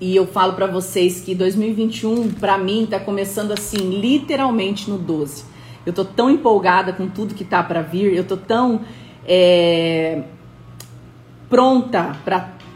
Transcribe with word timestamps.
E 0.00 0.16
eu 0.16 0.26
falo 0.26 0.54
para 0.54 0.66
vocês 0.66 1.20
que 1.20 1.34
2021 1.34 2.30
para 2.32 2.56
mim 2.56 2.86
tá 2.88 2.98
começando 2.98 3.52
assim, 3.52 4.00
literalmente 4.00 4.88
no 4.88 4.96
12. 4.96 5.44
Eu 5.84 5.92
tô 5.92 6.04
tão 6.04 6.30
empolgada 6.30 6.92
com 6.92 7.06
tudo 7.06 7.34
que 7.34 7.44
tá 7.44 7.62
para 7.62 7.82
vir, 7.82 8.14
eu 8.14 8.24
tô 8.24 8.36
tão 8.36 8.80
é, 9.26 10.22
pronta 11.50 12.16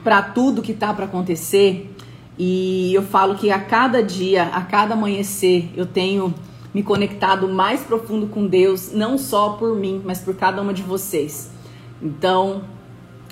para 0.02 0.22
tudo 0.22 0.60
que 0.60 0.74
tá 0.74 0.92
para 0.92 1.06
acontecer. 1.06 1.90
E 2.38 2.92
eu 2.92 3.02
falo 3.02 3.36
que 3.36 3.50
a 3.50 3.60
cada 3.60 4.02
dia, 4.02 4.44
a 4.44 4.60
cada 4.60 4.94
amanhecer, 4.94 5.70
eu 5.76 5.86
tenho 5.86 6.34
me 6.74 6.82
conectado 6.82 7.48
mais 7.48 7.82
profundo 7.82 8.26
com 8.26 8.46
Deus, 8.46 8.92
não 8.92 9.16
só 9.16 9.50
por 9.50 9.76
mim, 9.76 10.02
mas 10.04 10.20
por 10.20 10.34
cada 10.34 10.60
uma 10.60 10.74
de 10.74 10.82
vocês. 10.82 11.50
Então, 12.02 12.64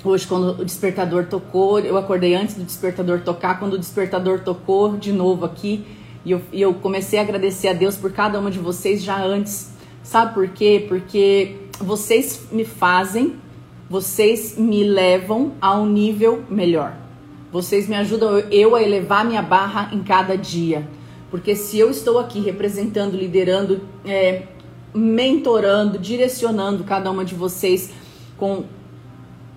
hoje 0.09 0.27
quando 0.27 0.61
o 0.61 0.65
despertador 0.65 1.25
tocou, 1.25 1.79
eu 1.79 1.97
acordei 1.97 2.35
antes 2.35 2.55
do 2.55 2.63
despertador 2.63 3.21
tocar, 3.21 3.59
quando 3.59 3.73
o 3.73 3.77
despertador 3.77 4.41
tocou 4.41 4.97
de 4.97 5.11
novo 5.11 5.45
aqui, 5.45 5.85
e 6.25 6.31
eu, 6.31 6.41
e 6.51 6.61
eu 6.61 6.73
comecei 6.73 7.19
a 7.19 7.21
agradecer 7.21 7.67
a 7.67 7.73
Deus 7.73 7.95
por 7.95 8.11
cada 8.11 8.39
uma 8.39 8.51
de 8.51 8.59
vocês 8.59 9.03
já 9.03 9.21
antes. 9.23 9.71
Sabe 10.03 10.33
por 10.33 10.47
quê? 10.49 10.85
Porque 10.87 11.55
vocês 11.79 12.47
me 12.51 12.65
fazem, 12.65 13.35
vocês 13.89 14.57
me 14.57 14.83
levam 14.83 15.53
a 15.61 15.77
um 15.77 15.85
nível 15.85 16.43
melhor. 16.49 16.95
Vocês 17.51 17.87
me 17.87 17.95
ajudam 17.95 18.39
eu 18.51 18.75
a 18.75 18.81
elevar 18.81 19.25
minha 19.25 19.41
barra 19.41 19.89
em 19.93 20.01
cada 20.01 20.37
dia. 20.37 20.87
Porque 21.29 21.55
se 21.55 21.77
eu 21.77 21.89
estou 21.89 22.19
aqui 22.19 22.39
representando, 22.39 23.15
liderando, 23.15 23.81
é, 24.05 24.43
mentorando, 24.93 25.97
direcionando 25.97 26.83
cada 26.83 27.11
uma 27.11 27.25
de 27.25 27.35
vocês 27.35 27.91
com 28.37 28.63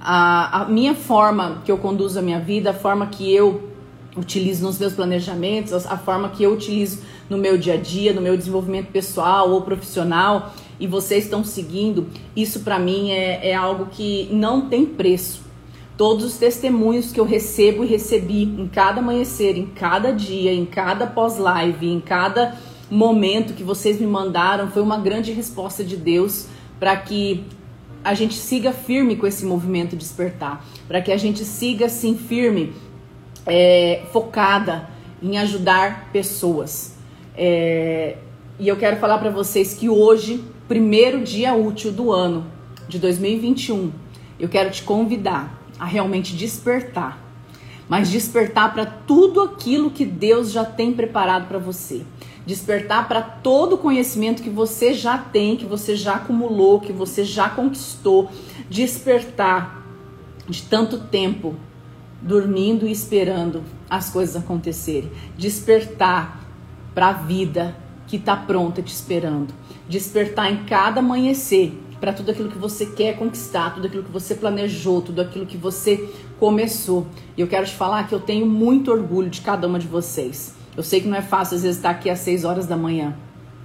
a, 0.09 0.62
a, 0.62 0.65
minha 0.66 0.95
forma 0.95 1.62
que 1.65 1.73
eu 1.73 1.77
conduzo 1.78 2.20
a 2.20 2.23
minha 2.23 2.38
vida, 2.38 2.70
a 2.70 2.73
forma 2.73 3.09
que 3.09 3.34
eu 3.34 3.70
utilizo 4.16 4.65
nos 4.65 4.79
meus 4.79 4.92
planejamentos, 4.92 5.73
a 5.84 5.98
forma 5.98 6.29
que 6.29 6.45
eu 6.45 6.52
utilizo 6.52 7.01
no 7.29 7.37
meu 7.37 7.59
dia 7.59 7.74
a 7.74 7.77
dia, 7.77 8.12
no 8.12 8.21
meu 8.21 8.37
desenvolvimento 8.37 8.93
pessoal 8.93 9.51
ou 9.51 9.62
profissional, 9.62 10.54
e 10.79 10.87
vocês 10.87 11.24
estão 11.24 11.43
seguindo, 11.43 12.07
isso 12.37 12.60
para 12.60 12.79
mim 12.79 13.10
é, 13.10 13.51
é 13.51 13.54
algo 13.57 13.87
que 13.87 14.29
não 14.30 14.68
tem 14.68 14.87
preço. 14.87 15.40
Todos 15.96 16.24
os 16.24 16.37
testemunhos 16.37 17.10
que 17.10 17.18
eu 17.18 17.24
recebo 17.24 17.82
e 17.82 17.88
recebi 17.88 18.45
em 18.45 18.68
cada 18.68 19.01
amanhecer, 19.01 19.59
em 19.59 19.66
cada 19.66 20.12
dia, 20.12 20.54
em 20.54 20.65
cada 20.65 21.09
pós-live, 21.09 21.90
em 21.90 21.99
cada 21.99 22.57
momento 22.88 23.54
que 23.54 23.65
vocês 23.65 24.01
me 24.01 24.07
mandaram, 24.07 24.71
foi 24.71 24.82
uma 24.82 24.99
grande 24.99 25.32
resposta 25.32 25.82
de 25.82 25.96
Deus 25.96 26.46
para 26.79 26.95
que 26.96 27.45
a 28.07 28.15
gente 28.15 28.35
siga 28.35 28.71
firme 28.71 29.16
com 29.16 29.26
esse 29.26 29.45
movimento 29.45 29.96
despertar, 29.96 30.65
para 30.87 31.02
que 31.02 31.10
a 31.10 31.16
gente 31.16 31.45
siga 31.45 31.87
assim 31.87 32.16
firme, 32.16 32.73
é, 33.45 34.02
focada 34.12 34.88
em 35.21 35.37
ajudar 35.38 36.10
pessoas. 36.12 36.95
É, 37.37 38.16
e 38.60 38.68
eu 38.68 38.77
quero 38.77 38.96
falar 38.99 39.18
para 39.18 39.29
vocês 39.29 39.74
que 39.74 39.88
hoje, 39.88 40.45
primeiro 40.68 41.21
dia 41.24 41.52
útil 41.54 41.90
do 41.90 42.12
ano 42.12 42.46
de 42.88 43.01
2021, 43.01 43.90
eu 44.38 44.49
quero 44.49 44.71
te 44.71 44.84
convidar 44.84 45.60
a 45.77 45.84
realmente 45.84 46.37
despertar, 46.37 47.21
mas 47.88 48.10
despertar 48.10 48.73
para 48.73 48.84
tudo 48.84 49.42
aquilo 49.42 49.90
que 49.90 50.04
Deus 50.04 50.51
já 50.51 50.65
tem 50.65 50.92
preparado 50.92 51.46
para 51.46 51.59
você. 51.59 52.02
Despertar 52.45 53.09
para 53.09 53.23
todo 53.23 53.74
o 53.74 53.78
conhecimento 53.78 54.43
que 54.43 54.51
você 54.51 54.95
já 54.95 55.18
tem, 55.18 55.56
que 55.56 55.66
você 55.66 55.96
já 55.96 56.15
acumulou, 56.15 56.80
que 56.80 56.93
você 56.93 57.24
já 57.24 57.48
conquistou. 57.48 58.30
Despertar 58.70 59.84
de 60.48 60.62
tanto 60.62 60.98
tempo 60.98 61.56
dormindo 62.23 62.87
e 62.87 62.93
esperando 62.93 63.62
as 63.90 64.10
coisas 64.10 64.37
acontecerem. 64.37 65.10
Despertar 65.37 66.41
para 66.94 67.09
a 67.09 67.12
vida 67.12 67.76
que 68.06 68.16
está 68.16 68.37
pronta 68.37 68.82
te 68.82 68.93
esperando. 68.93 69.53
Despertar 69.88 70.53
em 70.53 70.65
cada 70.65 71.00
amanhecer 71.00 71.82
para 72.00 72.12
tudo 72.12 72.31
aquilo 72.31 72.50
que 72.50 72.59
você 72.59 72.87
quer 72.87 73.16
conquistar, 73.16 73.75
tudo 73.75 73.87
aquilo 73.87 74.03
que 74.03 74.11
você 74.11 74.34
planejou, 74.34 75.00
tudo 75.00 75.21
aquilo 75.21 75.47
que 75.47 75.56
você 75.56 76.09
começou. 76.39 77.07
E 77.37 77.41
eu 77.41 77.47
quero 77.47 77.67
te 77.67 77.73
falar 77.73 78.09
que 78.09 78.15
eu 78.15 78.21
tenho 78.21 78.47
muito 78.47 78.91
orgulho 78.91 79.31
de 79.31 79.41
cada 79.41 79.67
uma 79.67 79.79
de 79.79 79.87
vocês. 79.87 80.55
Eu 80.77 80.83
sei 80.83 81.01
que 81.01 81.09
não 81.09 81.17
é 81.17 81.23
fácil 81.23 81.57
às 81.57 81.63
vezes 81.63 81.79
estar 81.79 81.91
aqui 81.91 82.11
às 82.11 82.19
6 82.21 82.45
horas 82.45 82.67
da 82.67 82.77
manhã. 82.77 83.17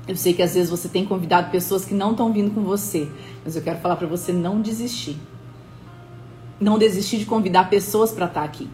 Eu 0.08 0.16
sei 0.16 0.34
que 0.34 0.42
às 0.42 0.56
vezes 0.56 0.70
você 0.70 0.90
tem 0.90 1.06
convidado 1.06 1.52
pessoas 1.52 1.86
que 1.86 1.94
não 1.94 2.12
estão 2.12 2.32
vindo 2.34 2.52
com 2.54 2.64
você, 2.64 3.08
mas 3.44 3.56
eu 3.56 3.62
quero 3.62 3.80
falar 3.80 3.96
para 3.96 4.08
você 4.08 4.32
não 4.32 4.62
desistir. 4.62 5.18
Não 6.60 6.78
desistir 6.78 7.18
de 7.18 7.26
convidar 7.26 7.70
pessoas 7.70 8.12
para 8.12 8.26
estar 8.26 8.44
aqui. 8.44 8.70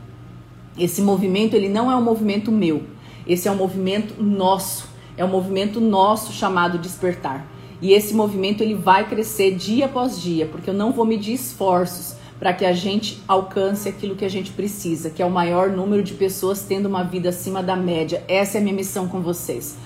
Esse 0.78 1.02
movimento, 1.02 1.56
ele 1.56 1.70
não 1.70 1.92
é 1.92 1.96
um 1.96 2.02
movimento 2.02 2.52
meu. 2.52 2.84
Esse 3.26 3.48
é 3.48 3.52
um 3.52 3.56
movimento 3.56 4.22
nosso. 4.22 4.88
É 5.18 5.26
um 5.26 5.30
movimento 5.30 5.82
nosso 5.82 6.32
chamado 6.32 6.78
despertar. 6.78 7.46
E 7.82 7.94
esse 7.94 8.14
movimento 8.14 8.62
ele 8.62 8.76
vai 8.76 9.08
crescer 9.08 9.56
dia 9.56 9.86
após 9.86 10.22
dia, 10.22 10.46
porque 10.46 10.70
eu 10.70 10.74
não 10.74 10.92
vou 10.92 11.06
medir 11.06 11.34
esforços 11.34 12.17
para 12.40 12.54
que 12.54 12.66
a 12.66 12.74
gente 12.74 13.22
alcance 13.28 13.90
aquilo 13.90 14.16
que 14.16 14.26
a 14.26 14.30
gente 14.30 14.52
precisa, 14.52 15.10
que 15.10 15.22
é 15.22 15.26
o 15.26 15.32
maior 15.32 15.70
número 15.70 16.04
de 16.04 16.14
pessoas 16.14 16.64
tendo 16.64 16.86
uma 16.86 17.04
vida 17.04 17.30
acima 17.30 17.64
da 17.64 17.76
média. 17.76 18.24
Essa 18.28 18.58
é 18.58 18.62
a 18.62 18.64
minha 18.64 18.76
missão 18.76 19.08
com 19.08 19.22
vocês. 19.22 19.78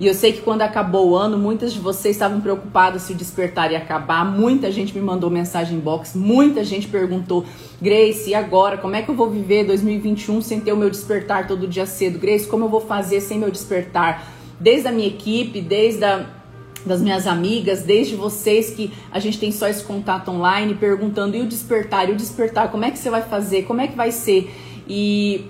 E 0.00 0.06
eu 0.06 0.14
sei 0.14 0.32
que 0.32 0.40
quando 0.40 0.62
acabou 0.62 1.10
o 1.10 1.14
ano, 1.14 1.36
muitas 1.36 1.74
de 1.74 1.78
vocês 1.78 2.16
estavam 2.16 2.40
preocupadas 2.40 3.02
se 3.02 3.12
o 3.12 3.14
despertar 3.14 3.70
ia 3.70 3.76
acabar. 3.76 4.24
Muita 4.24 4.72
gente 4.72 4.94
me 4.94 5.00
mandou 5.02 5.28
mensagem 5.28 5.76
em 5.76 5.80
box, 5.80 6.16
muita 6.16 6.64
gente 6.64 6.88
perguntou: 6.88 7.44
Grace, 7.82 8.30
e 8.30 8.34
agora? 8.34 8.78
Como 8.78 8.96
é 8.96 9.02
que 9.02 9.10
eu 9.10 9.14
vou 9.14 9.28
viver 9.28 9.64
2021 9.64 10.40
sem 10.40 10.58
ter 10.58 10.72
o 10.72 10.76
meu 10.76 10.88
despertar 10.88 11.46
todo 11.46 11.68
dia 11.68 11.84
cedo? 11.84 12.18
Grace, 12.18 12.46
como 12.46 12.64
eu 12.64 12.70
vou 12.70 12.80
fazer 12.80 13.20
sem 13.20 13.38
meu 13.38 13.50
despertar? 13.50 14.26
Desde 14.58 14.88
a 14.88 14.92
minha 14.92 15.08
equipe, 15.08 15.60
desde 15.60 16.02
a 16.02 16.39
das 16.84 17.00
minhas 17.00 17.26
amigas, 17.26 17.82
desde 17.82 18.14
vocês 18.16 18.70
que 18.70 18.92
a 19.10 19.18
gente 19.18 19.38
tem 19.38 19.52
só 19.52 19.68
esse 19.68 19.84
contato 19.84 20.30
online, 20.30 20.74
perguntando 20.74 21.36
e 21.36 21.40
o 21.40 21.46
despertar, 21.46 22.08
e 22.08 22.12
o 22.12 22.16
despertar, 22.16 22.70
como 22.70 22.84
é 22.84 22.90
que 22.90 22.98
você 22.98 23.10
vai 23.10 23.22
fazer, 23.22 23.64
como 23.64 23.80
é 23.80 23.86
que 23.86 23.96
vai 23.96 24.10
ser? 24.10 24.50
E 24.88 25.44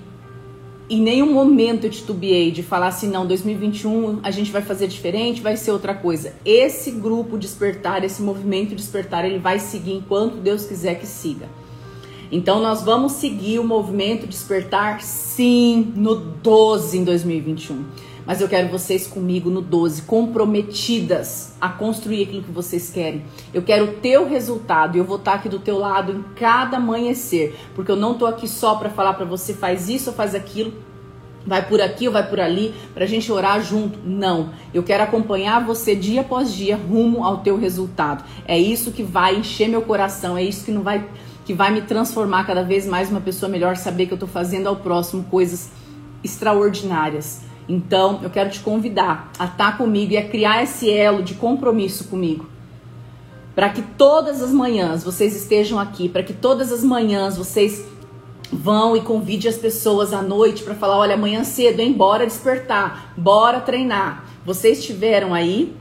em 0.88 1.00
nenhum 1.00 1.32
momento 1.32 1.84
eu 1.84 1.90
titubeei 1.90 2.50
de 2.50 2.62
falar 2.62 2.88
assim, 2.88 3.08
não, 3.08 3.26
2021 3.26 4.20
a 4.22 4.30
gente 4.30 4.50
vai 4.50 4.60
fazer 4.60 4.88
diferente, 4.88 5.40
vai 5.40 5.56
ser 5.56 5.70
outra 5.70 5.94
coisa. 5.94 6.34
Esse 6.44 6.90
grupo 6.90 7.38
despertar, 7.38 8.02
esse 8.04 8.20
movimento 8.20 8.74
despertar, 8.74 9.24
ele 9.24 9.38
vai 9.38 9.60
seguir 9.60 9.92
enquanto 9.92 10.36
Deus 10.36 10.66
quiser 10.66 10.96
que 10.98 11.06
siga. 11.06 11.48
Então 12.32 12.60
nós 12.60 12.82
vamos 12.82 13.12
seguir 13.12 13.58
o 13.58 13.64
movimento 13.64 14.26
despertar 14.26 15.00
sim 15.00 15.92
no 15.96 16.16
12 16.16 16.98
em 16.98 17.04
2021 17.04 18.09
mas 18.30 18.40
eu 18.40 18.46
quero 18.46 18.68
vocês 18.68 19.08
comigo 19.08 19.50
no 19.50 19.60
12, 19.60 20.02
comprometidas 20.02 21.52
a 21.60 21.68
construir 21.68 22.22
aquilo 22.22 22.44
que 22.44 22.52
vocês 22.52 22.88
querem. 22.88 23.24
Eu 23.52 23.60
quero 23.60 23.86
o 23.86 23.92
teu 23.94 24.24
resultado 24.24 24.94
e 24.94 25.00
eu 25.00 25.04
vou 25.04 25.16
estar 25.16 25.34
aqui 25.34 25.48
do 25.48 25.58
teu 25.58 25.76
lado 25.76 26.12
em 26.12 26.22
cada 26.36 26.76
amanhecer, 26.76 27.58
porque 27.74 27.90
eu 27.90 27.96
não 27.96 28.14
tô 28.14 28.26
aqui 28.26 28.46
só 28.46 28.76
para 28.76 28.88
falar 28.88 29.14
para 29.14 29.24
você 29.24 29.52
faz 29.52 29.88
isso 29.88 30.10
ou 30.10 30.16
faz 30.16 30.32
aquilo, 30.32 30.72
vai 31.44 31.66
por 31.66 31.80
aqui 31.82 32.06
ou 32.06 32.12
vai 32.12 32.24
por 32.24 32.38
ali, 32.38 32.72
pra 32.94 33.04
gente 33.04 33.32
orar 33.32 33.60
junto. 33.60 33.98
Não. 34.04 34.50
Eu 34.72 34.84
quero 34.84 35.02
acompanhar 35.02 35.66
você 35.66 35.96
dia 35.96 36.20
após 36.20 36.54
dia 36.54 36.76
rumo 36.76 37.24
ao 37.24 37.38
teu 37.38 37.58
resultado. 37.58 38.22
É 38.46 38.56
isso 38.56 38.92
que 38.92 39.02
vai 39.02 39.34
encher 39.34 39.68
meu 39.68 39.82
coração, 39.82 40.38
é 40.38 40.44
isso 40.44 40.64
que 40.64 40.70
não 40.70 40.82
vai 40.82 41.04
que 41.44 41.52
vai 41.52 41.72
me 41.72 41.82
transformar 41.82 42.44
cada 42.44 42.62
vez 42.62 42.86
mais 42.86 43.10
uma 43.10 43.20
pessoa 43.20 43.50
melhor, 43.50 43.76
saber 43.76 44.06
que 44.06 44.14
eu 44.14 44.18
tô 44.18 44.28
fazendo 44.28 44.68
ao 44.68 44.76
próximo 44.76 45.24
coisas 45.24 45.68
extraordinárias. 46.22 47.49
Então, 47.70 48.18
eu 48.20 48.30
quero 48.30 48.50
te 48.50 48.58
convidar 48.58 49.30
a 49.38 49.44
estar 49.44 49.78
comigo 49.78 50.12
e 50.12 50.16
a 50.16 50.28
criar 50.28 50.60
esse 50.64 50.90
elo 50.90 51.22
de 51.22 51.34
compromisso 51.34 52.02
comigo. 52.08 52.50
Para 53.54 53.68
que 53.68 53.80
todas 53.80 54.42
as 54.42 54.50
manhãs 54.50 55.04
vocês 55.04 55.36
estejam 55.36 55.78
aqui, 55.78 56.08
para 56.08 56.24
que 56.24 56.32
todas 56.32 56.72
as 56.72 56.82
manhãs 56.82 57.36
vocês 57.36 57.86
vão 58.52 58.96
e 58.96 59.00
convide 59.02 59.46
as 59.46 59.56
pessoas 59.56 60.12
à 60.12 60.20
noite 60.20 60.64
para 60.64 60.74
falar, 60.74 60.98
olha, 60.98 61.14
amanhã 61.14 61.44
cedo, 61.44 61.78
hein, 61.78 61.92
bora 61.92 62.26
despertar, 62.26 63.14
bora 63.16 63.60
treinar. 63.60 64.24
Vocês 64.44 64.84
tiveram 64.84 65.32
aí, 65.32 65.72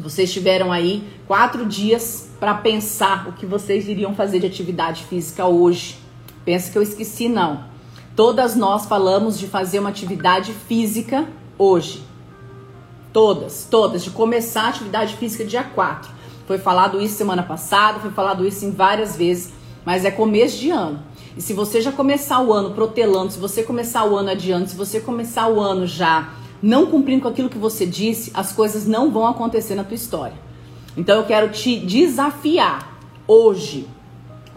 vocês 0.00 0.32
tiveram 0.32 0.72
aí 0.72 1.04
quatro 1.28 1.64
dias 1.64 2.30
para 2.40 2.54
pensar 2.54 3.28
o 3.28 3.32
que 3.34 3.46
vocês 3.46 3.88
iriam 3.88 4.12
fazer 4.16 4.40
de 4.40 4.46
atividade 4.46 5.04
física 5.04 5.46
hoje. 5.46 5.98
Pensa 6.44 6.72
que 6.72 6.76
eu 6.76 6.82
esqueci, 6.82 7.28
não. 7.28 7.71
Todas 8.14 8.54
nós 8.54 8.84
falamos 8.84 9.38
de 9.38 9.46
fazer 9.46 9.78
uma 9.78 9.88
atividade 9.88 10.52
física 10.52 11.26
hoje. 11.58 12.02
Todas, 13.10 13.66
todas, 13.70 14.04
de 14.04 14.10
começar 14.10 14.64
a 14.64 14.68
atividade 14.68 15.16
física 15.16 15.44
dia 15.44 15.64
4. 15.64 16.10
Foi 16.46 16.58
falado 16.58 17.00
isso 17.00 17.14
semana 17.14 17.42
passada, 17.42 18.00
foi 18.00 18.10
falado 18.10 18.46
isso 18.46 18.66
em 18.66 18.70
várias 18.70 19.16
vezes, 19.16 19.52
mas 19.84 20.04
é 20.04 20.10
começo 20.10 20.58
de 20.58 20.70
ano. 20.70 21.00
E 21.36 21.40
se 21.40 21.54
você 21.54 21.80
já 21.80 21.90
começar 21.90 22.40
o 22.40 22.52
ano 22.52 22.72
protelando, 22.72 23.32
se 23.32 23.38
você 23.38 23.62
começar 23.62 24.04
o 24.04 24.14
ano 24.14 24.30
adiante, 24.30 24.70
se 24.70 24.76
você 24.76 25.00
começar 25.00 25.48
o 25.48 25.58
ano 25.58 25.86
já 25.86 26.28
não 26.62 26.86
cumprindo 26.86 27.22
com 27.22 27.28
aquilo 27.28 27.48
que 27.48 27.58
você 27.58 27.86
disse, 27.86 28.30
as 28.34 28.52
coisas 28.52 28.86
não 28.86 29.10
vão 29.10 29.26
acontecer 29.26 29.74
na 29.74 29.84
tua 29.84 29.94
história. 29.94 30.36
Então 30.96 31.16
eu 31.16 31.24
quero 31.24 31.50
te 31.50 31.78
desafiar 31.78 32.98
hoje, 33.26 33.88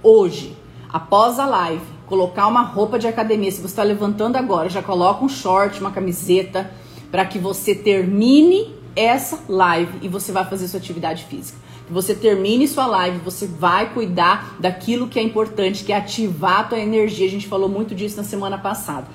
hoje, 0.03 0.55
após 0.91 1.39
a 1.39 1.45
live, 1.45 1.94
colocar 2.07 2.47
uma 2.47 2.61
roupa 2.61 2.97
de 2.99 3.07
academia. 3.07 3.51
Se 3.51 3.61
você 3.61 3.67
está 3.67 3.83
levantando 3.83 4.35
agora, 4.35 4.69
já 4.69 4.81
coloca 4.81 5.23
um 5.23 5.29
short, 5.29 5.79
uma 5.79 5.91
camiseta, 5.91 6.71
para 7.11 7.25
que 7.25 7.39
você 7.39 7.73
termine 7.73 8.73
essa 8.95 9.39
live 9.49 9.99
e 10.01 10.07
você 10.07 10.31
vai 10.31 10.45
fazer 10.45 10.67
sua 10.67 10.79
atividade 10.79 11.25
física. 11.25 11.57
Que 11.87 11.93
você 11.93 12.15
termine 12.15 12.67
sua 12.67 12.87
live, 12.87 13.19
você 13.19 13.45
vai 13.45 13.93
cuidar 13.93 14.55
daquilo 14.59 15.07
que 15.07 15.19
é 15.19 15.23
importante, 15.23 15.83
que 15.83 15.91
é 15.91 15.97
ativar 15.97 16.61
a 16.61 16.63
tua 16.63 16.79
energia. 16.79 17.27
A 17.27 17.29
gente 17.29 17.47
falou 17.47 17.69
muito 17.69 17.93
disso 17.93 18.17
na 18.17 18.23
semana 18.23 18.57
passada. 18.57 19.07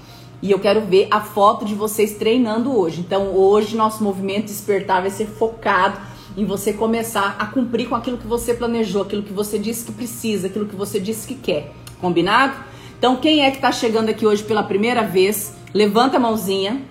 E 0.42 0.50
eu 0.50 0.58
quero 0.58 0.80
ver 0.82 1.08
a 1.10 1.20
foto 1.20 1.64
de 1.64 1.74
vocês 1.74 2.14
treinando 2.14 2.76
hoje. 2.76 3.00
Então, 3.00 3.34
hoje 3.34 3.76
nosso 3.76 4.02
movimento 4.02 4.46
despertar 4.46 5.02
vai 5.02 5.10
ser 5.10 5.26
focado 5.26 5.98
em 6.36 6.44
você 6.44 6.72
começar 6.72 7.36
a 7.38 7.46
cumprir 7.46 7.88
com 7.88 7.94
aquilo 7.94 8.16
que 8.16 8.26
você 8.26 8.54
planejou, 8.54 9.02
aquilo 9.02 9.22
que 9.22 9.32
você 9.32 9.58
disse 9.58 9.84
que 9.84 9.92
precisa, 9.92 10.46
aquilo 10.46 10.66
que 10.66 10.76
você 10.76 11.00
disse 11.00 11.26
que 11.26 11.34
quer. 11.34 11.72
Combinado? 12.00 12.69
Então, 13.00 13.16
quem 13.16 13.40
é 13.46 13.50
que 13.50 13.56
está 13.56 13.72
chegando 13.72 14.10
aqui 14.10 14.26
hoje 14.26 14.42
pela 14.42 14.62
primeira 14.62 15.02
vez? 15.02 15.54
Levanta 15.72 16.18
a 16.18 16.20
mãozinha. 16.20 16.82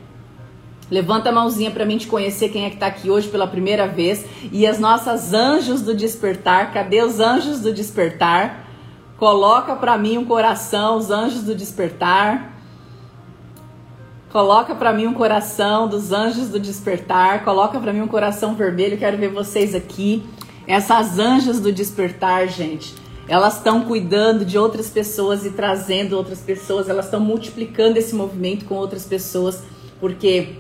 Levanta 0.90 1.30
a 1.30 1.32
mãozinha 1.32 1.70
para 1.70 1.86
mim 1.86 2.00
te 2.00 2.08
conhecer 2.08 2.50
quem 2.50 2.66
é 2.66 2.70
que 2.70 2.78
está 2.78 2.88
aqui 2.88 3.12
hoje 3.12 3.28
pela 3.28 3.46
primeira 3.46 3.88
vez. 3.88 4.26
E 4.52 4.66
as 4.66 4.80
nossas 4.80 5.34
anjos 5.36 5.84
do 5.84 5.94
despertar, 5.94 6.74
cadê 6.74 7.04
os 7.04 7.20
anjos 7.20 7.60
do 7.60 7.72
despertar? 7.72 8.68
Coloca 9.18 9.76
para 9.76 10.00
mim 10.00 10.18
um 10.18 10.26
coração, 10.26 10.98
os 10.98 11.12
anjos 11.12 11.44
do 11.44 11.54
despertar. 11.54 12.58
Coloca 14.32 14.74
para 14.74 14.92
mim 14.92 15.06
um 15.06 15.14
coração 15.14 15.88
dos 15.88 16.12
anjos 16.12 16.50
do 16.50 16.60
despertar. 16.60 17.44
Coloca 17.44 17.80
para 17.80 17.94
mim 17.94 18.02
um 18.02 18.08
coração 18.08 18.56
vermelho. 18.56 18.98
Quero 18.98 19.16
ver 19.16 19.30
vocês 19.30 19.76
aqui. 19.76 20.28
Essas 20.66 21.20
anjos 21.20 21.60
do 21.60 21.72
despertar, 21.72 22.48
gente. 22.48 22.96
Elas 23.30 23.58
estão 23.58 23.86
cuidando 23.86 24.44
de 24.44 24.58
outras 24.58 24.90
pessoas 24.90 25.46
e 25.46 25.52
trazendo 25.52 26.18
outras 26.18 26.40
pessoas. 26.40 26.90
Elas 26.90 27.06
estão 27.06 27.20
multiplicando 27.20 27.98
esse 27.98 28.16
movimento 28.16 28.66
com 28.66 28.74
outras 28.74 29.06
pessoas, 29.06 29.64
porque 30.00 30.56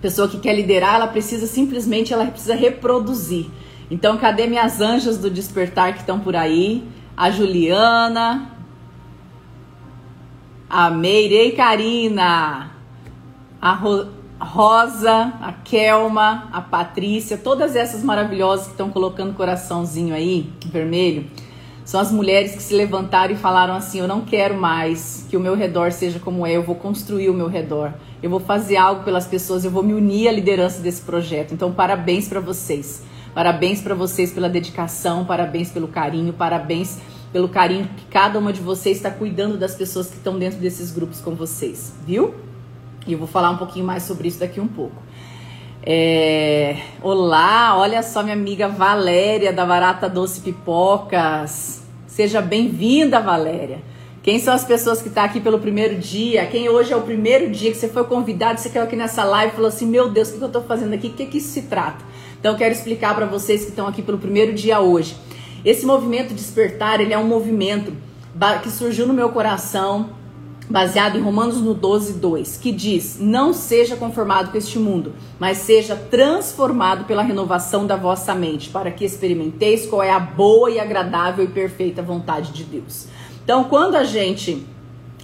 pessoa 0.00 0.28
que 0.28 0.38
quer 0.38 0.54
liderar, 0.54 0.94
ela 0.94 1.08
precisa 1.08 1.48
simplesmente, 1.48 2.12
ela 2.12 2.24
precisa 2.26 2.54
reproduzir. 2.54 3.46
Então, 3.90 4.16
cadê 4.18 4.46
minhas 4.46 4.80
anjas 4.80 5.18
do 5.18 5.28
despertar 5.28 5.94
que 5.94 6.00
estão 6.00 6.20
por 6.20 6.36
aí? 6.36 6.84
A 7.16 7.28
Juliana, 7.28 8.52
a 10.70 10.90
Meirei 10.90 11.50
Karina, 11.52 12.70
a 13.60 13.72
Ro 13.72 14.06
Rosa, 14.38 15.32
a 15.40 15.52
Kelma, 15.52 16.48
a 16.52 16.60
Patrícia, 16.60 17.36
todas 17.36 17.76
essas 17.76 18.02
maravilhosas 18.02 18.66
que 18.66 18.72
estão 18.72 18.90
colocando 18.90 19.34
coraçãozinho 19.34 20.14
aí, 20.14 20.52
vermelho. 20.66 21.26
São 21.84 22.00
as 22.00 22.12
mulheres 22.12 22.54
que 22.54 22.62
se 22.62 22.74
levantaram 22.74 23.34
e 23.34 23.36
falaram 23.36 23.74
assim: 23.74 23.98
Eu 23.98 24.08
não 24.08 24.20
quero 24.20 24.56
mais 24.56 25.26
que 25.28 25.36
o 25.36 25.40
meu 25.40 25.54
redor 25.54 25.92
seja 25.92 26.18
como 26.18 26.46
é, 26.46 26.56
eu 26.56 26.62
vou 26.62 26.76
construir 26.76 27.28
o 27.28 27.34
meu 27.34 27.48
redor, 27.48 27.92
eu 28.22 28.30
vou 28.30 28.40
fazer 28.40 28.76
algo 28.76 29.02
pelas 29.04 29.26
pessoas, 29.26 29.64
eu 29.64 29.70
vou 29.70 29.82
me 29.82 29.92
unir 29.92 30.28
à 30.28 30.32
liderança 30.32 30.80
desse 30.80 31.02
projeto. 31.02 31.52
Então, 31.52 31.72
parabéns 31.72 32.28
para 32.28 32.40
vocês. 32.40 33.02
Parabéns 33.34 33.80
para 33.80 33.94
vocês 33.94 34.30
pela 34.30 34.48
dedicação, 34.48 35.24
parabéns 35.24 35.70
pelo 35.70 35.88
carinho, 35.88 36.34
parabéns 36.34 36.98
pelo 37.32 37.48
carinho 37.48 37.88
que 37.96 38.04
cada 38.06 38.38
uma 38.38 38.52
de 38.52 38.60
vocês 38.60 38.98
está 38.98 39.10
cuidando 39.10 39.56
das 39.56 39.74
pessoas 39.74 40.08
que 40.08 40.16
estão 40.16 40.38
dentro 40.38 40.58
desses 40.58 40.92
grupos 40.92 41.18
com 41.18 41.34
vocês, 41.34 41.94
viu? 42.06 42.34
E 43.06 43.14
eu 43.14 43.18
vou 43.18 43.26
falar 43.26 43.50
um 43.50 43.56
pouquinho 43.56 43.86
mais 43.86 44.02
sobre 44.02 44.28
isso 44.28 44.38
daqui 44.38 44.60
um 44.60 44.68
pouco. 44.68 45.02
É... 45.84 46.76
Olá, 47.02 47.76
olha 47.76 48.04
só 48.04 48.22
minha 48.22 48.36
amiga 48.36 48.68
Valéria 48.68 49.52
da 49.52 49.66
Barata 49.66 50.08
Doce 50.08 50.40
Pipocas. 50.40 51.82
Seja 52.06 52.40
bem-vinda, 52.40 53.18
Valéria. 53.18 53.82
Quem 54.22 54.38
são 54.38 54.54
as 54.54 54.64
pessoas 54.64 55.02
que 55.02 55.08
estão 55.08 55.24
tá 55.24 55.28
aqui 55.28 55.40
pelo 55.40 55.58
primeiro 55.58 55.98
dia? 55.98 56.46
Quem 56.46 56.68
hoje 56.68 56.92
é 56.92 56.96
o 56.96 57.02
primeiro 57.02 57.50
dia 57.50 57.72
que 57.72 57.76
você 57.76 57.88
foi 57.88 58.04
convidado, 58.04 58.60
você 58.60 58.70
caiu 58.70 58.84
aqui 58.84 58.94
nessa 58.94 59.24
live 59.24 59.52
e 59.52 59.56
falou 59.56 59.68
assim: 59.68 59.86
Meu 59.86 60.08
Deus, 60.08 60.28
o 60.28 60.34
que 60.34 60.42
eu 60.42 60.46
estou 60.46 60.62
fazendo 60.62 60.94
aqui? 60.94 61.08
O 61.08 61.14
que, 61.14 61.26
que 61.26 61.38
isso 61.38 61.48
se 61.48 61.62
trata? 61.62 62.04
Então, 62.38 62.52
eu 62.52 62.58
quero 62.58 62.72
explicar 62.72 63.16
para 63.16 63.26
vocês 63.26 63.64
que 63.64 63.70
estão 63.70 63.88
aqui 63.88 64.02
pelo 64.02 64.18
primeiro 64.18 64.52
dia 64.52 64.78
hoje. 64.78 65.16
Esse 65.64 65.84
movimento 65.84 66.32
despertar, 66.32 67.00
ele 67.00 67.12
é 67.12 67.18
um 67.18 67.26
movimento 67.26 67.92
que 68.62 68.70
surgiu 68.70 69.06
no 69.06 69.12
meu 69.12 69.30
coração 69.30 70.10
baseado 70.72 71.18
em 71.18 71.20
Romanos 71.20 71.60
no 71.60 71.74
12, 71.74 72.14
2, 72.14 72.56
que 72.56 72.72
diz: 72.72 73.18
Não 73.20 73.52
seja 73.52 73.94
conformado 73.94 74.50
com 74.50 74.56
este 74.56 74.78
mundo, 74.78 75.12
mas 75.38 75.58
seja 75.58 75.94
transformado 75.94 77.04
pela 77.04 77.22
renovação 77.22 77.86
da 77.86 77.94
vossa 77.94 78.34
mente, 78.34 78.70
para 78.70 78.90
que 78.90 79.04
experimenteis 79.04 79.86
qual 79.86 80.02
é 80.02 80.10
a 80.10 80.18
boa 80.18 80.70
e 80.70 80.80
agradável 80.80 81.44
e 81.44 81.48
perfeita 81.48 82.02
vontade 82.02 82.52
de 82.52 82.64
Deus. 82.64 83.06
Então, 83.44 83.64
quando 83.64 83.96
a 83.96 84.04
gente 84.04 84.66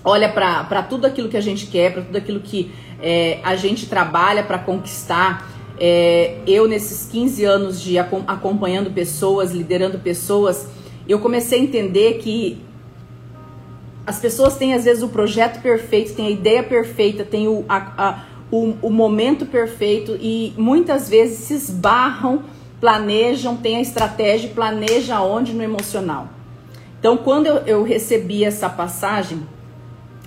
olha 0.05 0.29
para 0.29 0.83
tudo 0.83 1.07
aquilo 1.07 1.29
que 1.29 1.37
a 1.37 1.41
gente 1.41 1.67
quer, 1.67 1.95
para 1.95 2.03
tudo 2.03 2.17
aquilo 2.17 2.41
que 2.41 2.71
é, 3.01 3.41
a 3.43 3.57
gente 3.57 3.87
trabalha 3.87 4.43
para 4.43 4.59
conquistar, 4.59 5.51
é, 5.81 6.41
eu 6.47 6.69
nesses 6.69 7.09
15 7.11 7.45
anos 7.45 7.81
de 7.81 7.99
acompanhando 7.99 8.91
pessoas, 8.91 9.53
liderando 9.53 9.99
pessoas, 9.99 10.69
eu 11.09 11.19
comecei 11.21 11.61
a 11.61 11.63
entender 11.63 12.19
que 12.19 12.68
as 14.09 14.19
pessoas 14.19 14.57
têm 14.57 14.73
às 14.73 14.87
vezes 14.87 15.03
o 15.03 15.09
projeto 15.09 15.61
perfeito, 15.61 16.15
têm 16.15 16.29
a 16.29 16.31
ideia 16.31 16.63
perfeita, 16.63 17.27
têm 17.27 17.47
o, 17.47 17.63
a, 17.69 17.77
a, 17.77 18.25
o, 18.51 18.75
o 18.81 18.91
momento 18.91 19.45
perfeito 19.45 20.17
e 20.19 20.55
muitas 20.57 21.11
vezes 21.11 21.41
se 21.41 21.53
esbarram, 21.53 22.43
planejam, 22.81 23.59
têm 23.59 23.77
a 23.77 23.83
estratégia, 23.83 24.49
planeja 24.49 25.21
onde 25.21 25.53
no 25.53 25.63
emocional. 25.63 26.29
Então, 26.99 27.19
quando 27.19 27.49
eu, 27.49 27.57
eu 27.67 27.83
recebi 27.83 28.45
essa 28.45 28.71
passagem, 28.71 29.43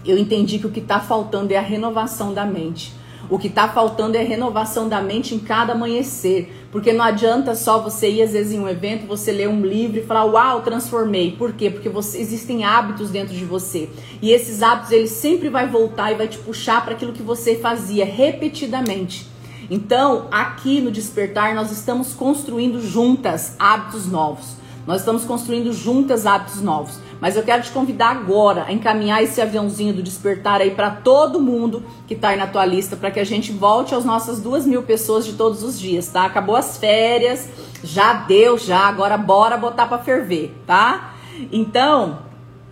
eu 0.06 0.16
entendi 0.16 0.60
que 0.60 0.68
o 0.68 0.72
que 0.72 0.80
está 0.80 1.00
faltando 1.00 1.52
é 1.52 1.58
a 1.58 1.62
renovação 1.62 2.36
da 2.36 2.46
mente. 2.46 2.94
O 3.32 3.40
que 3.40 3.48
está 3.48 3.68
faltando 3.68 4.16
é 4.16 4.22
renovação 4.22 4.88
da 4.88 5.02
mente 5.02 5.34
em 5.34 5.40
cada 5.40 5.74
amanhecer. 5.74 6.61
Porque 6.72 6.94
não 6.94 7.04
adianta 7.04 7.54
só 7.54 7.82
você 7.82 8.10
ir, 8.10 8.22
às 8.22 8.32
vezes, 8.32 8.54
em 8.54 8.60
um 8.60 8.68
evento, 8.68 9.06
você 9.06 9.32
ler 9.32 9.50
um 9.50 9.62
livro 9.62 10.00
e 10.00 10.04
falar, 10.04 10.24
uau, 10.24 10.62
transformei. 10.62 11.34
Por 11.34 11.52
quê? 11.52 11.70
Porque 11.70 11.90
você, 11.90 12.18
existem 12.18 12.64
hábitos 12.64 13.10
dentro 13.10 13.36
de 13.36 13.44
você. 13.44 13.90
E 14.22 14.32
esses 14.32 14.64
hábitos, 14.64 14.92
eles 14.92 15.12
sempre 15.12 15.50
vai 15.50 15.68
voltar 15.68 16.14
e 16.14 16.16
vai 16.16 16.30
te 16.30 16.38
puxar 16.38 16.84
para 16.84 16.94
aquilo 16.94 17.12
que 17.12 17.22
você 17.22 17.56
fazia 17.56 18.06
repetidamente. 18.06 19.28
Então, 19.70 20.28
aqui 20.32 20.80
no 20.80 20.92
Despertar, 20.92 21.54
nós 21.54 21.72
estamos 21.72 22.14
construindo 22.14 22.82
juntas 22.82 23.56
hábitos 23.60 24.06
novos. 24.06 24.56
Nós 24.88 25.02
estamos 25.02 25.26
construindo 25.26 25.72
juntas 25.74 26.26
hábitos 26.26 26.62
novos. 26.62 27.00
Mas 27.22 27.38
eu 27.38 27.44
quero 27.44 27.62
te 27.62 27.70
convidar 27.70 28.10
agora 28.10 28.66
a 28.68 28.74
encaminhar 28.74 29.22
esse 29.22 29.40
aviãozinho 29.40 29.94
do 29.94 30.02
despertar 30.02 30.60
aí 30.60 30.72
para 30.72 30.90
todo 30.90 31.40
mundo 31.40 31.84
que 32.08 32.16
está 32.16 32.30
aí 32.30 32.38
na 32.38 32.48
tua 32.48 32.66
lista, 32.66 32.96
para 32.98 33.12
que 33.12 33.20
a 33.20 33.24
gente 33.24 33.52
volte 33.52 33.94
às 33.94 34.04
nossas 34.04 34.42
duas 34.42 34.66
mil 34.66 34.82
pessoas 34.82 35.24
de 35.24 35.34
todos 35.34 35.62
os 35.62 35.80
dias, 35.80 36.08
tá? 36.08 36.26
Acabou 36.26 36.56
as 36.56 36.78
férias, 36.78 37.48
já 37.84 38.14
deu, 38.14 38.58
já. 38.58 38.88
Agora 38.88 39.20
bora 39.20 39.56
botar 39.56 39.86
para 39.86 40.00
ferver, 40.00 40.52
tá? 40.66 41.14
Então, 41.52 42.24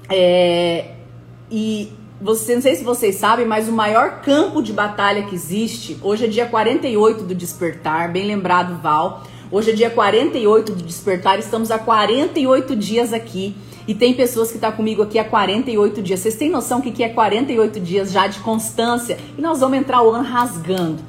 é, 0.09 0.95
e 1.51 1.93
você, 2.19 2.55
não 2.55 2.61
sei 2.63 2.75
se 2.75 2.83
vocês 2.83 3.17
sabem, 3.17 3.45
mas 3.45 3.69
o 3.69 3.71
maior 3.71 4.21
campo 4.21 4.63
de 4.63 4.73
batalha 4.73 5.23
que 5.23 5.35
existe, 5.35 5.95
hoje 6.01 6.25
é 6.25 6.27
dia 6.27 6.47
48 6.47 7.23
do 7.23 7.35
despertar, 7.35 8.11
bem 8.11 8.25
lembrado, 8.25 8.81
Val. 8.81 9.23
Hoje 9.51 9.71
é 9.71 9.73
dia 9.73 9.89
48 9.91 10.73
do 10.73 10.83
despertar, 10.83 11.37
estamos 11.37 11.69
há 11.69 11.77
48 11.77 12.75
dias 12.75 13.13
aqui 13.13 13.55
e 13.89 13.95
tem 13.95 14.13
pessoas 14.13 14.49
que 14.49 14.57
estão 14.57 14.69
tá 14.69 14.77
comigo 14.77 15.01
aqui 15.01 15.17
há 15.17 15.23
48 15.23 16.03
dias. 16.03 16.19
Vocês 16.19 16.35
têm 16.35 16.47
noção 16.47 16.79
que, 16.79 16.91
que 16.91 17.03
é 17.03 17.09
48 17.09 17.79
dias 17.79 18.11
já 18.11 18.27
de 18.27 18.37
constância? 18.37 19.17
E 19.35 19.41
nós 19.41 19.61
vamos 19.61 19.79
entrar 19.79 20.03
o 20.03 20.11
ano 20.11 20.23
rasgando. 20.23 20.99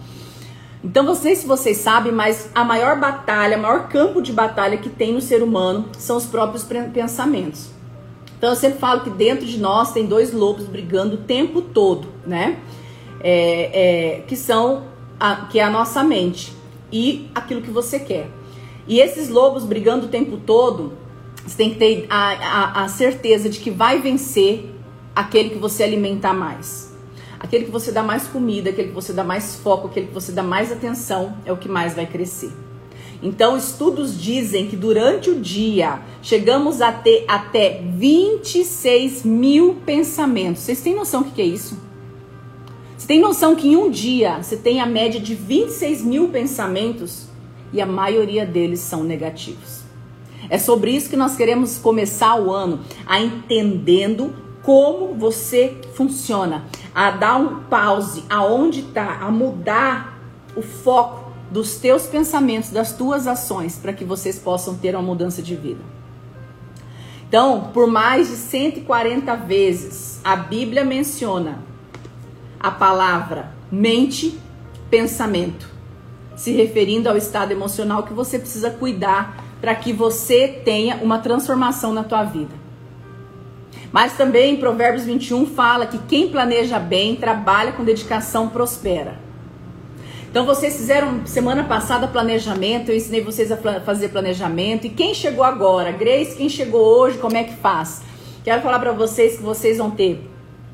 Então, 0.82 1.02
não 1.02 1.14
sei 1.14 1.36
se 1.36 1.46
vocês 1.46 1.76
sabem, 1.76 2.10
mas 2.10 2.48
a 2.54 2.64
maior 2.64 2.98
batalha, 2.98 3.58
o 3.58 3.60
maior 3.60 3.86
campo 3.88 4.22
de 4.22 4.32
batalha 4.32 4.78
que 4.78 4.88
tem 4.88 5.12
no 5.12 5.20
ser 5.20 5.42
humano 5.42 5.90
são 5.98 6.16
os 6.16 6.24
próprios 6.24 6.64
pensamentos. 6.64 7.68
Então, 8.38 8.48
eu 8.48 8.56
sempre 8.56 8.78
falo 8.78 9.02
que 9.02 9.10
dentro 9.10 9.44
de 9.44 9.58
nós 9.58 9.92
tem 9.92 10.06
dois 10.06 10.32
lobos 10.32 10.64
brigando 10.64 11.16
o 11.16 11.18
tempo 11.18 11.60
todo, 11.60 12.08
né? 12.26 12.60
É, 13.22 14.14
é, 14.14 14.20
que 14.22 14.36
são 14.36 14.84
a, 15.20 15.36
que 15.50 15.60
é 15.60 15.62
a 15.62 15.68
nossa 15.68 16.02
mente 16.02 16.54
e 16.90 17.28
aquilo 17.34 17.60
que 17.60 17.70
você 17.70 18.00
quer. 18.00 18.30
E 18.88 19.00
esses 19.00 19.28
lobos 19.28 19.66
brigando 19.66 20.06
o 20.06 20.08
tempo 20.08 20.38
todo, 20.38 20.94
você 21.46 21.56
tem 21.56 21.70
que 21.70 21.76
ter 21.76 22.06
a, 22.08 22.32
a, 22.32 22.84
a 22.84 22.88
certeza 22.88 23.48
de 23.48 23.58
que 23.60 23.70
vai 23.70 24.00
vencer 24.00 24.74
aquele 25.14 25.50
que 25.50 25.58
você 25.58 25.82
alimentar 25.82 26.32
mais. 26.32 26.90
Aquele 27.38 27.64
que 27.64 27.70
você 27.70 27.90
dá 27.90 28.02
mais 28.02 28.26
comida, 28.26 28.70
aquele 28.70 28.88
que 28.88 28.94
você 28.94 29.12
dá 29.12 29.24
mais 29.24 29.56
foco, 29.56 29.88
aquele 29.88 30.08
que 30.08 30.14
você 30.14 30.30
dá 30.30 30.42
mais 30.42 30.70
atenção, 30.70 31.36
é 31.44 31.52
o 31.52 31.56
que 31.56 31.68
mais 31.68 31.94
vai 31.94 32.06
crescer. 32.06 32.52
Então, 33.22 33.56
estudos 33.56 34.18
dizem 34.18 34.66
que 34.66 34.76
durante 34.76 35.30
o 35.30 35.40
dia 35.40 36.00
chegamos 36.22 36.80
a 36.80 36.90
ter 36.90 37.24
até 37.28 37.82
26 37.82 39.24
mil 39.24 39.76
pensamentos. 39.84 40.62
Vocês 40.62 40.80
têm 40.80 40.94
noção 40.94 41.22
do 41.22 41.30
que 41.30 41.42
é 41.42 41.46
isso? 41.46 41.78
Você 42.96 43.06
tem 43.06 43.20
noção 43.20 43.54
que 43.54 43.68
em 43.68 43.76
um 43.76 43.90
dia 43.90 44.42
você 44.42 44.56
tem 44.56 44.80
a 44.80 44.86
média 44.86 45.20
de 45.20 45.34
26 45.34 46.02
mil 46.02 46.28
pensamentos 46.28 47.26
e 47.72 47.80
a 47.80 47.86
maioria 47.86 48.46
deles 48.46 48.80
são 48.80 49.04
negativos. 49.04 49.79
É 50.50 50.58
sobre 50.58 50.90
isso 50.90 51.08
que 51.08 51.16
nós 51.16 51.36
queremos 51.36 51.78
começar 51.78 52.34
o 52.34 52.52
ano, 52.52 52.80
a 53.06 53.20
entendendo 53.20 54.34
como 54.62 55.14
você 55.14 55.80
funciona, 55.94 56.64
a 56.92 57.12
dar 57.12 57.36
um 57.36 57.60
pause 57.64 58.24
aonde 58.28 58.80
está, 58.80 59.20
a 59.20 59.30
mudar 59.30 60.18
o 60.56 60.60
foco 60.60 61.30
dos 61.50 61.76
teus 61.76 62.06
pensamentos, 62.06 62.70
das 62.70 62.92
tuas 62.92 63.28
ações, 63.28 63.76
para 63.76 63.92
que 63.92 64.04
vocês 64.04 64.38
possam 64.38 64.76
ter 64.76 64.94
uma 64.94 65.02
mudança 65.02 65.40
de 65.40 65.54
vida. 65.54 65.80
Então, 67.28 67.70
por 67.72 67.86
mais 67.86 68.28
de 68.28 68.34
140 68.34 69.36
vezes, 69.36 70.20
a 70.24 70.34
Bíblia 70.34 70.84
menciona 70.84 71.58
a 72.58 72.72
palavra 72.72 73.52
mente, 73.70 74.36
pensamento, 74.90 75.68
se 76.34 76.50
referindo 76.50 77.08
ao 77.08 77.16
estado 77.16 77.52
emocional 77.52 78.02
que 78.02 78.12
você 78.12 78.36
precisa 78.36 78.70
cuidar 78.70 79.49
para 79.60 79.74
que 79.74 79.92
você 79.92 80.48
tenha 80.64 80.96
uma 80.96 81.18
transformação 81.18 81.92
na 81.92 82.02
tua 82.02 82.24
vida. 82.24 82.54
Mas 83.92 84.16
também 84.16 84.56
Provérbios 84.56 85.04
21 85.04 85.46
fala 85.46 85.86
que 85.86 85.98
quem 85.98 86.28
planeja 86.28 86.78
bem, 86.78 87.16
trabalha 87.16 87.72
com 87.72 87.84
dedicação, 87.84 88.48
prospera. 88.48 89.18
Então 90.30 90.46
vocês 90.46 90.76
fizeram 90.76 91.26
semana 91.26 91.64
passada 91.64 92.06
planejamento, 92.06 92.90
eu 92.90 92.96
ensinei 92.96 93.20
vocês 93.20 93.50
a 93.50 93.56
fazer 93.80 94.10
planejamento. 94.10 94.86
E 94.86 94.90
quem 94.90 95.12
chegou 95.12 95.42
agora? 95.42 95.90
Grace, 95.90 96.36
quem 96.36 96.48
chegou 96.48 96.80
hoje, 96.80 97.18
como 97.18 97.36
é 97.36 97.42
que 97.42 97.56
faz? 97.56 98.02
Quero 98.44 98.62
falar 98.62 98.78
para 98.78 98.92
vocês 98.92 99.36
que 99.36 99.42
vocês 99.42 99.78
vão 99.78 99.90
ter 99.90 100.24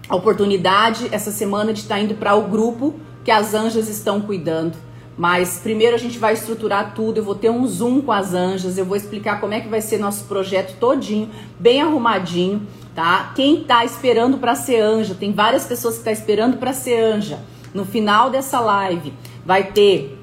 a 0.09 0.15
oportunidade 0.15 1.09
essa 1.11 1.31
semana 1.31 1.73
de 1.73 1.81
estar 1.81 1.97
tá 1.97 2.01
indo 2.01 2.15
para 2.15 2.35
o 2.35 2.43
grupo 2.43 2.95
que 3.25 3.31
as 3.31 3.55
anjas 3.55 3.89
estão 3.89 4.21
cuidando. 4.21 4.77
Mas 5.17 5.59
primeiro 5.63 5.95
a 5.95 5.99
gente 5.99 6.19
vai 6.19 6.35
estruturar 6.35 6.95
tudo, 6.95 7.19
eu 7.19 7.25
vou 7.25 7.35
ter 7.35 7.49
um 7.49 7.67
zoom 7.67 8.03
com 8.03 8.13
as 8.13 8.35
anjas, 8.35 8.77
eu 8.77 8.85
vou 8.85 8.97
explicar 8.97 9.41
como 9.41 9.55
é 9.55 9.61
que 9.61 9.69
vai 9.69 9.81
ser 9.81 9.99
nosso 9.99 10.25
projeto 10.25 10.79
todinho, 10.79 11.31
bem 11.59 11.81
arrumadinho, 11.81 12.67
tá? 12.95 13.33
Quem 13.35 13.65
tá 13.65 13.83
esperando 13.85 14.37
para 14.37 14.55
ser 14.55 14.81
anja, 14.81 15.15
tem 15.15 15.33
várias 15.33 15.65
pessoas 15.65 15.97
que 15.97 16.05
tá 16.05 16.13
esperando 16.13 16.59
para 16.59 16.75
ser 16.75 17.01
anja. 17.01 17.41
No 17.73 17.87
final 17.87 18.29
dessa 18.29 18.61
live 18.61 19.15
vai 19.45 19.65
ter 19.65 20.19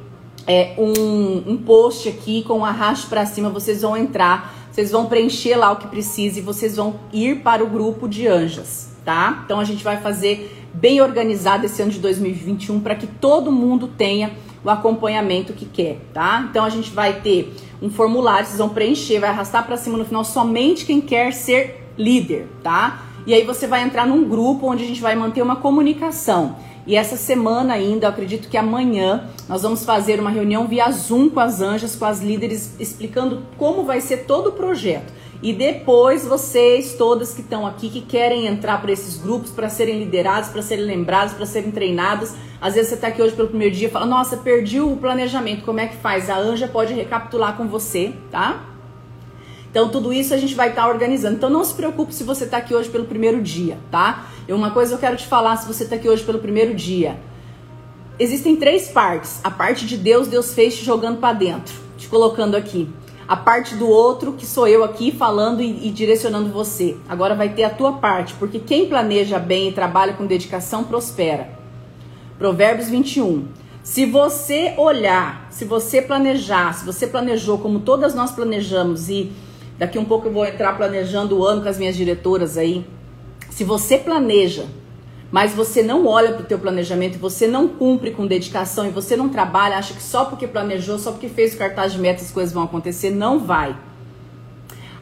é, 0.46 0.76
um, 0.78 1.54
um 1.54 1.58
post 1.58 2.08
aqui 2.08 2.44
com 2.44 2.60
um 2.60 2.66
arraste 2.66 3.08
para 3.08 3.26
cima, 3.26 3.50
vocês 3.50 3.82
vão 3.82 3.98
entrar, 3.98 4.54
vocês 4.72 4.92
vão 4.92 5.08
preencher 5.08 5.56
lá 5.56 5.72
o 5.72 5.78
que 5.78 5.88
precisa 5.88 6.38
e 6.38 6.42
vocês 6.42 6.76
vão 6.76 7.00
ir 7.12 7.42
para 7.42 7.64
o 7.64 7.68
grupo 7.68 8.08
de 8.08 8.28
anjas, 8.28 8.92
tá? 9.04 9.42
Então 9.44 9.60
a 9.60 9.64
gente 9.64 9.84
vai 9.84 9.98
fazer 9.98 10.60
bem 10.72 11.02
organizado 11.02 11.66
esse 11.66 11.82
ano 11.82 11.92
de 11.92 12.00
2021 12.00 12.80
para 12.80 12.96
que 12.96 13.08
todo 13.08 13.52
mundo 13.52 13.88
tenha 13.88 14.32
o 14.64 14.70
acompanhamento 14.70 15.54
que 15.54 15.66
quer, 15.66 16.00
tá? 16.14 16.48
Então 16.50 16.64
a 16.64 16.70
gente 16.70 16.90
vai 16.92 17.22
ter 17.22 17.54
um 17.82 17.90
formulário, 17.90 18.46
vocês 18.46 18.58
vão 18.58 18.70
preencher, 18.70 19.20
vai 19.20 19.30
arrastar 19.30 19.66
para 19.66 19.78
cima 19.78 19.98
no 19.98 20.06
final 20.06 20.24
somente 20.24 20.86
quem 20.86 21.02
quer 21.02 21.34
ser 21.34 21.90
líder, 21.98 22.48
tá? 22.64 23.04
E 23.26 23.34
aí 23.34 23.44
você 23.44 23.68
vai 23.68 23.84
entrar 23.84 24.06
num 24.06 24.28
grupo 24.28 24.68
onde 24.68 24.84
a 24.84 24.88
gente 24.88 25.02
vai 25.02 25.16
manter 25.16 25.42
uma 25.42 25.56
comunicação. 25.56 26.56
E 26.86 26.96
essa 26.96 27.16
semana 27.16 27.74
ainda, 27.74 28.10
acredito 28.10 28.50
que 28.50 28.58
amanhã, 28.58 29.30
nós 29.48 29.62
vamos 29.62 29.86
fazer 29.86 30.20
uma 30.20 30.30
reunião 30.30 30.68
via 30.68 30.92
Zoom 30.92 31.30
com 31.30 31.40
as 31.40 31.62
anjas, 31.62 31.96
com 31.96 32.04
as 32.04 32.22
líderes, 32.22 32.76
explicando 32.78 33.44
como 33.58 33.84
vai 33.84 34.02
ser 34.02 34.26
todo 34.26 34.48
o 34.48 34.52
projeto. 34.52 35.14
E 35.44 35.52
depois 35.52 36.26
vocês, 36.26 36.94
todas 36.94 37.34
que 37.34 37.42
estão 37.42 37.68
aqui, 37.68 37.90
que 37.90 38.00
querem 38.00 38.48
entrar 38.48 38.82
para 38.82 38.94
esses 38.94 39.18
grupos, 39.18 39.52
para 39.52 39.68
serem 39.68 40.00
liderados, 40.00 40.48
para 40.48 40.62
serem 40.62 40.86
lembrados, 40.86 41.34
para 41.34 41.46
serem 41.46 41.70
treinados. 41.70 42.32
Às 42.62 42.76
vezes 42.76 42.88
você 42.88 42.96
está 42.96 43.08
aqui 43.08 43.22
hoje 43.22 43.36
pelo 43.36 43.50
primeiro 43.50 43.76
dia 43.76 43.90
e 43.90 43.92
fala, 43.92 44.06
nossa, 44.06 44.38
perdi 44.38 44.80
o 44.80 44.96
planejamento, 44.96 45.66
como 45.66 45.82
é 45.82 45.88
que 45.88 45.98
faz? 45.98 46.30
A 46.30 46.38
Anja 46.38 46.66
pode 46.70 46.94
recapitular 46.94 47.58
com 47.58 47.68
você, 47.68 48.14
tá? 48.32 48.64
Então, 49.70 49.90
tudo 49.90 50.14
isso 50.14 50.34
a 50.34 50.38
gente 50.38 50.56
vai 50.56 50.70
estar 50.70 50.84
tá 50.84 50.88
organizando. 50.88 51.36
Então, 51.36 51.50
não 51.50 51.66
se 51.66 51.74
preocupe 51.74 52.14
se 52.14 52.24
você 52.24 52.46
está 52.46 52.58
aqui 52.58 52.74
hoje 52.74 52.90
pelo 52.90 53.04
primeiro 53.04 53.42
dia, 53.42 53.78
tá? 53.92 54.28
E 54.48 54.54
uma 54.54 54.72
coisa 54.72 54.96
eu 54.96 54.98
quero 54.98 55.18
te 55.18 55.28
falar 55.28 55.58
se 55.58 55.68
você 55.68 55.84
está 55.84 55.98
aqui 55.98 56.08
hoje 56.08 56.24
pelo 56.24 56.40
primeiro 56.40 56.74
dia. 56.74 57.20
Existem 58.18 58.56
três 58.56 58.88
partes. 58.88 59.42
A 59.44 59.52
parte 59.52 59.86
de 59.86 59.98
Deus, 59.98 60.26
Deus 60.30 60.54
fez 60.54 60.78
te 60.78 60.86
jogando 60.86 61.20
para 61.20 61.34
dentro, 61.34 61.74
te 61.98 62.08
colocando 62.08 62.56
aqui 62.56 62.88
a 63.28 63.36
parte 63.36 63.76
do 63.76 63.88
outro, 63.88 64.34
que 64.34 64.46
sou 64.46 64.68
eu 64.68 64.84
aqui 64.84 65.12
falando 65.12 65.62
e, 65.62 65.88
e, 65.88 65.92
direcionando 65.92 66.50
você. 66.50 66.98
Agora 67.08 67.36
vai 67.36 67.50
ter 67.50 67.64
a 67.64 67.70
tua 67.70 67.94
parte, 67.94 68.34
porque 68.36 68.60
quem 68.60 68.88
planeja 68.88 69.40
bem 69.40 69.70
e 69.70 69.72
trabalha 69.72 70.14
com 70.14 70.26
dedicação 70.26 70.84
prospera. 70.84 71.50
Provérbios 72.38 72.90
21. 72.90 73.48
Se 73.82 74.06
você 74.06 74.74
olhar, 74.78 75.48
se 75.50 75.66
você 75.66 76.02
planejar, 76.02 76.74
se 76.74 76.86
você 76.86 77.08
planejou 77.08 77.58
como 77.58 77.80
todas 77.80 78.14
nós 78.16 78.32
planejamos 78.32 79.10
e 79.10 79.32
daqui 79.78 80.00
um 80.00 80.06
pouco 80.06 80.28
eu 80.28 80.32
vou 80.32 80.46
entrar 80.46 80.78
planejando 80.78 81.38
o 81.38 81.46
ano 81.46 81.62
com 81.62 81.70
as 81.70 81.78
minhas 81.78 81.96
diretoras 81.96 82.58
aí. 82.58 82.86
Se 83.50 83.64
você 83.64 83.98
planeja 83.98 84.66
mas 85.34 85.52
você 85.52 85.82
não 85.82 86.06
olha 86.06 86.34
para 86.34 86.44
o 86.44 86.46
teu 86.46 86.60
planejamento, 86.60 87.18
você 87.18 87.48
não 87.48 87.68
cumpre 87.68 88.12
com 88.12 88.28
dedicação 88.28 88.86
e 88.86 88.92
você 88.92 89.18
não 89.18 89.30
trabalha, 89.30 89.78
acha 89.78 89.96
que 89.96 90.04
só 90.04 90.26
porque 90.26 90.46
planejou, 90.46 91.00
só 91.00 91.12
porque 91.12 91.28
fez 91.28 91.56
o 91.56 91.58
cartaz 91.58 91.92
de 91.92 91.98
metas 92.00 92.26
as 92.26 92.32
coisas 92.32 92.54
vão 92.54 92.62
acontecer, 92.62 93.10
não 93.10 93.40
vai. 93.40 93.76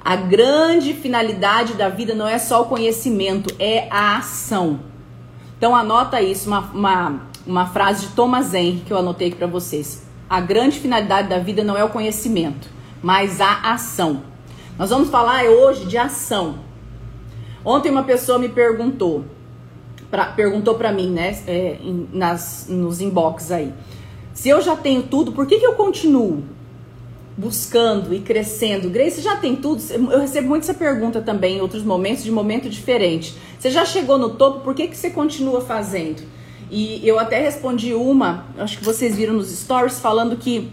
A 0.01 0.15
grande 0.15 0.93
finalidade 0.93 1.73
da 1.73 1.89
vida 1.89 2.15
não 2.15 2.25
é 2.25 2.39
só 2.39 2.61
o 2.61 2.65
conhecimento, 2.67 3.53
é 3.59 3.89
a 3.91 4.15
ação. 4.19 4.79
Então 5.57 5.75
anota 5.75 6.21
isso, 6.21 6.47
uma, 6.47 6.61
uma, 6.73 7.21
uma 7.45 7.65
frase 7.65 8.07
de 8.07 8.13
Thomas 8.13 8.53
Henry 8.53 8.83
que 8.85 8.93
eu 8.93 8.97
anotei 8.97 9.27
aqui 9.27 9.37
para 9.37 9.47
vocês. 9.47 10.03
A 10.29 10.39
grande 10.39 10.79
finalidade 10.79 11.27
da 11.27 11.39
vida 11.39 11.61
não 11.61 11.75
é 11.75 11.83
o 11.83 11.89
conhecimento, 11.89 12.69
mas 13.03 13.41
a 13.41 13.73
ação. 13.73 14.23
Nós 14.79 14.91
vamos 14.91 15.09
falar 15.09 15.43
hoje 15.43 15.83
de 15.83 15.97
ação. 15.97 16.59
Ontem 17.65 17.91
uma 17.91 18.03
pessoa 18.03 18.39
me 18.39 18.47
perguntou, 18.47 19.25
pra, 20.11 20.25
perguntou 20.25 20.75
para 20.75 20.91
mim, 20.91 21.09
né, 21.09 21.39
é, 21.47 21.77
nas, 22.11 22.67
nos 22.69 22.99
inbox 23.01 23.51
aí. 23.51 23.73
Se 24.33 24.49
eu 24.49 24.61
já 24.61 24.75
tenho 24.75 25.03
tudo, 25.03 25.31
por 25.31 25.47
que, 25.47 25.59
que 25.59 25.65
eu 25.65 25.73
continuo 25.73 26.43
buscando 27.37 28.13
e 28.13 28.19
crescendo? 28.19 28.89
Grace, 28.89 29.21
já 29.21 29.37
tem 29.37 29.55
tudo? 29.55 29.81
Eu 29.91 30.19
recebo 30.19 30.49
muito 30.49 30.63
essa 30.63 30.73
pergunta 30.73 31.21
também 31.21 31.57
em 31.57 31.61
outros 31.61 31.83
momentos, 31.83 32.23
de 32.23 32.31
momento 32.31 32.69
diferente. 32.69 33.35
Você 33.57 33.71
já 33.71 33.85
chegou 33.85 34.17
no 34.17 34.31
topo, 34.31 34.59
por 34.59 34.75
que, 34.75 34.87
que 34.87 34.97
você 34.97 35.09
continua 35.09 35.61
fazendo? 35.61 36.21
E 36.69 37.05
eu 37.07 37.19
até 37.19 37.41
respondi 37.41 37.93
uma, 37.93 38.45
acho 38.57 38.77
que 38.77 38.85
vocês 38.85 39.15
viram 39.15 39.33
nos 39.33 39.49
stories, 39.49 39.99
falando 39.99 40.37
que 40.37 40.69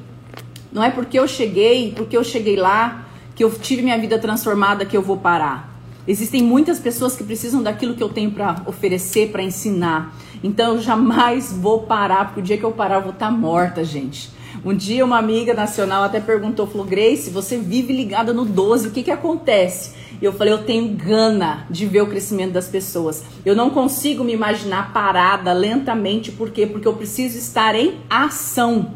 não 0.72 0.82
é 0.82 0.90
porque 0.90 1.18
eu 1.18 1.26
cheguei, 1.26 1.92
porque 1.92 2.16
eu 2.16 2.22
cheguei 2.22 2.56
lá, 2.56 3.08
que 3.34 3.42
eu 3.42 3.50
tive 3.50 3.82
minha 3.82 3.98
vida 3.98 4.18
transformada, 4.18 4.84
que 4.84 4.96
eu 4.96 5.02
vou 5.02 5.16
parar. 5.16 5.77
Existem 6.08 6.42
muitas 6.42 6.78
pessoas 6.78 7.14
que 7.14 7.22
precisam 7.22 7.62
daquilo 7.62 7.94
que 7.94 8.02
eu 8.02 8.08
tenho 8.08 8.30
para 8.30 8.62
oferecer, 8.64 9.30
para 9.30 9.42
ensinar. 9.42 10.16
Então 10.42 10.76
eu 10.76 10.80
jamais 10.80 11.52
vou 11.52 11.82
parar, 11.82 12.24
porque 12.24 12.40
o 12.40 12.42
dia 12.42 12.56
que 12.56 12.64
eu 12.64 12.72
parar 12.72 12.94
eu 12.94 13.02
vou 13.02 13.12
estar 13.12 13.26
tá 13.26 13.30
morta, 13.30 13.84
gente. 13.84 14.30
Um 14.64 14.74
dia 14.74 15.04
uma 15.04 15.18
amiga 15.18 15.52
nacional 15.52 16.02
até 16.02 16.18
perguntou, 16.18 16.66
falou, 16.66 16.86
Grace, 16.86 17.28
você 17.28 17.58
vive 17.58 17.92
ligada 17.92 18.32
no 18.32 18.46
12, 18.46 18.88
o 18.88 18.90
que 18.90 19.02
que 19.02 19.10
acontece? 19.10 19.92
E 20.20 20.24
eu 20.24 20.32
falei, 20.32 20.54
eu 20.54 20.64
tenho 20.64 20.96
gana 20.96 21.66
de 21.68 21.84
ver 21.84 22.00
o 22.00 22.06
crescimento 22.06 22.52
das 22.52 22.68
pessoas. 22.68 23.22
Eu 23.44 23.54
não 23.54 23.68
consigo 23.68 24.24
me 24.24 24.32
imaginar 24.32 24.94
parada 24.94 25.52
lentamente, 25.52 26.32
por 26.32 26.50
quê? 26.50 26.66
Porque 26.66 26.88
eu 26.88 26.94
preciso 26.94 27.36
estar 27.36 27.74
em 27.74 27.96
ação. 28.08 28.94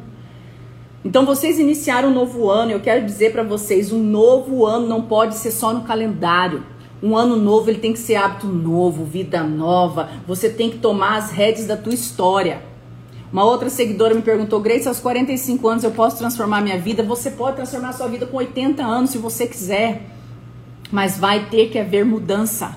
Então 1.05 1.27
vocês 1.27 1.59
iniciaram 1.59 2.09
um 2.09 2.15
novo 2.15 2.49
ano, 2.49 2.71
eu 2.71 2.81
quero 2.81 3.05
dizer 3.05 3.33
para 3.33 3.43
vocês, 3.43 3.93
um 3.93 4.03
novo 4.03 4.65
ano 4.65 4.87
não 4.87 5.03
pode 5.03 5.35
ser 5.35 5.51
só 5.51 5.75
no 5.75 5.83
calendário. 5.83 6.72
Um 7.03 7.17
ano 7.17 7.37
novo, 7.37 7.69
ele 7.69 7.81
tem 7.81 7.93
que 7.93 7.99
ser 7.99 8.15
hábito 8.15 8.47
novo, 8.47 9.05
vida 9.05 9.43
nova. 9.43 10.09
Você 10.27 10.49
tem 10.49 10.71
que 10.71 10.79
tomar 10.79 11.17
as 11.17 11.33
rédeas 11.33 11.67
da 11.67 11.77
tua 11.77 11.93
história. 11.93 12.63
Uma 13.33 13.45
outra 13.45 13.69
seguidora 13.69 14.15
me 14.15 14.23
perguntou, 14.23 14.61
Grace, 14.61 14.87
aos 14.87 15.01
45 15.01 15.67
anos 15.67 15.85
eu 15.85 15.91
posso 15.91 16.19
transformar 16.19 16.61
minha 16.61 16.79
vida? 16.79 17.03
Você 17.03 17.31
pode 17.31 17.57
transformar 17.57 17.93
sua 17.93 18.07
vida 18.07 18.27
com 18.27 18.37
80 18.37 18.85
anos 18.85 19.11
se 19.11 19.19
você 19.19 19.47
quiser. 19.47 20.03
Mas 20.93 21.19
vai 21.19 21.47
ter 21.47 21.71
que 21.71 21.79
haver 21.79 22.05
mudança. 22.05 22.77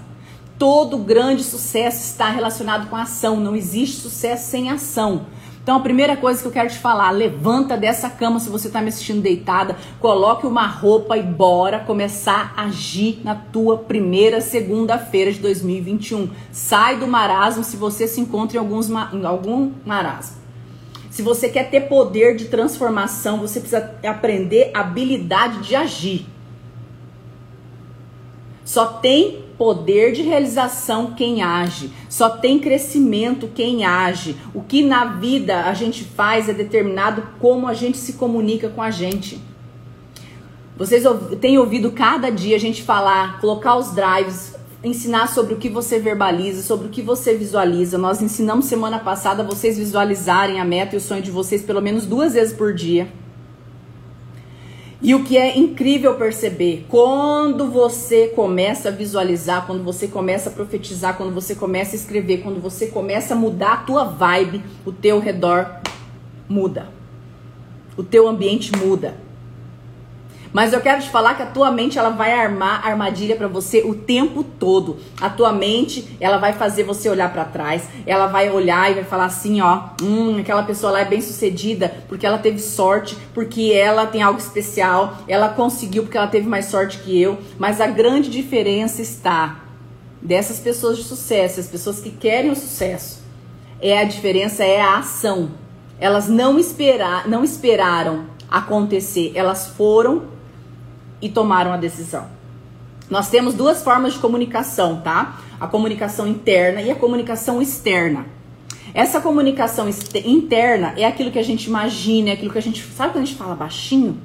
Todo 0.57 0.97
grande 0.97 1.43
sucesso 1.43 2.05
está 2.05 2.29
relacionado 2.29 2.89
com 2.89 2.95
ação. 2.95 3.39
Não 3.39 3.55
existe 3.55 3.97
sucesso 3.97 4.49
sem 4.49 4.71
ação. 4.71 5.27
Então 5.65 5.77
a 5.77 5.79
primeira 5.79 6.15
coisa 6.15 6.39
que 6.39 6.47
eu 6.47 6.51
quero 6.51 6.69
te 6.69 6.77
falar, 6.77 7.09
levanta 7.09 7.75
dessa 7.75 8.07
cama 8.07 8.39
se 8.39 8.49
você 8.49 8.67
está 8.67 8.81
me 8.81 8.89
assistindo 8.89 9.19
deitada, 9.19 9.75
coloque 9.99 10.45
uma 10.45 10.67
roupa 10.67 11.17
e 11.17 11.23
bora 11.23 11.79
começar 11.79 12.53
a 12.55 12.65
agir 12.65 13.19
na 13.23 13.33
tua 13.33 13.75
primeira 13.75 14.41
segunda-feira 14.41 15.31
de 15.31 15.39
2021. 15.39 16.29
Sai 16.51 16.97
do 16.99 17.07
marasmo 17.07 17.63
se 17.63 17.75
você 17.77 18.07
se 18.07 18.21
encontra 18.21 18.57
em, 18.57 18.59
alguns, 18.59 18.91
em 18.91 19.25
algum 19.25 19.71
marasmo. 19.83 20.37
Se 21.09 21.23
você 21.23 21.49
quer 21.49 21.71
ter 21.71 21.87
poder 21.87 22.35
de 22.35 22.45
transformação, 22.45 23.39
você 23.39 23.59
precisa 23.59 23.91
aprender 24.07 24.69
a 24.71 24.81
habilidade 24.81 25.63
de 25.63 25.75
agir. 25.75 26.27
Só 28.63 28.85
tem 28.85 29.44
poder 29.57 30.11
de 30.11 30.21
realização 30.21 31.13
quem 31.13 31.41
age, 31.41 31.91
só 32.09 32.29
tem 32.29 32.59
crescimento 32.59 33.49
quem 33.53 33.85
age. 33.85 34.35
O 34.53 34.61
que 34.61 34.83
na 34.83 35.05
vida 35.05 35.65
a 35.65 35.73
gente 35.73 36.03
faz 36.03 36.49
é 36.49 36.53
determinado 36.53 37.23
como 37.39 37.67
a 37.67 37.73
gente 37.73 37.97
se 37.97 38.13
comunica 38.13 38.69
com 38.69 38.81
a 38.81 38.91
gente. 38.91 39.39
Vocês 40.77 41.03
têm 41.39 41.57
ouvido 41.57 41.91
cada 41.91 42.29
dia 42.29 42.55
a 42.57 42.59
gente 42.59 42.83
falar, 42.83 43.39
colocar 43.39 43.77
os 43.77 43.95
drives, 43.95 44.55
ensinar 44.83 45.27
sobre 45.27 45.53
o 45.53 45.57
que 45.57 45.69
você 45.69 45.99
verbaliza, 45.99 46.61
sobre 46.61 46.87
o 46.87 46.89
que 46.89 47.01
você 47.01 47.33
visualiza. 47.33 47.97
Nós 47.97 48.21
ensinamos 48.21 48.65
semana 48.65 48.99
passada 48.99 49.43
vocês 49.43 49.77
visualizarem 49.77 50.59
a 50.59 50.65
meta 50.65 50.95
e 50.95 50.97
o 50.97 51.01
sonho 51.01 51.21
de 51.21 51.31
vocês 51.31 51.63
pelo 51.63 51.81
menos 51.81 52.05
duas 52.05 52.33
vezes 52.33 52.53
por 52.53 52.73
dia. 52.73 53.07
E 55.05 55.13
o 55.13 55.23
que 55.23 55.37
é 55.37 55.55
incrível 55.55 56.15
perceber, 56.15 56.87
quando 56.89 57.69
você 57.69 58.29
começa 58.29 58.89
a 58.89 58.91
visualizar, 58.91 59.67
quando 59.67 59.83
você 59.83 60.07
começa 60.07 60.49
a 60.49 60.51
profetizar, 60.51 61.15
quando 61.15 61.31
você 61.31 61.53
começa 61.53 61.95
a 61.95 61.99
escrever, 61.99 62.39
quando 62.39 62.59
você 62.59 62.87
começa 62.87 63.35
a 63.35 63.37
mudar 63.37 63.73
a 63.73 63.77
tua 63.77 64.03
vibe, 64.05 64.63
o 64.83 64.91
teu 64.91 65.19
redor 65.19 65.79
muda. 66.49 66.89
O 67.95 68.01
teu 68.03 68.27
ambiente 68.27 68.71
muda. 68.75 69.15
Mas 70.55 70.71
eu 70.71 70.79
quero 70.79 71.01
te 71.01 71.09
falar 71.09 71.33
que 71.33 71.43
a 71.43 71.47
tua 71.47 71.69
mente 71.69 71.99
ela 71.99 72.11
vai 72.11 72.31
armar 72.31 72.87
armadilha 72.87 73.35
para 73.35 73.49
você 73.49 73.81
o 73.81 73.93
tempo 73.93 74.41
todo. 74.41 74.95
A 75.19 75.29
tua 75.29 75.51
mente 75.51 76.15
ela 76.17 76.37
vai 76.37 76.53
fazer 76.53 76.83
você 76.83 77.09
olhar 77.09 77.29
para 77.33 77.43
trás. 77.43 77.89
Ela 78.07 78.27
vai 78.27 78.49
olhar 78.49 78.89
e 78.89 78.93
vai 78.93 79.03
falar 79.03 79.25
assim, 79.25 79.59
ó, 79.59 79.89
hum, 80.01 80.37
aquela 80.39 80.63
pessoa 80.63 80.93
lá 80.93 81.01
é 81.01 81.05
bem 81.05 81.19
sucedida 81.19 81.93
porque 82.07 82.25
ela 82.25 82.37
teve 82.37 82.59
sorte, 82.59 83.17
porque 83.33 83.73
ela 83.73 84.07
tem 84.07 84.21
algo 84.21 84.39
especial, 84.39 85.17
ela 85.27 85.49
conseguiu 85.49 86.03
porque 86.03 86.17
ela 86.17 86.27
teve 86.27 86.47
mais 86.47 86.67
sorte 86.67 86.99
que 86.99 87.21
eu. 87.21 87.37
Mas 87.59 87.81
a 87.81 87.87
grande 87.87 88.29
diferença 88.29 89.01
está 89.01 89.59
dessas 90.21 90.57
pessoas 90.57 90.95
de 90.95 91.03
sucesso, 91.03 91.59
as 91.59 91.67
pessoas 91.67 91.99
que 91.99 92.11
querem 92.11 92.49
o 92.49 92.55
sucesso. 92.55 93.21
É 93.81 93.97
a 93.97 94.05
diferença 94.05 94.63
é 94.63 94.79
a 94.79 94.99
ação. 94.99 95.51
Elas 95.99 96.29
não 96.29 96.57
esperar, 96.57 97.27
não 97.27 97.43
esperaram 97.43 98.27
acontecer, 98.49 99.33
elas 99.35 99.67
foram 99.67 100.33
e 101.21 101.29
tomaram 101.29 101.71
a 101.71 101.77
decisão. 101.77 102.27
Nós 103.09 103.29
temos 103.29 103.53
duas 103.53 103.83
formas 103.83 104.13
de 104.13 104.19
comunicação, 104.19 105.01
tá? 105.01 105.39
A 105.59 105.67
comunicação 105.67 106.27
interna 106.27 106.81
e 106.81 106.89
a 106.89 106.95
comunicação 106.95 107.61
externa. 107.61 108.25
Essa 108.93 109.19
comunicação 109.19 109.89
interna 110.25 110.93
é 110.97 111.05
aquilo 111.05 111.29
que 111.29 111.39
a 111.39 111.43
gente 111.43 111.65
imagina, 111.65 112.29
é 112.29 112.33
aquilo 112.33 112.51
que 112.51 112.57
a 112.57 112.61
gente. 112.61 112.81
Sabe 112.81 113.13
quando 113.13 113.23
a 113.23 113.25
gente 113.25 113.37
fala 113.37 113.55
baixinho? 113.55 114.19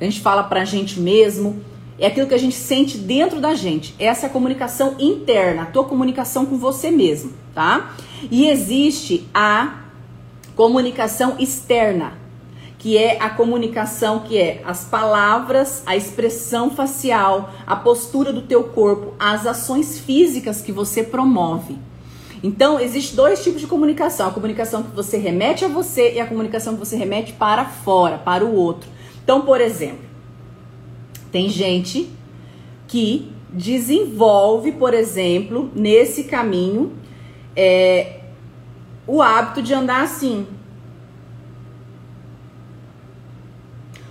A 0.00 0.04
gente 0.04 0.20
fala 0.20 0.42
pra 0.44 0.64
gente 0.64 0.98
mesmo. 0.98 1.60
É 1.98 2.06
aquilo 2.06 2.28
que 2.28 2.34
a 2.34 2.38
gente 2.38 2.54
sente 2.54 2.96
dentro 2.96 3.40
da 3.40 3.54
gente. 3.54 3.94
Essa 3.98 4.26
é 4.26 4.28
a 4.28 4.32
comunicação 4.32 4.94
interna, 4.98 5.62
a 5.62 5.66
tua 5.66 5.84
comunicação 5.84 6.46
com 6.46 6.56
você 6.56 6.90
mesmo, 6.90 7.32
tá? 7.52 7.90
E 8.30 8.46
existe 8.46 9.28
a 9.34 9.80
comunicação 10.54 11.36
externa, 11.38 12.17
que 12.78 12.96
é 12.96 13.20
a 13.20 13.28
comunicação, 13.28 14.20
que 14.20 14.38
é 14.38 14.62
as 14.64 14.84
palavras, 14.84 15.82
a 15.84 15.96
expressão 15.96 16.70
facial, 16.70 17.52
a 17.66 17.74
postura 17.74 18.32
do 18.32 18.42
teu 18.42 18.64
corpo, 18.64 19.14
as 19.18 19.46
ações 19.46 19.98
físicas 19.98 20.62
que 20.62 20.70
você 20.70 21.02
promove. 21.02 21.76
Então, 22.40 22.78
existe 22.78 23.16
dois 23.16 23.42
tipos 23.42 23.60
de 23.60 23.66
comunicação: 23.66 24.28
a 24.28 24.30
comunicação 24.30 24.84
que 24.84 24.94
você 24.94 25.18
remete 25.18 25.64
a 25.64 25.68
você 25.68 26.14
e 26.14 26.20
a 26.20 26.26
comunicação 26.26 26.74
que 26.74 26.78
você 26.78 26.96
remete 26.96 27.32
para 27.32 27.64
fora, 27.64 28.16
para 28.18 28.44
o 28.44 28.54
outro. 28.54 28.88
Então, 29.24 29.40
por 29.40 29.60
exemplo, 29.60 30.06
tem 31.32 31.48
gente 31.48 32.08
que 32.86 33.32
desenvolve, 33.52 34.72
por 34.72 34.94
exemplo, 34.94 35.70
nesse 35.74 36.24
caminho, 36.24 36.92
é, 37.56 38.20
o 39.06 39.20
hábito 39.20 39.62
de 39.62 39.74
andar 39.74 40.02
assim, 40.02 40.46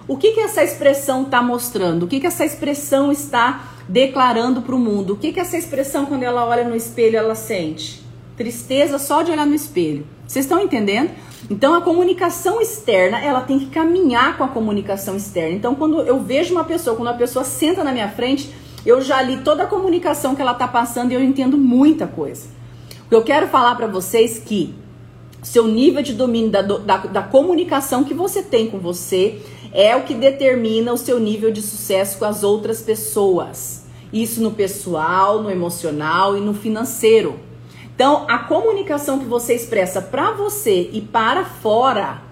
O 0.07 0.15
que, 0.15 0.31
que 0.31 0.39
essa 0.39 0.63
expressão 0.63 1.23
está 1.23 1.41
mostrando? 1.41 2.03
O 2.03 2.07
que, 2.07 2.21
que 2.21 2.27
essa 2.27 2.45
expressão 2.45 3.11
está 3.11 3.73
declarando 3.89 4.61
para 4.61 4.73
o 4.73 4.79
mundo? 4.79 5.13
O 5.13 5.17
que, 5.17 5.33
que 5.33 5.39
essa 5.39 5.57
expressão, 5.57 6.05
quando 6.05 6.23
ela 6.23 6.45
olha 6.45 6.63
no 6.63 6.75
espelho, 6.75 7.17
ela 7.17 7.35
sente? 7.35 8.01
Tristeza 8.37 8.97
só 8.99 9.21
de 9.21 9.31
olhar 9.31 9.45
no 9.45 9.53
espelho. 9.53 10.07
Vocês 10.25 10.45
estão 10.45 10.61
entendendo? 10.61 11.11
Então 11.49 11.75
a 11.75 11.81
comunicação 11.81 12.61
externa, 12.61 13.19
ela 13.19 13.41
tem 13.41 13.59
que 13.59 13.67
caminhar 13.67 14.37
com 14.37 14.45
a 14.45 14.47
comunicação 14.47 15.17
externa. 15.17 15.55
Então 15.55 15.75
quando 15.75 16.01
eu 16.01 16.21
vejo 16.21 16.53
uma 16.53 16.63
pessoa, 16.63 16.95
quando 16.95 17.09
a 17.09 17.13
pessoa 17.13 17.43
senta 17.43 17.83
na 17.83 17.91
minha 17.91 18.09
frente, 18.09 18.53
eu 18.85 19.01
já 19.01 19.21
li 19.21 19.37
toda 19.37 19.63
a 19.63 19.67
comunicação 19.67 20.35
que 20.35 20.41
ela 20.41 20.53
está 20.53 20.67
passando 20.67 21.11
e 21.11 21.15
eu 21.15 21.23
entendo 21.23 21.57
muita 21.57 22.07
coisa. 22.07 22.47
Eu 23.11 23.23
quero 23.23 23.47
falar 23.47 23.75
para 23.75 23.87
vocês 23.87 24.39
que 24.39 24.73
seu 25.41 25.67
nível 25.67 26.01
de 26.01 26.13
domínio 26.13 26.49
da, 26.49 26.61
da, 26.61 26.97
da 26.97 27.21
comunicação 27.21 28.03
que 28.03 28.13
você 28.13 28.41
tem 28.41 28.69
com 28.69 28.79
você 28.79 29.41
é 29.77 29.95
o 29.95 30.01
que 30.01 30.15
determina 30.15 30.91
o 30.91 30.97
seu 30.97 31.19
nível 31.19 31.51
de 31.51 31.61
sucesso 31.61 32.17
com 32.17 32.25
as 32.25 32.43
outras 32.43 32.81
pessoas. 32.81 33.85
Isso 34.11 34.41
no 34.41 34.49
pessoal, 34.49 35.43
no 35.43 35.51
emocional 35.51 36.35
e 36.35 36.41
no 36.41 36.55
financeiro. 36.55 37.39
Então, 37.93 38.25
a 38.27 38.39
comunicação 38.39 39.19
que 39.19 39.25
você 39.25 39.53
expressa 39.53 40.01
para 40.01 40.31
você 40.31 40.89
e 40.91 40.99
para 40.99 41.45
fora 41.45 42.23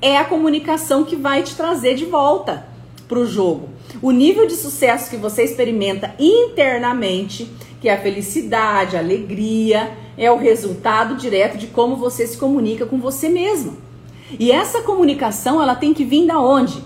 é 0.00 0.16
a 0.16 0.24
comunicação 0.24 1.04
que 1.04 1.14
vai 1.14 1.42
te 1.42 1.54
trazer 1.54 1.94
de 1.94 2.06
volta 2.06 2.66
para 3.06 3.18
o 3.18 3.26
jogo. 3.26 3.68
O 4.00 4.10
nível 4.10 4.46
de 4.46 4.54
sucesso 4.54 5.10
que 5.10 5.16
você 5.18 5.42
experimenta 5.42 6.14
internamente, 6.18 7.52
que 7.82 7.88
é 7.90 7.92
a 7.92 8.00
felicidade, 8.00 8.96
a 8.96 9.00
alegria, 9.00 9.92
é 10.16 10.30
o 10.30 10.38
resultado 10.38 11.16
direto 11.16 11.58
de 11.58 11.66
como 11.66 11.96
você 11.96 12.26
se 12.26 12.38
comunica 12.38 12.86
com 12.86 12.98
você 12.98 13.28
mesmo. 13.28 13.91
E 14.38 14.50
essa 14.50 14.82
comunicação, 14.82 15.60
ela 15.62 15.74
tem 15.74 15.92
que 15.92 16.04
vir 16.04 16.26
da 16.26 16.38
onde? 16.38 16.82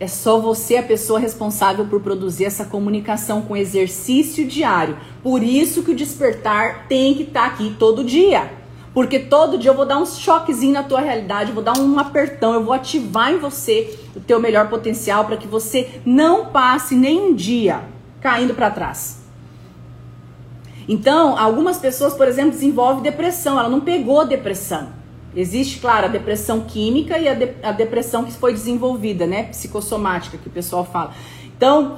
É 0.00 0.08
só 0.08 0.40
você 0.40 0.76
a 0.76 0.82
pessoa 0.82 1.20
responsável 1.20 1.86
por 1.86 2.00
produzir 2.00 2.44
essa 2.44 2.64
comunicação 2.64 3.42
com 3.42 3.56
exercício 3.56 4.46
diário. 4.46 4.98
Por 5.22 5.42
isso 5.42 5.82
que 5.82 5.92
o 5.92 5.96
despertar 5.96 6.86
tem 6.88 7.14
que 7.14 7.22
estar 7.22 7.40
tá 7.40 7.46
aqui 7.46 7.74
todo 7.78 8.02
dia. 8.02 8.50
Porque 8.92 9.18
todo 9.18 9.58
dia 9.58 9.70
eu 9.70 9.74
vou 9.74 9.86
dar 9.86 9.98
um 9.98 10.06
choquezinho 10.06 10.72
na 10.72 10.82
tua 10.82 11.00
realidade, 11.00 11.52
vou 11.52 11.62
dar 11.62 11.76
um 11.78 11.98
apertão, 11.98 12.54
eu 12.54 12.62
vou 12.62 12.72
ativar 12.72 13.32
em 13.32 13.38
você 13.38 13.98
o 14.14 14.20
teu 14.20 14.38
melhor 14.40 14.68
potencial 14.68 15.24
para 15.24 15.36
que 15.36 15.48
você 15.48 16.00
não 16.06 16.46
passe 16.46 16.94
nem 16.94 17.20
um 17.20 17.34
dia 17.34 17.82
caindo 18.20 18.54
para 18.54 18.70
trás. 18.70 19.22
Então, 20.88 21.36
algumas 21.38 21.78
pessoas, 21.78 22.14
por 22.14 22.28
exemplo, 22.28 22.52
desenvolvem 22.52 23.02
depressão, 23.02 23.58
ela 23.58 23.68
não 23.68 23.80
pegou 23.80 24.26
depressão. 24.26 25.03
Existe, 25.36 25.80
claro, 25.80 26.06
a 26.06 26.08
depressão 26.08 26.60
química 26.60 27.18
e 27.18 27.28
a, 27.28 27.34
de, 27.34 27.50
a 27.62 27.72
depressão 27.72 28.24
que 28.24 28.32
foi 28.32 28.52
desenvolvida, 28.52 29.26
né? 29.26 29.44
Psicossomática, 29.44 30.38
que 30.38 30.48
o 30.48 30.50
pessoal 30.50 30.84
fala. 30.84 31.12
Então, 31.56 31.96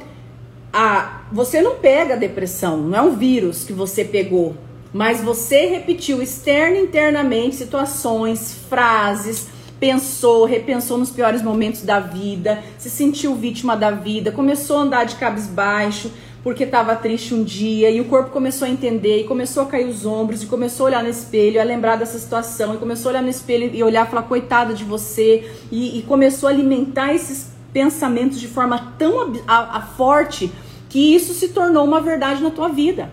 a, 0.72 1.22
você 1.32 1.60
não 1.60 1.76
pega 1.76 2.14
a 2.14 2.16
depressão, 2.16 2.78
não 2.78 2.98
é 2.98 3.02
um 3.02 3.16
vírus 3.16 3.64
que 3.64 3.72
você 3.72 4.04
pegou, 4.04 4.56
mas 4.92 5.22
você 5.22 5.66
repetiu 5.66 6.22
externa 6.22 6.76
e 6.76 6.82
internamente 6.82 7.56
situações, 7.56 8.54
frases, 8.68 9.48
pensou, 9.78 10.44
repensou 10.44 10.96
nos 10.96 11.10
piores 11.10 11.42
momentos 11.42 11.82
da 11.82 12.00
vida, 12.00 12.62
se 12.78 12.88
sentiu 12.88 13.34
vítima 13.34 13.76
da 13.76 13.90
vida, 13.90 14.32
começou 14.32 14.78
a 14.78 14.82
andar 14.82 15.04
de 15.04 15.16
cabisbaixo, 15.16 16.10
porque 16.46 16.62
estava 16.62 16.94
triste 16.94 17.34
um 17.34 17.42
dia 17.42 17.90
e 17.90 18.00
o 18.00 18.04
corpo 18.04 18.30
começou 18.30 18.68
a 18.68 18.70
entender 18.70 19.22
e 19.22 19.24
começou 19.24 19.64
a 19.64 19.66
cair 19.66 19.88
os 19.88 20.06
ombros 20.06 20.44
e 20.44 20.46
começou 20.46 20.86
a 20.86 20.90
olhar 20.90 21.02
no 21.02 21.08
espelho, 21.08 21.60
a 21.60 21.64
lembrar 21.64 21.96
dessa 21.96 22.20
situação 22.20 22.72
e 22.72 22.78
começou 22.78 23.08
a 23.08 23.14
olhar 23.14 23.22
no 23.22 23.28
espelho 23.28 23.68
e 23.74 23.82
olhar 23.82 24.06
e 24.06 24.08
falar 24.08 24.22
coitada 24.22 24.72
de 24.72 24.84
você 24.84 25.50
e, 25.72 25.98
e 25.98 26.02
começou 26.02 26.48
a 26.48 26.52
alimentar 26.52 27.12
esses 27.12 27.48
pensamentos 27.72 28.38
de 28.38 28.46
forma 28.46 28.94
tão 28.96 29.34
a, 29.44 29.78
a, 29.78 29.80
forte 29.80 30.52
que 30.88 31.16
isso 31.16 31.34
se 31.34 31.48
tornou 31.48 31.84
uma 31.84 32.00
verdade 32.00 32.40
na 32.40 32.52
tua 32.52 32.68
vida. 32.68 33.10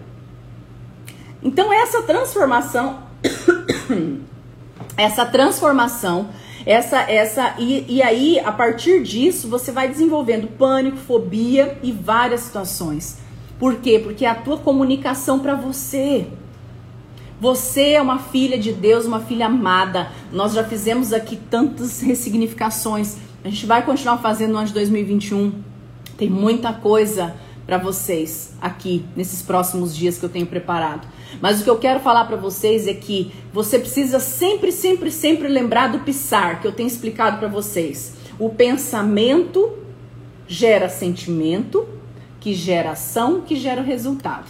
Então 1.42 1.74
essa 1.74 2.04
transformação, 2.04 3.00
essa 4.96 5.26
transformação 5.26 6.30
essa, 6.68 7.02
essa 7.12 7.56
e, 7.58 7.84
e 7.90 8.02
aí, 8.02 8.40
a 8.40 8.52
partir 8.52 9.04
disso, 9.04 9.50
você 9.50 9.72
vai 9.72 9.90
desenvolvendo 9.90 10.48
pânico, 10.48 10.98
fobia 10.98 11.78
e 11.84 11.92
várias 11.92 12.42
situações. 12.42 13.23
Por 13.64 13.76
quê? 13.76 13.98
Porque 13.98 14.26
é 14.26 14.30
a 14.30 14.36
tua 14.36 14.58
comunicação 14.58 15.40
para 15.40 15.56
você. 15.56 16.28
Você 17.40 17.92
é 17.92 18.02
uma 18.02 18.20
filha 18.20 18.60
de 18.60 18.74
Deus, 18.74 19.06
uma 19.06 19.22
filha 19.22 19.46
amada. 19.46 20.12
Nós 20.34 20.52
já 20.52 20.66
fizemos 20.66 21.14
aqui 21.14 21.38
tantas 21.38 22.02
ressignificações. 22.02 23.16
A 23.42 23.48
gente 23.48 23.66
vai 23.66 23.86
continuar 23.86 24.18
fazendo 24.18 24.52
no 24.52 24.58
ano 24.58 24.68
de 24.68 24.74
2021. 24.74 25.54
Tem 26.18 26.30
muita 26.30 26.74
coisa 26.74 27.38
para 27.66 27.78
vocês 27.78 28.54
aqui 28.60 29.06
nesses 29.16 29.42
próximos 29.42 29.96
dias 29.96 30.18
que 30.18 30.26
eu 30.26 30.30
tenho 30.30 30.46
preparado. 30.46 31.08
Mas 31.40 31.62
o 31.62 31.64
que 31.64 31.70
eu 31.70 31.78
quero 31.78 32.02
falar 32.02 32.26
para 32.26 32.36
vocês 32.36 32.86
é 32.86 32.94
que 32.94 33.32
você 33.54 33.80
precisa 33.80 34.20
sempre, 34.20 34.74
sempre, 34.74 35.10
sempre 35.10 35.48
lembrar 35.48 35.88
do 35.88 36.00
pisar 36.00 36.60
que 36.60 36.68
eu 36.68 36.74
tenho 36.74 36.88
explicado 36.88 37.38
para 37.38 37.48
vocês. 37.48 38.16
O 38.38 38.50
pensamento 38.50 39.72
gera 40.50 40.90
sentimento, 40.90 41.88
que 42.44 42.54
gera 42.54 42.92
ação, 42.92 43.42
que 43.42 43.56
gera 43.56 43.82
resultado. 43.82 44.46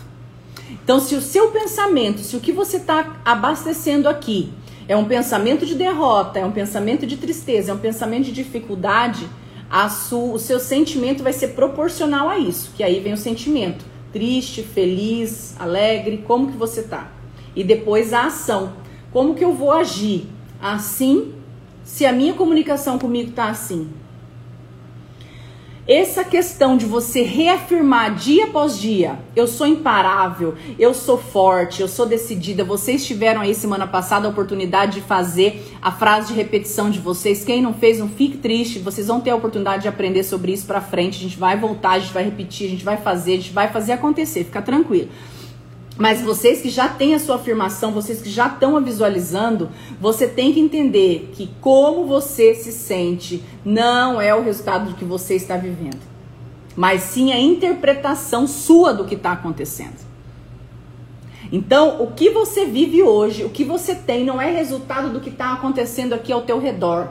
Então, 0.83 0.99
se 0.99 1.15
o 1.15 1.21
seu 1.21 1.51
pensamento, 1.51 2.21
se 2.21 2.35
o 2.35 2.39
que 2.39 2.51
você 2.51 2.77
está 2.77 3.21
abastecendo 3.23 4.09
aqui 4.09 4.51
é 4.87 4.97
um 4.97 5.05
pensamento 5.05 5.65
de 5.65 5.75
derrota, 5.75 6.39
é 6.39 6.45
um 6.45 6.51
pensamento 6.51 7.05
de 7.05 7.17
tristeza, 7.17 7.71
é 7.71 7.73
um 7.75 7.77
pensamento 7.77 8.25
de 8.25 8.31
dificuldade, 8.31 9.29
o 10.11 10.39
seu 10.39 10.59
sentimento 10.59 11.21
vai 11.21 11.31
ser 11.31 11.49
proporcional 11.49 12.27
a 12.27 12.39
isso, 12.39 12.71
que 12.75 12.83
aí 12.83 12.99
vem 12.99 13.13
o 13.13 13.17
sentimento 13.17 13.93
Triste, 14.11 14.61
feliz, 14.61 15.55
alegre? 15.59 16.23
Como 16.27 16.51
que 16.51 16.55
você 16.55 16.83
tá? 16.83 17.11
E 17.55 17.63
depois 17.63 18.13
a 18.13 18.27
ação. 18.27 18.73
Como 19.11 19.33
que 19.33 19.43
eu 19.43 19.53
vou 19.53 19.71
agir? 19.71 20.27
Assim, 20.61 21.33
se 21.83 22.05
a 22.05 22.11
minha 22.11 22.35
comunicação 22.35 22.99
comigo 22.99 23.31
tá 23.31 23.49
assim, 23.49 23.89
essa 25.85 26.23
questão 26.23 26.77
de 26.77 26.85
você 26.85 27.23
reafirmar 27.23 28.15
dia 28.15 28.45
após 28.45 28.79
dia, 28.79 29.19
eu 29.35 29.45
sou 29.45 29.67
imparável, 29.67 30.55
eu 30.79 30.93
sou 30.93 31.17
forte, 31.17 31.81
eu 31.81 31.89
sou 31.89 32.05
decidida. 32.05 32.63
Vocês 32.63 33.05
tiveram 33.05 33.41
aí 33.41 33.53
semana 33.53 33.85
passada 33.85 34.25
a 34.25 34.29
oportunidade 34.29 34.93
de 34.93 35.01
fazer 35.01 35.61
a 35.81 35.91
frase 35.91 36.29
de 36.29 36.33
repetição 36.33 36.89
de 36.89 36.99
vocês. 36.99 37.43
Quem 37.43 37.61
não 37.61 37.73
fez, 37.73 37.99
não 37.99 38.07
fique 38.07 38.37
triste. 38.37 38.79
Vocês 38.79 39.07
vão 39.07 39.19
ter 39.19 39.31
a 39.31 39.35
oportunidade 39.35 39.81
de 39.81 39.89
aprender 39.89 40.23
sobre 40.23 40.53
isso 40.53 40.65
para 40.65 40.79
frente. 40.79 41.17
A 41.17 41.21
gente 41.21 41.37
vai 41.37 41.57
voltar, 41.57 41.91
a 41.91 41.99
gente 41.99 42.13
vai 42.13 42.23
repetir, 42.23 42.67
a 42.67 42.69
gente 42.69 42.85
vai 42.85 42.95
fazer, 42.95 43.33
a 43.33 43.37
gente 43.37 43.51
vai 43.51 43.67
fazer 43.67 43.91
acontecer. 43.91 44.45
Fica 44.45 44.61
tranquilo. 44.61 45.09
Mas 45.95 46.21
vocês 46.21 46.61
que 46.61 46.69
já 46.69 46.87
têm 46.87 47.13
a 47.13 47.19
sua 47.19 47.35
afirmação, 47.35 47.91
vocês 47.91 48.21
que 48.21 48.29
já 48.29 48.47
estão 48.47 48.75
a 48.75 48.79
visualizando, 48.79 49.69
você 50.01 50.27
tem 50.27 50.51
que 50.51 50.59
entender 50.59 51.31
que 51.33 51.51
como 51.61 52.05
você 52.05 52.55
se 52.55 52.71
sente 52.71 53.43
não 53.63 54.19
é 54.19 54.33
o 54.33 54.43
resultado 54.43 54.89
do 54.89 54.95
que 54.95 55.05
você 55.05 55.35
está 55.35 55.55
vivendo, 55.55 56.01
mas 56.75 57.03
sim 57.03 57.31
a 57.31 57.39
interpretação 57.39 58.47
sua 58.47 58.91
do 58.91 59.05
que 59.05 59.13
está 59.13 59.33
acontecendo. 59.33 60.13
Então, 61.51 62.01
o 62.01 62.07
que 62.07 62.31
você 62.31 62.65
vive 62.65 63.03
hoje, 63.03 63.43
o 63.43 63.49
que 63.49 63.63
você 63.63 63.93
tem, 63.93 64.25
não 64.25 64.41
é 64.41 64.49
resultado 64.49 65.11
do 65.11 65.19
que 65.19 65.29
está 65.29 65.53
acontecendo 65.53 66.13
aqui 66.13 66.31
ao 66.31 66.41
teu 66.41 66.57
redor. 66.57 67.09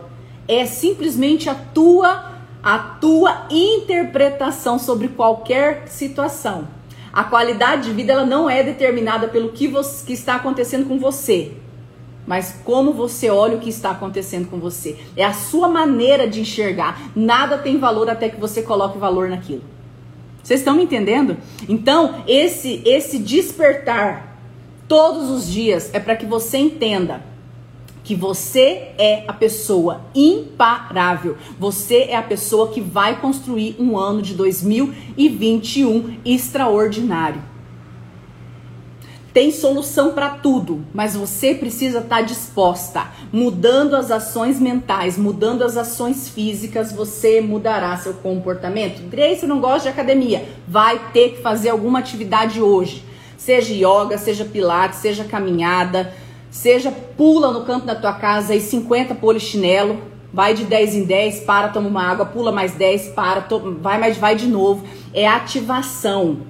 É 0.49 0.66
simplesmente 0.66 1.49
a 1.49 1.55
tua, 1.55 2.33
a 2.61 2.79
tua 2.79 3.47
interpretação 3.49 4.81
sobre 4.81 5.07
qualquer 5.07 5.87
situação. 5.87 6.66
A 7.12 7.25
qualidade 7.25 7.88
de 7.88 7.92
vida 7.92 8.12
ela 8.12 8.25
não 8.25 8.48
é 8.48 8.62
determinada 8.62 9.29
pelo 9.29 9.51
que, 9.51 9.68
você, 9.68 10.07
que 10.07 10.12
está 10.12 10.37
acontecendo 10.37 10.88
com 10.88 10.98
você, 10.98 11.53
mas 12.27 12.61
como 12.64 12.92
você 12.92 13.29
olha 13.29 13.57
o 13.57 13.61
que 13.61 13.68
está 13.68 13.90
acontecendo 13.90 14.48
com 14.48 14.59
você. 14.59 14.98
É 15.16 15.25
a 15.25 15.33
sua 15.33 15.68
maneira 15.68 16.27
de 16.27 16.40
enxergar. 16.40 17.11
Nada 17.14 17.59
tem 17.59 17.79
valor 17.79 18.09
até 18.09 18.29
que 18.29 18.40
você 18.40 18.62
coloque 18.62 18.96
valor 18.96 19.29
naquilo. 19.29 19.62
Vocês 20.42 20.61
estão 20.61 20.75
me 20.75 20.85
entendendo? 20.85 21.37
Então, 21.68 22.22
esse 22.27 22.83
esse 22.85 23.18
despertar 23.18 24.38
todos 24.88 25.31
os 25.31 25.46
dias 25.46 25.90
é 25.92 26.01
para 26.01 26.16
que 26.16 26.27
você 26.27 26.59
entenda 26.59 27.32
que 28.05 28.15
você 28.15 28.88
é 28.99 29.25
a 29.29 29.33
pessoa 29.33 30.01
imparável. 30.15 31.37
Você 31.59 32.07
é 32.09 32.17
a 32.17 32.23
pessoa 32.23 32.69
que 32.69 32.81
vai 32.81 33.21
construir 33.21 33.77
um 33.79 33.97
ano 33.97 34.21
de 34.23 34.35
2021 34.35 36.19
extraordinário. 36.25 37.53
Tem 39.33 39.51
solução 39.51 40.12
para 40.12 40.29
tudo, 40.29 40.85
mas 40.93 41.17
você 41.17 41.55
precisa 41.55 42.01
estar 42.01 42.17
tá 42.17 42.23
disposta. 42.23 43.07
Mudando 43.33 43.97
as 43.97 44.11
ações 44.11 44.61
mentais, 44.61 45.17
mudando 45.17 45.62
as 45.62 45.75
ações 45.75 46.29
físicas, 46.29 46.93
você 46.93 47.41
mudará 47.41 47.97
seu 47.97 48.12
comportamento. 48.12 49.01
Grace 49.09 49.47
não 49.47 49.59
gosta 49.59 49.85
de 49.85 49.88
academia, 49.88 50.47
vai 50.69 51.01
ter 51.15 51.31
que 51.31 51.41
fazer 51.41 51.71
alguma 51.71 52.01
atividade 52.01 52.61
hoje. 52.61 53.07
Seja 53.38 53.73
yoga, 53.73 54.19
seja 54.19 54.45
pilates, 54.45 54.99
seja 54.99 55.25
caminhada, 55.25 56.12
Seja 56.53 56.93
pula 57.17 57.51
no 57.51 57.65
canto 57.65 57.87
da 57.87 57.95
tua 57.95 58.12
casa 58.12 58.55
e 58.55 58.61
50 58.61 59.15
polichinelo, 59.15 60.03
vai 60.31 60.53
de 60.53 60.65
10 60.67 60.97
em 60.97 61.05
10, 61.05 61.41
para, 61.45 61.69
toma 61.69 61.88
uma 61.88 62.03
água, 62.03 62.27
pula 62.27 62.53
mais 62.53 62.73
10, 62.73 63.09
para, 63.09 63.41
to, 63.41 63.79
vai 63.81 63.99
mais 63.99 64.19
vai 64.19 64.37
de 64.37 64.47
novo. 64.47 64.87
É 65.15 65.27
ativação. 65.27 66.41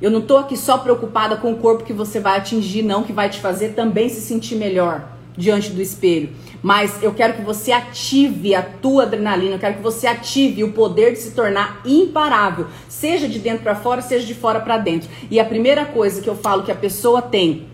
Eu 0.00 0.10
não 0.10 0.22
tô 0.22 0.38
aqui 0.38 0.56
só 0.56 0.78
preocupada 0.78 1.36
com 1.36 1.52
o 1.52 1.56
corpo 1.58 1.84
que 1.84 1.92
você 1.92 2.18
vai 2.18 2.38
atingir, 2.38 2.80
não, 2.80 3.02
que 3.02 3.12
vai 3.12 3.28
te 3.28 3.38
fazer 3.38 3.74
também 3.74 4.08
se 4.08 4.22
sentir 4.22 4.54
melhor 4.54 5.06
diante 5.36 5.70
do 5.72 5.82
espelho. 5.82 6.30
Mas 6.62 7.02
eu 7.02 7.12
quero 7.12 7.34
que 7.34 7.42
você 7.42 7.70
ative 7.70 8.54
a 8.54 8.62
tua 8.62 9.02
adrenalina, 9.02 9.56
eu 9.56 9.58
quero 9.58 9.76
que 9.76 9.82
você 9.82 10.06
ative 10.06 10.64
o 10.64 10.72
poder 10.72 11.12
de 11.12 11.18
se 11.18 11.32
tornar 11.32 11.82
imparável, 11.84 12.66
seja 12.88 13.28
de 13.28 13.38
dentro 13.38 13.62
para 13.62 13.74
fora, 13.74 14.00
seja 14.00 14.24
de 14.24 14.34
fora 14.34 14.58
para 14.60 14.78
dentro. 14.78 15.10
E 15.30 15.38
a 15.38 15.44
primeira 15.44 15.84
coisa 15.84 16.22
que 16.22 16.30
eu 16.30 16.34
falo 16.34 16.62
que 16.62 16.72
a 16.72 16.74
pessoa 16.74 17.20
tem 17.20 17.66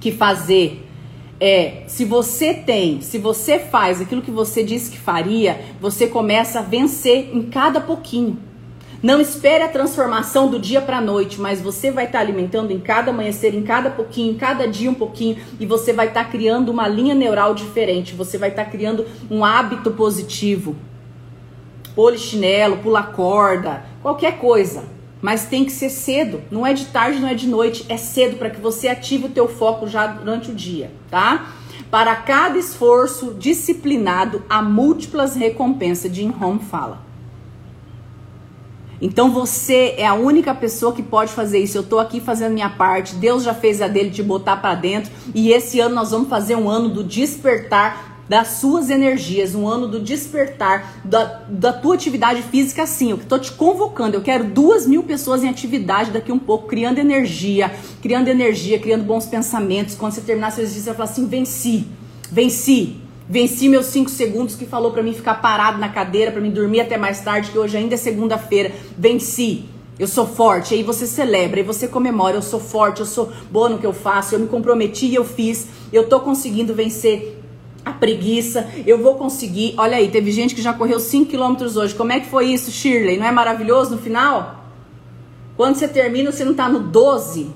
que 0.00 0.10
fazer 0.10 0.87
é, 1.40 1.82
se 1.86 2.04
você 2.04 2.52
tem, 2.52 3.00
se 3.00 3.18
você 3.18 3.58
faz 3.58 4.00
aquilo 4.00 4.22
que 4.22 4.30
você 4.30 4.64
disse 4.64 4.90
que 4.90 4.98
faria, 4.98 5.60
você 5.80 6.06
começa 6.06 6.58
a 6.58 6.62
vencer 6.62 7.30
em 7.32 7.42
cada 7.42 7.80
pouquinho. 7.80 8.38
Não 9.00 9.20
espere 9.20 9.62
a 9.62 9.68
transformação 9.68 10.50
do 10.50 10.58
dia 10.58 10.80
para 10.80 10.98
a 10.98 11.00
noite, 11.00 11.40
mas 11.40 11.60
você 11.60 11.88
vai 11.92 12.06
estar 12.06 12.18
tá 12.18 12.24
alimentando 12.24 12.72
em 12.72 12.80
cada 12.80 13.12
amanhecer, 13.12 13.54
em 13.54 13.62
cada 13.62 13.90
pouquinho, 13.90 14.32
em 14.32 14.36
cada 14.36 14.66
dia 14.66 14.90
um 14.90 14.94
pouquinho, 14.94 15.36
e 15.60 15.64
você 15.64 15.92
vai 15.92 16.08
estar 16.08 16.24
tá 16.24 16.30
criando 16.30 16.70
uma 16.70 16.88
linha 16.88 17.14
neural 17.14 17.54
diferente, 17.54 18.16
você 18.16 18.36
vai 18.36 18.48
estar 18.48 18.64
tá 18.64 18.70
criando 18.70 19.06
um 19.30 19.44
hábito 19.44 19.92
positivo. 19.92 20.74
Polichinelo, 21.94 22.78
pula 22.78 23.04
corda, 23.04 23.84
qualquer 24.02 24.38
coisa. 24.38 24.97
Mas 25.20 25.46
tem 25.46 25.64
que 25.64 25.72
ser 25.72 25.90
cedo, 25.90 26.42
não 26.50 26.66
é 26.66 26.72
de 26.72 26.86
tarde, 26.86 27.18
não 27.18 27.28
é 27.28 27.34
de 27.34 27.48
noite, 27.48 27.84
é 27.88 27.96
cedo 27.96 28.36
para 28.36 28.50
que 28.50 28.60
você 28.60 28.88
ative 28.88 29.26
o 29.26 29.30
teu 29.30 29.48
foco 29.48 29.88
já 29.88 30.06
durante 30.06 30.50
o 30.50 30.54
dia, 30.54 30.92
tá? 31.10 31.52
Para 31.90 32.14
cada 32.16 32.58
esforço 32.58 33.34
disciplinado, 33.34 34.42
há 34.48 34.62
múltiplas 34.62 35.34
recompensas, 35.34 36.14
Jim 36.14 36.32
Home 36.40 36.60
fala. 36.60 37.08
Então 39.00 39.30
você 39.30 39.94
é 39.96 40.06
a 40.06 40.14
única 40.14 40.54
pessoa 40.54 40.92
que 40.92 41.02
pode 41.02 41.32
fazer 41.32 41.60
isso. 41.60 41.78
Eu 41.78 41.84
tô 41.84 41.98
aqui 41.98 42.20
fazendo 42.20 42.52
minha 42.52 42.68
parte. 42.68 43.14
Deus 43.14 43.44
já 43.44 43.54
fez 43.54 43.80
a 43.80 43.86
dele 43.86 44.10
de 44.10 44.22
botar 44.22 44.56
para 44.56 44.74
dentro 44.74 45.12
e 45.34 45.50
esse 45.52 45.78
ano 45.78 45.94
nós 45.94 46.10
vamos 46.10 46.28
fazer 46.28 46.56
um 46.56 46.68
ano 46.68 46.88
do 46.88 47.04
despertar 47.04 48.07
das 48.28 48.48
suas 48.48 48.90
energias, 48.90 49.54
um 49.54 49.66
ano 49.66 49.88
do 49.88 50.00
despertar 50.00 51.00
da, 51.04 51.42
da 51.48 51.72
tua 51.72 51.94
atividade 51.94 52.42
física, 52.42 52.86
sim. 52.86 53.10
Eu 53.10 53.16
estou 53.16 53.38
te 53.38 53.52
convocando. 53.52 54.16
Eu 54.16 54.20
quero 54.20 54.44
duas 54.44 54.86
mil 54.86 55.02
pessoas 55.02 55.42
em 55.42 55.48
atividade 55.48 56.10
daqui 56.10 56.30
um 56.30 56.38
pouco, 56.38 56.66
criando 56.66 56.98
energia, 56.98 57.72
criando 58.02 58.28
energia, 58.28 58.78
criando 58.78 59.04
bons 59.04 59.24
pensamentos. 59.24 59.94
Quando 59.94 60.12
você 60.12 60.20
terminar 60.20 60.50
seu 60.50 60.62
exercício, 60.62 60.84
você 60.84 60.90
vai 60.90 60.96
falar 60.96 61.10
assim: 61.10 61.26
venci, 61.26 61.86
venci. 62.30 62.96
Venci 63.30 63.68
meus 63.68 63.86
cinco 63.86 64.08
segundos 64.08 64.54
que 64.54 64.64
falou 64.64 64.90
para 64.90 65.02
mim 65.02 65.12
ficar 65.12 65.34
parado 65.34 65.76
na 65.76 65.90
cadeira, 65.90 66.32
para 66.32 66.40
mim 66.40 66.50
dormir 66.50 66.80
até 66.80 66.96
mais 66.96 67.20
tarde, 67.20 67.50
que 67.50 67.58
hoje 67.58 67.76
ainda 67.76 67.94
é 67.94 67.98
segunda-feira. 67.98 68.72
Venci. 68.96 69.66
Eu 69.98 70.06
sou 70.06 70.26
forte, 70.26 70.74
aí 70.74 70.84
você 70.84 71.08
celebra, 71.08 71.58
aí 71.58 71.66
você 71.66 71.88
comemora, 71.88 72.36
eu 72.36 72.42
sou 72.42 72.60
forte, 72.60 73.00
eu 73.00 73.06
sou 73.06 73.32
boa 73.50 73.68
no 73.68 73.78
que 73.78 73.86
eu 73.86 73.92
faço, 73.92 74.34
eu 74.34 74.38
me 74.38 74.46
comprometi 74.46 75.06
e 75.06 75.16
eu 75.16 75.24
fiz, 75.24 75.66
eu 75.92 76.08
tô 76.08 76.20
conseguindo 76.20 76.72
vencer 76.72 77.37
a 77.88 77.92
preguiça, 77.92 78.68
eu 78.86 79.02
vou 79.02 79.14
conseguir. 79.14 79.74
Olha 79.76 79.96
aí, 79.96 80.08
teve 80.10 80.30
gente 80.30 80.54
que 80.54 80.62
já 80.62 80.72
correu 80.72 81.00
5 81.00 81.30
quilômetros 81.30 81.76
hoje. 81.76 81.94
Como 81.94 82.12
é 82.12 82.20
que 82.20 82.26
foi 82.26 82.46
isso, 82.46 82.70
Shirley? 82.70 83.18
Não 83.18 83.26
é 83.26 83.32
maravilhoso 83.32 83.92
no 83.92 83.98
final? 83.98 84.64
Quando 85.56 85.76
você 85.76 85.88
termina, 85.88 86.30
você 86.30 86.44
não 86.44 86.52
está 86.52 86.68
no 86.68 86.80
12. 86.80 87.50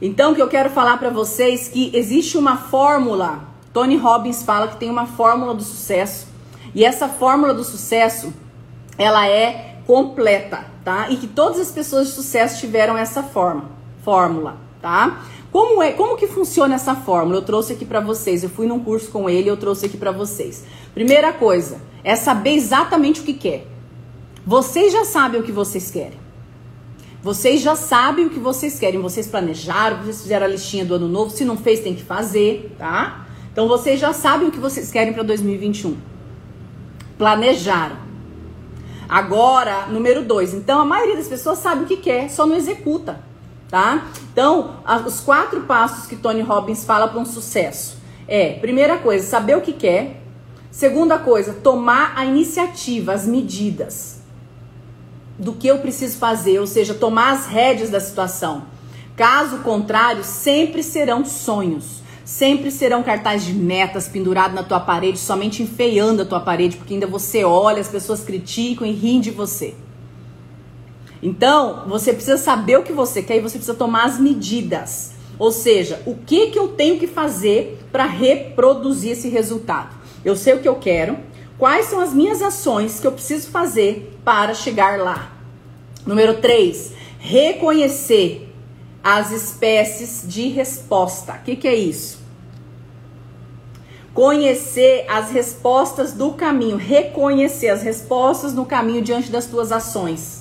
Então, 0.00 0.32
o 0.32 0.34
que 0.34 0.40
eu 0.40 0.48
quero 0.48 0.70
falar 0.70 0.96
para 0.96 1.10
vocês 1.10 1.68
que 1.68 1.90
existe 1.94 2.38
uma 2.38 2.56
fórmula. 2.56 3.48
Tony 3.72 3.96
Robbins 3.96 4.42
fala 4.42 4.68
que 4.68 4.76
tem 4.76 4.90
uma 4.90 5.06
fórmula 5.06 5.54
do 5.54 5.62
sucesso. 5.62 6.26
E 6.74 6.84
essa 6.84 7.08
fórmula 7.08 7.52
do 7.52 7.64
sucesso, 7.64 8.32
ela 8.96 9.28
é 9.28 9.76
completa, 9.86 10.64
tá? 10.84 11.10
E 11.10 11.16
que 11.16 11.26
todas 11.26 11.58
as 11.58 11.70
pessoas 11.70 12.08
de 12.08 12.14
sucesso 12.14 12.60
tiveram 12.60 12.96
essa 12.96 13.22
forma, 13.22 13.64
fórmula, 14.04 14.56
tá? 14.80 15.22
Como 15.52 15.82
é, 15.82 15.92
como 15.92 16.16
que 16.16 16.28
funciona 16.28 16.76
essa 16.76 16.94
fórmula? 16.94 17.38
Eu 17.38 17.42
trouxe 17.42 17.72
aqui 17.72 17.84
para 17.84 18.00
vocês. 18.00 18.44
Eu 18.44 18.50
fui 18.50 18.66
num 18.66 18.78
curso 18.78 19.10
com 19.10 19.28
ele, 19.28 19.50
eu 19.50 19.56
trouxe 19.56 19.86
aqui 19.86 19.96
para 19.96 20.12
vocês. 20.12 20.64
Primeira 20.94 21.32
coisa 21.32 21.80
é 22.04 22.14
saber 22.14 22.54
exatamente 22.54 23.20
o 23.20 23.24
que 23.24 23.34
quer. 23.34 23.66
Vocês 24.46 24.92
já 24.92 25.04
sabem 25.04 25.40
o 25.40 25.44
que 25.44 25.52
vocês 25.52 25.90
querem. 25.90 26.18
Vocês 27.22 27.60
já 27.60 27.74
sabem 27.74 28.26
o 28.26 28.30
que 28.30 28.38
vocês 28.38 28.78
querem. 28.78 29.00
Vocês 29.00 29.26
planejaram, 29.26 29.98
vocês 29.98 30.22
fizeram 30.22 30.46
a 30.46 30.48
listinha 30.48 30.84
do 30.84 30.94
ano 30.94 31.08
novo. 31.08 31.30
Se 31.30 31.44
não 31.44 31.56
fez, 31.56 31.80
tem 31.80 31.94
que 31.94 32.02
fazer, 32.02 32.74
tá? 32.78 33.26
Então 33.52 33.66
vocês 33.66 33.98
já 33.98 34.12
sabem 34.12 34.48
o 34.48 34.50
que 34.52 34.60
vocês 34.60 34.90
querem 34.90 35.12
para 35.12 35.24
2021. 35.24 35.96
Planejaram. 37.18 37.96
Agora, 39.08 39.86
número 39.88 40.24
dois. 40.24 40.54
Então 40.54 40.80
a 40.80 40.84
maioria 40.84 41.16
das 41.16 41.26
pessoas 41.26 41.58
sabe 41.58 41.82
o 41.82 41.86
que 41.86 41.96
quer, 41.96 42.30
só 42.30 42.46
não 42.46 42.56
executa 42.56 43.29
tá? 43.70 44.08
Então, 44.32 44.76
os 45.06 45.20
quatro 45.20 45.62
passos 45.62 46.06
que 46.06 46.16
Tony 46.16 46.42
Robbins 46.42 46.84
fala 46.84 47.08
para 47.08 47.20
um 47.20 47.24
sucesso 47.24 47.98
é: 48.26 48.54
primeira 48.54 48.98
coisa, 48.98 49.26
saber 49.26 49.56
o 49.56 49.60
que 49.60 49.72
quer. 49.72 50.20
Segunda 50.70 51.18
coisa, 51.18 51.52
tomar 51.52 52.12
a 52.16 52.24
iniciativa, 52.24 53.12
as 53.12 53.26
medidas 53.26 54.20
do 55.36 55.52
que 55.52 55.66
eu 55.66 55.78
preciso 55.78 56.16
fazer, 56.18 56.60
ou 56.60 56.66
seja, 56.66 56.94
tomar 56.94 57.32
as 57.32 57.46
rédeas 57.46 57.90
da 57.90 57.98
situação. 57.98 58.64
Caso 59.16 59.58
contrário, 59.58 60.22
sempre 60.22 60.82
serão 60.82 61.24
sonhos. 61.24 62.00
Sempre 62.24 62.70
serão 62.70 63.02
cartazes 63.02 63.46
de 63.48 63.54
metas 63.54 64.06
pendurados 64.06 64.54
na 64.54 64.62
tua 64.62 64.78
parede, 64.78 65.18
somente 65.18 65.62
enfeiando 65.62 66.22
a 66.22 66.24
tua 66.24 66.38
parede, 66.38 66.76
porque 66.76 66.94
ainda 66.94 67.06
você 67.06 67.42
olha, 67.42 67.80
as 67.80 67.88
pessoas 67.88 68.22
criticam 68.22 68.86
e 68.86 68.92
riem 68.92 69.20
de 69.20 69.32
você. 69.32 69.74
Então, 71.22 71.84
você 71.86 72.12
precisa 72.12 72.38
saber 72.38 72.78
o 72.78 72.82
que 72.82 72.92
você 72.92 73.22
quer 73.22 73.36
e 73.36 73.40
você 73.40 73.58
precisa 73.58 73.76
tomar 73.76 74.04
as 74.04 74.18
medidas. 74.18 75.12
Ou 75.38 75.52
seja, 75.52 76.02
o 76.06 76.14
que 76.14 76.48
que 76.48 76.58
eu 76.58 76.68
tenho 76.68 76.98
que 76.98 77.06
fazer 77.06 77.78
para 77.92 78.04
reproduzir 78.04 79.12
esse 79.12 79.28
resultado? 79.28 79.96
Eu 80.24 80.36
sei 80.36 80.54
o 80.54 80.60
que 80.60 80.68
eu 80.68 80.76
quero, 80.76 81.18
quais 81.58 81.86
são 81.86 82.00
as 82.00 82.12
minhas 82.12 82.42
ações 82.42 83.00
que 83.00 83.06
eu 83.06 83.12
preciso 83.12 83.50
fazer 83.50 84.18
para 84.24 84.54
chegar 84.54 84.98
lá. 84.98 85.32
Número 86.06 86.40
3, 86.40 86.92
reconhecer 87.18 88.48
as 89.02 89.30
espécies 89.30 90.24
de 90.26 90.48
resposta. 90.48 91.34
O 91.34 91.42
que, 91.42 91.56
que 91.56 91.68
é 91.68 91.74
isso? 91.74 92.20
Conhecer 94.12 95.06
as 95.08 95.30
respostas 95.30 96.12
do 96.12 96.32
caminho, 96.32 96.76
reconhecer 96.76 97.68
as 97.68 97.82
respostas 97.82 98.52
no 98.52 98.66
caminho 98.66 99.02
diante 99.02 99.30
das 99.30 99.46
tuas 99.46 99.72
ações. 99.72 100.39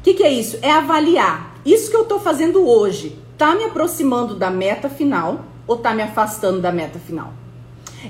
O 0.00 0.02
que, 0.02 0.14
que 0.14 0.22
é 0.22 0.32
isso? 0.32 0.58
É 0.62 0.72
avaliar. 0.72 1.56
Isso 1.62 1.90
que 1.90 1.96
eu 1.96 2.04
estou 2.04 2.18
fazendo 2.18 2.66
hoje 2.66 3.18
está 3.34 3.54
me 3.54 3.64
aproximando 3.64 4.34
da 4.34 4.50
meta 4.50 4.88
final 4.88 5.44
ou 5.66 5.76
está 5.76 5.92
me 5.92 6.02
afastando 6.02 6.58
da 6.58 6.72
meta 6.72 6.98
final? 6.98 7.34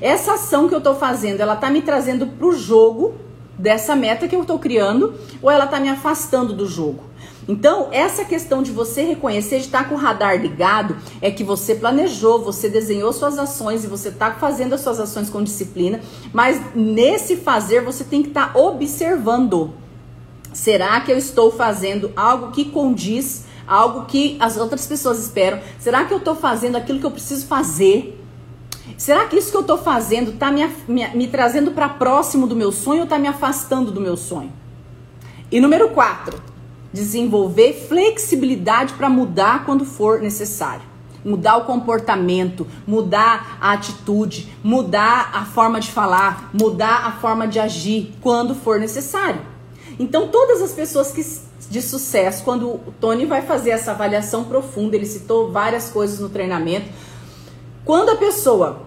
Essa 0.01 0.35
ação 0.35 0.69
que 0.69 0.75
eu 0.75 0.79
estou 0.79 0.95
fazendo, 0.95 1.41
ela 1.41 1.55
está 1.55 1.69
me 1.69 1.83
trazendo 1.83 2.29
para 2.29 2.47
o 2.47 2.53
jogo 2.53 3.17
dessa 3.59 3.97
meta 3.97 4.29
que 4.29 4.37
eu 4.37 4.43
estou 4.43 4.57
criando 4.57 5.15
ou 5.43 5.51
ela 5.51 5.65
está 5.65 5.81
me 5.81 5.89
afastando 5.89 6.53
do 6.53 6.65
jogo? 6.65 7.03
Então, 7.49 7.89
essa 7.91 8.25
questão 8.25 8.63
de 8.63 8.71
você 8.71 9.03
reconhecer, 9.03 9.59
de 9.59 9.65
estar 9.65 9.89
com 9.89 9.97
o 9.97 9.99
radar 9.99 10.41
ligado, 10.41 10.97
é 11.21 11.29
que 11.29 11.43
você 11.43 11.75
planejou, 11.75 12.41
você 12.41 12.69
desenhou 12.69 13.13
suas 13.13 13.37
ações 13.37 13.83
e 13.83 13.89
você 13.89 14.11
está 14.11 14.31
fazendo 14.35 14.77
as 14.77 14.81
suas 14.83 15.01
ações 15.01 15.29
com 15.29 15.43
disciplina, 15.43 15.99
mas 16.33 16.61
nesse 16.73 17.35
fazer 17.35 17.83
você 17.83 18.05
tem 18.05 18.23
que 18.23 18.29
estar 18.29 18.53
tá 18.53 18.59
observando. 18.61 19.80
Será 20.53 21.01
que 21.01 21.13
eu 21.13 21.17
estou 21.17 21.53
fazendo 21.53 22.13
algo 22.17 22.51
que 22.51 22.65
condiz, 22.65 23.45
algo 23.67 24.07
que 24.07 24.37
as 24.41 24.57
outras 24.57 24.87
pessoas 24.87 25.19
esperam? 25.19 25.61
Será 25.79 26.05
que 26.05 26.13
eu 26.13 26.19
estou 26.19 26.35
fazendo 26.35 26.77
aquilo 26.77 26.99
que 26.99 27.07
eu 27.07 27.11
preciso 27.11 27.47
fazer? 27.47 28.21
Será 28.99 29.27
que 29.27 29.37
isso 29.37 29.51
que 29.51 29.57
eu 29.57 29.61
estou 29.61 29.79
fazendo 29.79 30.33
está 30.33 30.51
me, 30.51 30.69
me, 30.89 31.09
me 31.09 31.29
trazendo 31.29 31.71
para 31.71 31.89
próximo 31.89 32.47
do 32.47 32.57
meu 32.57 32.73
sonho 32.73 33.01
ou 33.01 33.05
está 33.05 33.19
me 33.19 33.29
afastando 33.29 33.93
do 33.93 34.01
meu 34.01 34.17
sonho? 34.17 34.53
E 35.53 35.61
número 35.61 35.91
4, 35.91 36.41
desenvolver 36.93 37.73
flexibilidade 37.89 38.95
para 38.95 39.09
mudar 39.09 39.65
quando 39.65 39.85
for 39.85 40.21
necessário. 40.21 40.83
Mudar 41.25 41.59
o 41.59 41.65
comportamento, 41.65 42.67
mudar 42.87 43.59
a 43.61 43.73
atitude, 43.73 44.49
mudar 44.65 45.31
a 45.35 45.45
forma 45.45 45.79
de 45.79 45.91
falar, 45.91 46.51
mudar 46.53 47.07
a 47.07 47.13
forma 47.13 47.47
de 47.47 47.61
agir 47.61 48.15
quando 48.23 48.55
for 48.55 48.81
necessário. 48.81 49.50
Então, 50.01 50.29
todas 50.29 50.63
as 50.63 50.73
pessoas 50.73 51.13
que 51.13 51.23
de 51.69 51.83
sucesso, 51.83 52.43
quando 52.43 52.69
o 52.69 52.95
Tony 52.99 53.27
vai 53.27 53.43
fazer 53.43 53.69
essa 53.69 53.91
avaliação 53.91 54.45
profunda, 54.45 54.97
ele 54.97 55.05
citou 55.05 55.53
várias 55.53 55.91
coisas 55.91 56.19
no 56.19 56.31
treinamento. 56.31 56.89
Quando 57.85 58.09
a 58.09 58.17
pessoa 58.17 58.87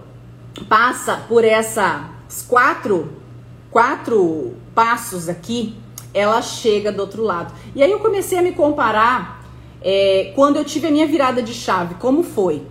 passa 0.68 1.24
por 1.28 1.44
essas 1.44 2.44
quatro, 2.48 3.12
quatro 3.70 4.54
passos 4.74 5.28
aqui, 5.28 5.76
ela 6.12 6.42
chega 6.42 6.90
do 6.90 7.00
outro 7.00 7.22
lado. 7.22 7.54
E 7.76 7.82
aí 7.82 7.92
eu 7.92 8.00
comecei 8.00 8.36
a 8.36 8.42
me 8.42 8.50
comparar 8.50 9.46
é, 9.80 10.32
quando 10.34 10.56
eu 10.56 10.64
tive 10.64 10.88
a 10.88 10.90
minha 10.90 11.06
virada 11.06 11.40
de 11.40 11.54
chave, 11.54 11.94
como 11.94 12.24
foi? 12.24 12.62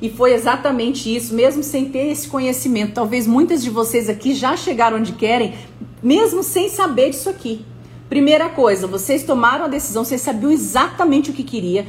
E 0.00 0.08
foi 0.08 0.34
exatamente 0.34 1.14
isso, 1.14 1.34
mesmo 1.34 1.64
sem 1.64 1.86
ter 1.90 2.06
esse 2.12 2.28
conhecimento. 2.28 2.94
Talvez 2.94 3.26
muitas 3.26 3.60
de 3.60 3.70
vocês 3.70 4.08
aqui 4.08 4.34
já 4.34 4.56
chegaram 4.56 4.98
onde 4.98 5.12
querem, 5.12 5.54
mesmo 6.02 6.42
sem 6.42 6.68
saber 6.68 7.10
disso 7.10 7.28
aqui. 7.28 7.64
Primeira 8.08 8.48
coisa, 8.48 8.86
vocês 8.86 9.24
tomaram 9.24 9.64
a 9.64 9.68
decisão, 9.68 10.04
vocês 10.04 10.20
sabiam 10.20 10.50
exatamente 10.50 11.30
o 11.30 11.34
que 11.34 11.42
queria, 11.42 11.86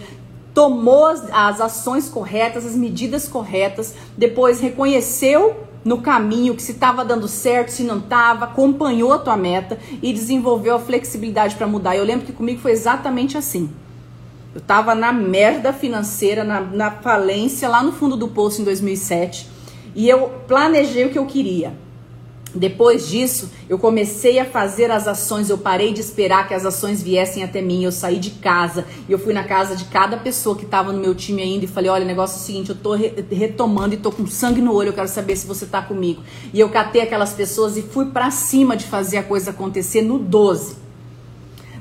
tomou 0.53 1.05
as, 1.05 1.23
as 1.31 1.61
ações 1.61 2.09
corretas, 2.09 2.65
as 2.65 2.75
medidas 2.75 3.27
corretas, 3.27 3.93
depois 4.17 4.59
reconheceu 4.59 5.55
no 5.85 5.99
caminho, 5.99 6.55
que 6.55 6.63
se 6.63 6.71
estava 6.71 7.05
dando 7.05 7.27
certo, 7.27 7.69
se 7.69 7.83
não 7.83 7.99
estava, 7.99 8.45
acompanhou 8.45 9.13
a 9.13 9.19
tua 9.19 9.37
meta 9.37 9.77
e 10.01 10.11
desenvolveu 10.11 10.75
a 10.75 10.79
flexibilidade 10.79 11.55
para 11.55 11.67
mudar. 11.67 11.95
Eu 11.95 12.03
lembro 12.03 12.25
que 12.25 12.33
comigo 12.33 12.59
foi 12.59 12.71
exatamente 12.71 13.37
assim. 13.37 13.69
Eu 14.53 14.59
estava 14.59 14.95
na 14.95 15.13
merda 15.13 15.71
financeira, 15.71 16.43
na, 16.43 16.59
na 16.59 16.89
falência, 16.89 17.69
lá 17.69 17.83
no 17.83 17.91
fundo 17.91 18.17
do 18.17 18.27
poço 18.27 18.61
em 18.61 18.65
2007, 18.65 19.47
e 19.95 20.09
eu 20.09 20.29
planejei 20.47 21.05
o 21.05 21.09
que 21.09 21.19
eu 21.19 21.25
queria. 21.25 21.73
Depois 22.57 23.07
disso, 23.07 23.49
eu 23.69 23.77
comecei 23.77 24.39
a 24.39 24.45
fazer 24.45 24.89
as 24.91 25.07
ações, 25.07 25.49
eu 25.49 25.57
parei 25.57 25.93
de 25.93 26.01
esperar 26.01 26.47
que 26.47 26.53
as 26.53 26.65
ações 26.65 27.01
viessem 27.01 27.43
até 27.43 27.61
mim, 27.61 27.83
eu 27.83 27.91
saí 27.91 28.19
de 28.19 28.31
casa 28.31 28.85
e 29.07 29.11
eu 29.11 29.19
fui 29.19 29.33
na 29.33 29.43
casa 29.43 29.75
de 29.75 29.85
cada 29.85 30.17
pessoa 30.17 30.55
que 30.55 30.65
estava 30.65 30.91
no 30.91 30.99
meu 30.99 31.13
time 31.13 31.41
ainda 31.41 31.65
e 31.65 31.67
falei, 31.67 31.89
olha, 31.89 32.03
o 32.03 32.07
negócio 32.07 32.37
é 32.37 32.39
o 32.39 32.43
seguinte, 32.43 32.69
eu 32.69 32.75
tô 32.75 32.95
re 32.95 33.13
retomando 33.29 33.93
e 33.93 33.97
tô 33.97 34.11
com 34.11 34.25
sangue 34.27 34.61
no 34.61 34.73
olho, 34.73 34.89
eu 34.89 34.93
quero 34.93 35.07
saber 35.07 35.35
se 35.35 35.45
você 35.45 35.65
tá 35.65 35.81
comigo. 35.81 36.21
E 36.53 36.59
eu 36.59 36.69
catei 36.69 37.01
aquelas 37.01 37.33
pessoas 37.33 37.77
e 37.77 37.81
fui 37.81 38.07
para 38.07 38.31
cima 38.31 38.75
de 38.75 38.85
fazer 38.85 39.17
a 39.17 39.23
coisa 39.23 39.51
acontecer 39.51 40.01
no 40.01 40.17
12. 40.17 40.86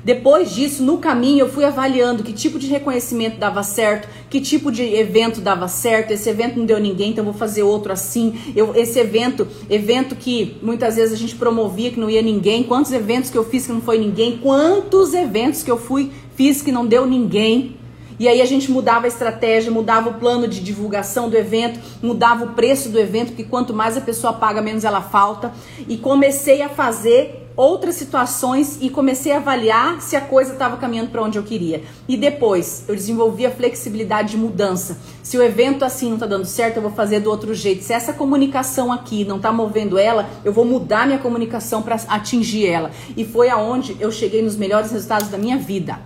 Depois 0.07 0.55
disso, 0.55 0.83
no 0.83 0.99
caminho, 0.99 1.41
eu 1.41 1.49
fui 1.49 1.65
avaliando 1.65 2.23
que 2.23 2.31
tipo 2.31 2.57
de 2.57 2.67
reconhecimento 2.67 3.37
dava 3.37 3.61
certo, 3.61 4.07
que 4.29 4.39
tipo 4.39 4.71
de 4.71 4.81
evento 4.81 5.41
dava 5.41 5.67
certo. 5.67 6.11
Esse 6.11 6.29
evento 6.29 6.57
não 6.57 6.65
deu 6.65 6.79
ninguém, 6.79 7.11
então 7.11 7.25
vou 7.25 7.33
fazer 7.33 7.63
outro 7.63 7.91
assim. 7.91 8.33
Eu, 8.55 8.73
esse 8.73 8.97
evento, 8.97 9.45
evento 9.69 10.15
que 10.15 10.55
muitas 10.61 10.95
vezes 10.95 11.13
a 11.13 11.17
gente 11.17 11.35
promovia 11.35 11.91
que 11.91 11.99
não 11.99 12.09
ia 12.09 12.21
ninguém. 12.21 12.63
Quantos 12.63 12.93
eventos 12.93 13.29
que 13.29 13.37
eu 13.37 13.43
fiz 13.43 13.65
que 13.65 13.73
não 13.73 13.81
foi 13.81 13.97
ninguém? 13.97 14.37
Quantos 14.37 15.13
eventos 15.13 15.61
que 15.61 15.69
eu 15.69 15.77
fui 15.77 16.09
fiz 16.37 16.61
que 16.61 16.71
não 16.71 16.85
deu 16.85 17.05
ninguém? 17.05 17.75
E 18.17 18.29
aí 18.29 18.41
a 18.41 18.45
gente 18.45 18.71
mudava 18.71 19.07
a 19.07 19.09
estratégia, 19.09 19.69
mudava 19.73 20.11
o 20.11 20.13
plano 20.13 20.47
de 20.47 20.61
divulgação 20.61 21.29
do 21.29 21.35
evento, 21.35 21.81
mudava 22.01 22.45
o 22.45 22.53
preço 22.53 22.87
do 22.87 22.97
evento, 22.97 23.33
porque 23.33 23.43
quanto 23.43 23.73
mais 23.73 23.97
a 23.97 24.01
pessoa 24.01 24.31
paga, 24.31 24.61
menos 24.61 24.85
ela 24.85 25.01
falta. 25.01 25.51
E 25.85 25.97
comecei 25.97 26.61
a 26.61 26.69
fazer 26.69 27.46
outras 27.57 27.95
situações 27.95 28.77
e 28.79 28.89
comecei 28.89 29.31
a 29.31 29.37
avaliar 29.37 29.99
se 29.99 30.15
a 30.15 30.21
coisa 30.21 30.53
estava 30.53 30.77
caminhando 30.77 31.09
para 31.09 31.23
onde 31.23 31.39
eu 31.39 31.43
queria. 31.43 31.83
E 32.07 32.15
depois 32.15 32.85
eu 32.87 32.95
desenvolvi 32.95 33.47
a 33.47 33.51
flexibilidade 33.51 34.31
de 34.31 34.37
mudança. 34.37 34.99
Se 35.23 35.37
o 35.37 35.43
evento 35.43 35.83
assim 35.83 36.07
não 36.07 36.13
está 36.13 36.27
dando 36.27 36.45
certo, 36.45 36.77
eu 36.77 36.83
vou 36.83 36.91
fazer 36.91 37.19
do 37.19 37.31
outro 37.31 37.53
jeito. 37.55 37.83
Se 37.83 37.91
essa 37.91 38.13
comunicação 38.13 38.93
aqui 38.93 39.25
não 39.25 39.37
está 39.37 39.51
movendo 39.51 39.97
ela, 39.97 40.29
eu 40.45 40.53
vou 40.53 40.63
mudar 40.63 41.07
minha 41.07 41.19
comunicação 41.19 41.81
para 41.81 41.95
atingir 42.07 42.67
ela. 42.67 42.91
E 43.17 43.25
foi 43.25 43.49
aonde 43.49 43.97
eu 43.99 44.11
cheguei 44.11 44.43
nos 44.43 44.55
melhores 44.55 44.91
resultados 44.91 45.29
da 45.29 45.37
minha 45.37 45.57
vida. 45.57 45.99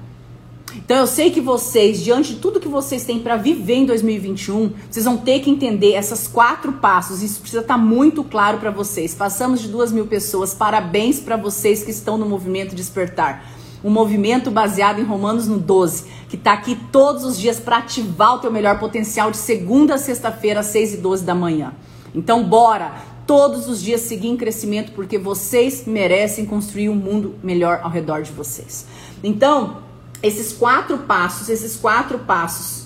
Então 0.75 0.97
eu 0.97 1.07
sei 1.07 1.31
que 1.31 1.41
vocês, 1.41 2.01
diante 2.01 2.35
de 2.35 2.39
tudo 2.39 2.59
que 2.59 2.67
vocês 2.67 3.03
têm 3.03 3.19
para 3.19 3.35
viver 3.35 3.75
em 3.75 3.85
2021, 3.85 4.71
vocês 4.89 5.05
vão 5.05 5.17
ter 5.17 5.39
que 5.41 5.49
entender 5.49 5.93
essas 5.93 6.27
quatro 6.27 6.73
passos. 6.73 7.21
Isso 7.21 7.41
precisa 7.41 7.61
estar 7.61 7.75
tá 7.75 7.79
muito 7.79 8.23
claro 8.23 8.57
para 8.57 8.71
vocês. 8.71 9.13
Passamos 9.13 9.61
de 9.61 9.67
duas 9.67 9.91
mil 9.91 10.07
pessoas. 10.07 10.53
Parabéns 10.53 11.19
para 11.19 11.35
vocês 11.35 11.83
que 11.83 11.91
estão 11.91 12.17
no 12.17 12.25
movimento 12.25 12.75
Despertar. 12.75 13.45
Um 13.83 13.89
movimento 13.89 14.51
baseado 14.51 14.99
em 14.99 15.03
Romanos 15.03 15.47
no 15.47 15.57
12, 15.57 16.05
que 16.29 16.35
está 16.35 16.53
aqui 16.53 16.77
todos 16.91 17.23
os 17.23 17.37
dias 17.37 17.59
para 17.59 17.77
ativar 17.77 18.35
o 18.35 18.39
teu 18.39 18.51
melhor 18.51 18.79
potencial 18.79 19.31
de 19.31 19.37
segunda 19.37 19.95
a 19.95 19.97
sexta-feira, 19.97 20.59
às 20.59 20.67
6 20.67 20.93
e 20.93 20.97
12 20.97 21.23
da 21.23 21.33
manhã. 21.33 21.73
Então, 22.13 22.43
bora! 22.43 23.09
Todos 23.25 23.69
os 23.69 23.81
dias 23.81 24.01
seguir 24.01 24.27
em 24.27 24.35
crescimento, 24.35 24.91
porque 24.91 25.17
vocês 25.17 25.85
merecem 25.85 26.45
construir 26.45 26.89
um 26.89 26.95
mundo 26.95 27.35
melhor 27.41 27.79
ao 27.81 27.89
redor 27.89 28.23
de 28.23 28.31
vocês. 28.31 28.85
Então, 29.23 29.77
esses 30.21 30.53
quatro 30.53 30.99
passos, 30.99 31.49
esses 31.49 31.75
quatro 31.75 32.19
passos 32.19 32.81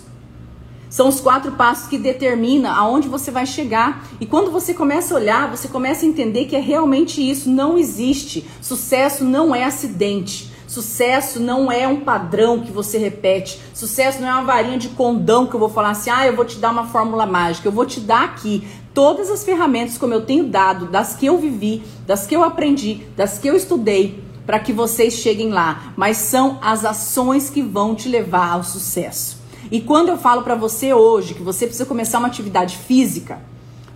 são 0.96 1.10
os 1.10 1.20
quatro 1.20 1.52
passos 1.52 1.90
que 1.90 1.98
determinam 1.98 2.74
aonde 2.74 3.10
você 3.10 3.30
vai 3.30 3.46
chegar. 3.46 4.08
E 4.18 4.26
quando 4.26 4.50
você 4.50 4.74
começa 4.74 5.14
a 5.14 5.18
olhar, 5.18 5.52
você 5.52 5.68
começa 5.68 6.06
a 6.06 6.08
entender 6.08 6.46
que 6.46 6.56
é 6.56 6.60
realmente 6.62 7.20
isso, 7.22 7.50
não 7.50 7.78
existe. 7.78 8.48
Sucesso 8.62 9.26
não 9.26 9.54
é 9.54 9.66
acidente. 9.66 10.50
Sucesso 10.66 11.38
não 11.38 11.70
é 11.70 11.86
um 11.86 12.00
padrão 12.00 12.62
que 12.62 12.72
você 12.72 12.98
repete. 12.98 13.60
Sucesso 13.74 14.22
não 14.22 14.28
é 14.30 14.34
uma 14.36 14.46
varinha 14.46 14.78
de 14.78 14.88
condão 14.88 15.46
que 15.48 15.54
eu 15.54 15.60
vou 15.60 15.68
falar 15.68 15.90
assim: 15.90 16.10
"Ah, 16.10 16.26
eu 16.26 16.34
vou 16.34 16.46
te 16.46 16.58
dar 16.60 16.72
uma 16.72 16.88
fórmula 16.88 17.26
mágica". 17.26 17.68
Eu 17.68 17.74
vou 17.74 17.86
te 17.86 18.00
dar 18.00 18.24
aqui 18.24 18.66
todas 18.94 19.30
as 19.30 19.44
ferramentas 19.44 19.98
como 19.98 20.14
eu 20.14 20.22
tenho 20.22 20.46
dado, 20.46 20.86
das 20.86 21.14
que 21.14 21.26
eu 21.26 21.38
vivi, 21.38 21.84
das 22.08 22.26
que 22.26 22.34
eu 22.34 22.42
aprendi, 22.42 23.06
das 23.18 23.38
que 23.38 23.50
eu 23.50 23.56
estudei, 23.58 24.24
para 24.46 24.60
que 24.60 24.72
vocês 24.72 25.14
cheguem 25.14 25.50
lá, 25.50 25.94
mas 25.96 26.18
são 26.18 26.60
as 26.62 26.86
ações 26.86 27.50
que 27.50 27.62
vão 27.62 27.96
te 27.96 28.08
levar 28.08 28.52
ao 28.52 28.64
sucesso. 28.64 29.38
E 29.72 29.82
quando 29.82 30.10
eu 30.10 30.18
falo 30.18 30.44
para 30.44 30.56
você 30.56 30.94
hoje 30.94 31.34
que 31.34 31.42
você 31.42 31.66
precisa 31.66 31.88
começar 31.88 32.20
uma 32.20 32.28
atividade 32.28 32.78
física, 32.78 33.40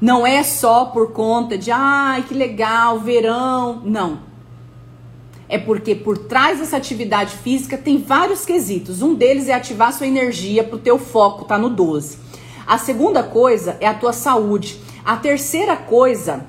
não 0.01 0.25
é 0.25 0.43
só 0.43 0.85
por 0.85 1.11
conta 1.11 1.57
de, 1.57 1.71
ai, 1.71 2.23
que 2.23 2.33
legal, 2.33 2.99
verão, 2.99 3.81
não. 3.83 4.29
É 5.47 5.57
porque 5.57 5.95
por 5.95 6.17
trás 6.17 6.59
dessa 6.59 6.77
atividade 6.77 7.35
física 7.37 7.77
tem 7.77 7.97
vários 7.97 8.45
quesitos. 8.45 9.01
Um 9.01 9.13
deles 9.13 9.47
é 9.47 9.53
ativar 9.53 9.91
sua 9.91 10.07
energia 10.07 10.63
para 10.63 10.75
o 10.75 10.79
teu 10.79 10.97
foco 10.97 11.45
tá 11.45 11.57
no 11.57 11.69
12. 11.69 12.17
A 12.65 12.77
segunda 12.77 13.23
coisa 13.23 13.75
é 13.81 13.87
a 13.87 13.93
tua 13.93 14.13
saúde. 14.13 14.79
A 15.03 15.17
terceira 15.17 15.75
coisa 15.75 16.45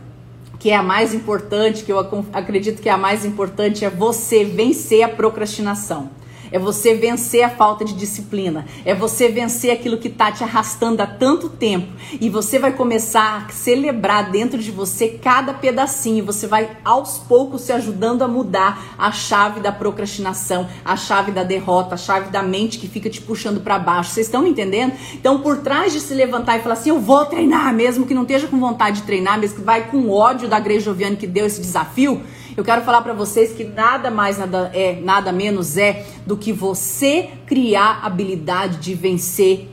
que 0.60 0.68
é 0.68 0.76
a 0.76 0.82
mais 0.82 1.14
importante, 1.14 1.82
que 1.84 1.90
eu 1.90 1.98
acredito 2.34 2.82
que 2.82 2.88
é 2.88 2.92
a 2.92 2.98
mais 2.98 3.24
importante, 3.24 3.82
é 3.82 3.88
você 3.88 4.44
vencer 4.44 5.02
a 5.02 5.08
procrastinação. 5.08 6.10
É 6.52 6.58
você 6.58 6.94
vencer 6.94 7.42
a 7.42 7.50
falta 7.50 7.84
de 7.84 7.94
disciplina. 7.94 8.66
É 8.84 8.94
você 8.94 9.28
vencer 9.28 9.70
aquilo 9.70 9.98
que 9.98 10.08
está 10.08 10.32
te 10.32 10.42
arrastando 10.42 11.02
há 11.02 11.06
tanto 11.06 11.48
tempo. 11.48 11.88
E 12.20 12.28
você 12.28 12.58
vai 12.58 12.72
começar 12.72 13.46
a 13.46 13.52
celebrar 13.52 14.30
dentro 14.30 14.58
de 14.58 14.70
você 14.70 15.08
cada 15.08 15.54
pedacinho. 15.54 16.24
Você 16.24 16.46
vai 16.46 16.70
aos 16.84 17.18
poucos 17.18 17.62
se 17.62 17.72
ajudando 17.72 18.22
a 18.22 18.28
mudar 18.28 18.94
a 18.98 19.12
chave 19.12 19.60
da 19.60 19.72
procrastinação, 19.72 20.68
a 20.84 20.96
chave 20.96 21.32
da 21.32 21.42
derrota, 21.42 21.94
a 21.94 21.98
chave 21.98 22.30
da 22.30 22.42
mente 22.42 22.78
que 22.78 22.88
fica 22.88 23.08
te 23.08 23.20
puxando 23.20 23.60
para 23.60 23.78
baixo. 23.78 24.10
Vocês 24.10 24.26
estão 24.26 24.42
me 24.42 24.50
entendendo? 24.50 24.92
Então, 25.14 25.40
por 25.40 25.58
trás 25.58 25.92
de 25.92 26.00
se 26.00 26.14
levantar 26.14 26.58
e 26.58 26.62
falar 26.62 26.74
assim, 26.74 26.90
eu 26.90 27.00
vou 27.00 27.24
treinar, 27.26 27.72
mesmo 27.74 28.06
que 28.06 28.14
não 28.14 28.22
esteja 28.22 28.46
com 28.46 28.58
vontade 28.58 29.00
de 29.00 29.06
treinar, 29.06 29.38
mesmo 29.38 29.58
que 29.58 29.64
vai 29.64 29.88
com 29.88 30.10
ódio 30.10 30.48
da 30.48 30.58
Grey 30.58 30.80
Joviane 30.80 31.16
que 31.16 31.26
deu 31.26 31.46
esse 31.46 31.60
desafio, 31.60 32.22
eu 32.56 32.64
quero 32.64 32.82
falar 32.82 33.02
para 33.02 33.12
vocês 33.12 33.52
que 33.52 33.64
nada 33.64 34.10
mais 34.10 34.36
nada 34.36 34.70
é, 34.74 35.00
nada 35.00 35.32
menos 35.32 35.76
é 35.76 36.04
do 36.26 36.36
que 36.40 36.52
você 36.52 37.30
criar 37.46 38.00
habilidade 38.02 38.78
de 38.78 38.94
vencer 38.94 39.68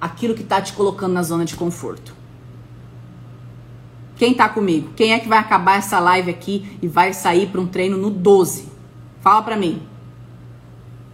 aquilo 0.00 0.34
que 0.34 0.42
está 0.42 0.60
te 0.60 0.72
colocando 0.74 1.14
na 1.14 1.22
zona 1.22 1.44
de 1.44 1.56
conforto. 1.56 2.14
Quem 4.16 4.32
está 4.32 4.48
comigo? 4.48 4.90
Quem 4.94 5.12
é 5.12 5.18
que 5.18 5.28
vai 5.28 5.38
acabar 5.38 5.78
essa 5.78 5.98
live 5.98 6.30
aqui 6.30 6.78
e 6.80 6.88
vai 6.88 7.12
sair 7.12 7.48
para 7.48 7.60
um 7.60 7.66
treino 7.66 7.96
no 7.96 8.10
12? 8.10 8.68
Fala 9.20 9.42
para 9.42 9.56
mim. 9.56 9.82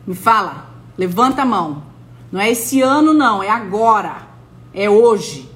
Me 0.06 0.14
fala. 0.14 0.70
Levanta 0.96 1.42
a 1.42 1.46
mão. 1.46 1.84
Não 2.30 2.40
é 2.40 2.50
esse 2.50 2.80
ano 2.80 3.12
não, 3.12 3.42
é 3.42 3.48
agora. 3.48 4.28
É 4.72 4.88
hoje. 4.88 5.50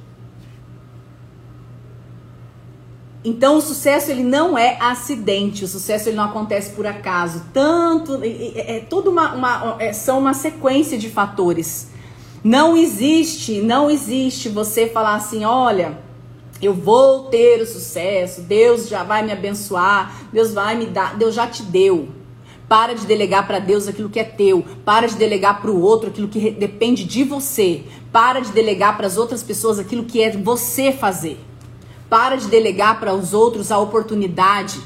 Então 3.27 3.57
o 3.57 3.61
sucesso 3.61 4.09
ele 4.13 4.23
não 4.23 4.57
é 4.57 4.77
acidente, 4.81 5.65
o 5.65 5.67
sucesso 5.69 6.09
ele 6.09 6.17
não 6.17 6.27
acontece 6.27 6.71
por 6.71 6.87
acaso. 6.87 7.43
Tanto 7.53 8.21
é, 8.23 8.77
é 8.77 8.87
uma, 8.95 9.35
uma 9.35 9.77
é, 9.81 9.93
são 9.93 10.21
uma 10.21 10.33
sequência 10.33 10.97
de 10.97 11.11
fatores. 11.11 11.89
Não 12.45 12.77
existe, 12.77 13.61
não 13.61 13.91
existe 13.91 14.49
você 14.49 14.87
falar 14.87 15.17
assim, 15.17 15.45
olha, 15.45 15.99
eu 16.63 16.73
vou 16.73 17.25
ter 17.25 17.61
o 17.61 17.67
sucesso, 17.67 18.43
Deus 18.43 18.87
já 18.87 19.03
vai 19.03 19.27
me 19.27 19.33
abençoar, 19.33 20.29
Deus 20.33 20.55
vai 20.55 20.77
me 20.77 20.87
dar, 20.87 21.17
Deus 21.17 21.35
já 21.35 21.49
te 21.49 21.65
deu. 21.65 22.09
Para 22.69 22.95
de 22.95 23.07
delegar 23.07 23.45
para 23.45 23.59
Deus 23.59 23.89
aquilo 23.89 24.09
que 24.09 24.21
é 24.21 24.25
teu. 24.25 24.65
Para 24.85 25.09
de 25.09 25.17
delegar 25.17 25.61
para 25.61 25.73
o 25.73 25.81
outro 25.81 26.11
aquilo 26.11 26.29
que 26.29 26.53
depende 26.53 27.03
de 27.03 27.25
você. 27.25 27.83
Para 28.13 28.39
de 28.39 28.53
delegar 28.53 28.97
para 28.97 29.09
as 29.09 29.17
outras 29.17 29.43
pessoas 29.43 29.81
aquilo 29.81 30.05
que 30.05 30.23
é 30.23 30.31
você 30.31 30.93
fazer. 30.93 31.45
Para 32.17 32.37
de 32.37 32.49
delegar 32.49 32.99
para 32.99 33.13
os 33.13 33.35
outros 33.35 33.71
a 33.71 33.79
oportunidade. 33.79 34.81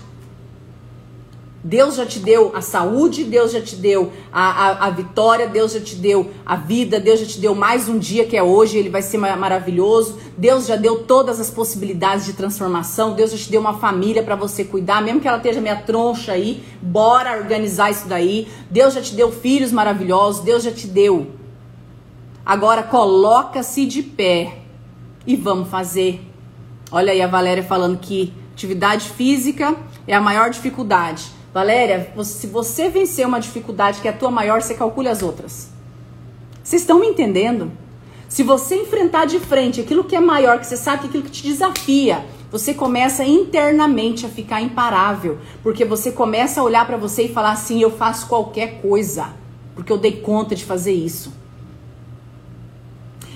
Deus 1.62 1.94
já 1.94 2.04
te 2.04 2.18
deu 2.18 2.50
a 2.56 2.60
saúde, 2.60 3.22
Deus 3.22 3.52
já 3.52 3.60
te 3.60 3.76
deu 3.76 4.10
a, 4.32 4.50
a, 4.50 4.86
a, 4.86 4.90
vitória, 4.90 5.46
Deus 5.46 5.70
já 5.70 5.80
te 5.80 5.94
deu 5.94 6.28
a 6.44 6.56
vida, 6.56 6.98
Deus 6.98 7.20
já 7.20 7.26
te 7.26 7.38
deu 7.38 7.54
mais 7.54 7.88
um 7.88 8.00
dia 8.00 8.26
que 8.26 8.36
é 8.36 8.42
hoje, 8.42 8.78
ele 8.78 8.88
vai 8.88 9.00
ser 9.00 9.16
maravilhoso. 9.16 10.18
Deus 10.36 10.66
já 10.66 10.74
deu 10.74 11.04
todas 11.04 11.38
as 11.38 11.52
possibilidades 11.52 12.26
de 12.26 12.32
transformação, 12.32 13.14
Deus 13.14 13.30
já 13.30 13.36
te 13.38 13.48
deu 13.48 13.60
uma 13.60 13.78
família 13.78 14.24
para 14.24 14.34
você 14.34 14.64
cuidar, 14.64 15.00
mesmo 15.00 15.20
que 15.20 15.28
ela 15.28 15.36
esteja 15.36 15.60
meia 15.60 15.76
troncha 15.76 16.32
aí, 16.32 16.64
bora 16.82 17.38
organizar 17.38 17.92
isso 17.92 18.08
daí. 18.08 18.48
Deus 18.68 18.94
já 18.94 19.00
te 19.00 19.14
deu 19.14 19.30
filhos 19.30 19.70
maravilhosos, 19.70 20.42
Deus 20.42 20.64
já 20.64 20.72
te 20.72 20.88
deu. 20.88 21.28
Agora 22.44 22.82
coloca-se 22.82 23.86
de 23.86 24.02
pé 24.02 24.62
e 25.24 25.36
vamos 25.36 25.68
fazer 25.68 26.28
Olha 26.92 27.12
aí 27.12 27.22
a 27.22 27.28
Valéria 27.28 27.62
falando 27.62 27.98
que 27.98 28.32
atividade 28.52 29.10
física 29.10 29.76
é 30.08 30.14
a 30.14 30.20
maior 30.20 30.50
dificuldade. 30.50 31.30
Valéria, 31.54 32.12
se 32.24 32.48
você 32.48 32.88
vencer 32.88 33.26
uma 33.26 33.40
dificuldade 33.40 34.00
que 34.00 34.08
é 34.08 34.10
a 34.10 34.16
tua 34.16 34.30
maior, 34.30 34.60
você 34.60 34.74
calcula 34.74 35.10
as 35.10 35.22
outras. 35.22 35.70
Vocês 36.62 36.82
estão 36.82 36.98
me 36.98 37.06
entendendo? 37.06 37.70
Se 38.28 38.42
você 38.42 38.76
enfrentar 38.76 39.24
de 39.24 39.38
frente 39.40 39.80
aquilo 39.80 40.04
que 40.04 40.16
é 40.16 40.20
maior, 40.20 40.58
que 40.58 40.66
você 40.66 40.76
sabe 40.76 41.02
que 41.02 41.06
aquilo 41.08 41.24
que 41.24 41.30
te 41.30 41.42
desafia, 41.44 42.24
você 42.50 42.74
começa 42.74 43.24
internamente 43.24 44.26
a 44.26 44.28
ficar 44.28 44.60
imparável, 44.60 45.38
porque 45.62 45.84
você 45.84 46.10
começa 46.10 46.60
a 46.60 46.64
olhar 46.64 46.86
para 46.86 46.96
você 46.96 47.24
e 47.24 47.32
falar 47.32 47.52
assim: 47.52 47.80
eu 47.80 47.90
faço 47.90 48.26
qualquer 48.26 48.80
coisa, 48.80 49.28
porque 49.74 49.92
eu 49.92 49.98
dei 49.98 50.20
conta 50.20 50.54
de 50.54 50.64
fazer 50.64 50.92
isso. 50.92 51.32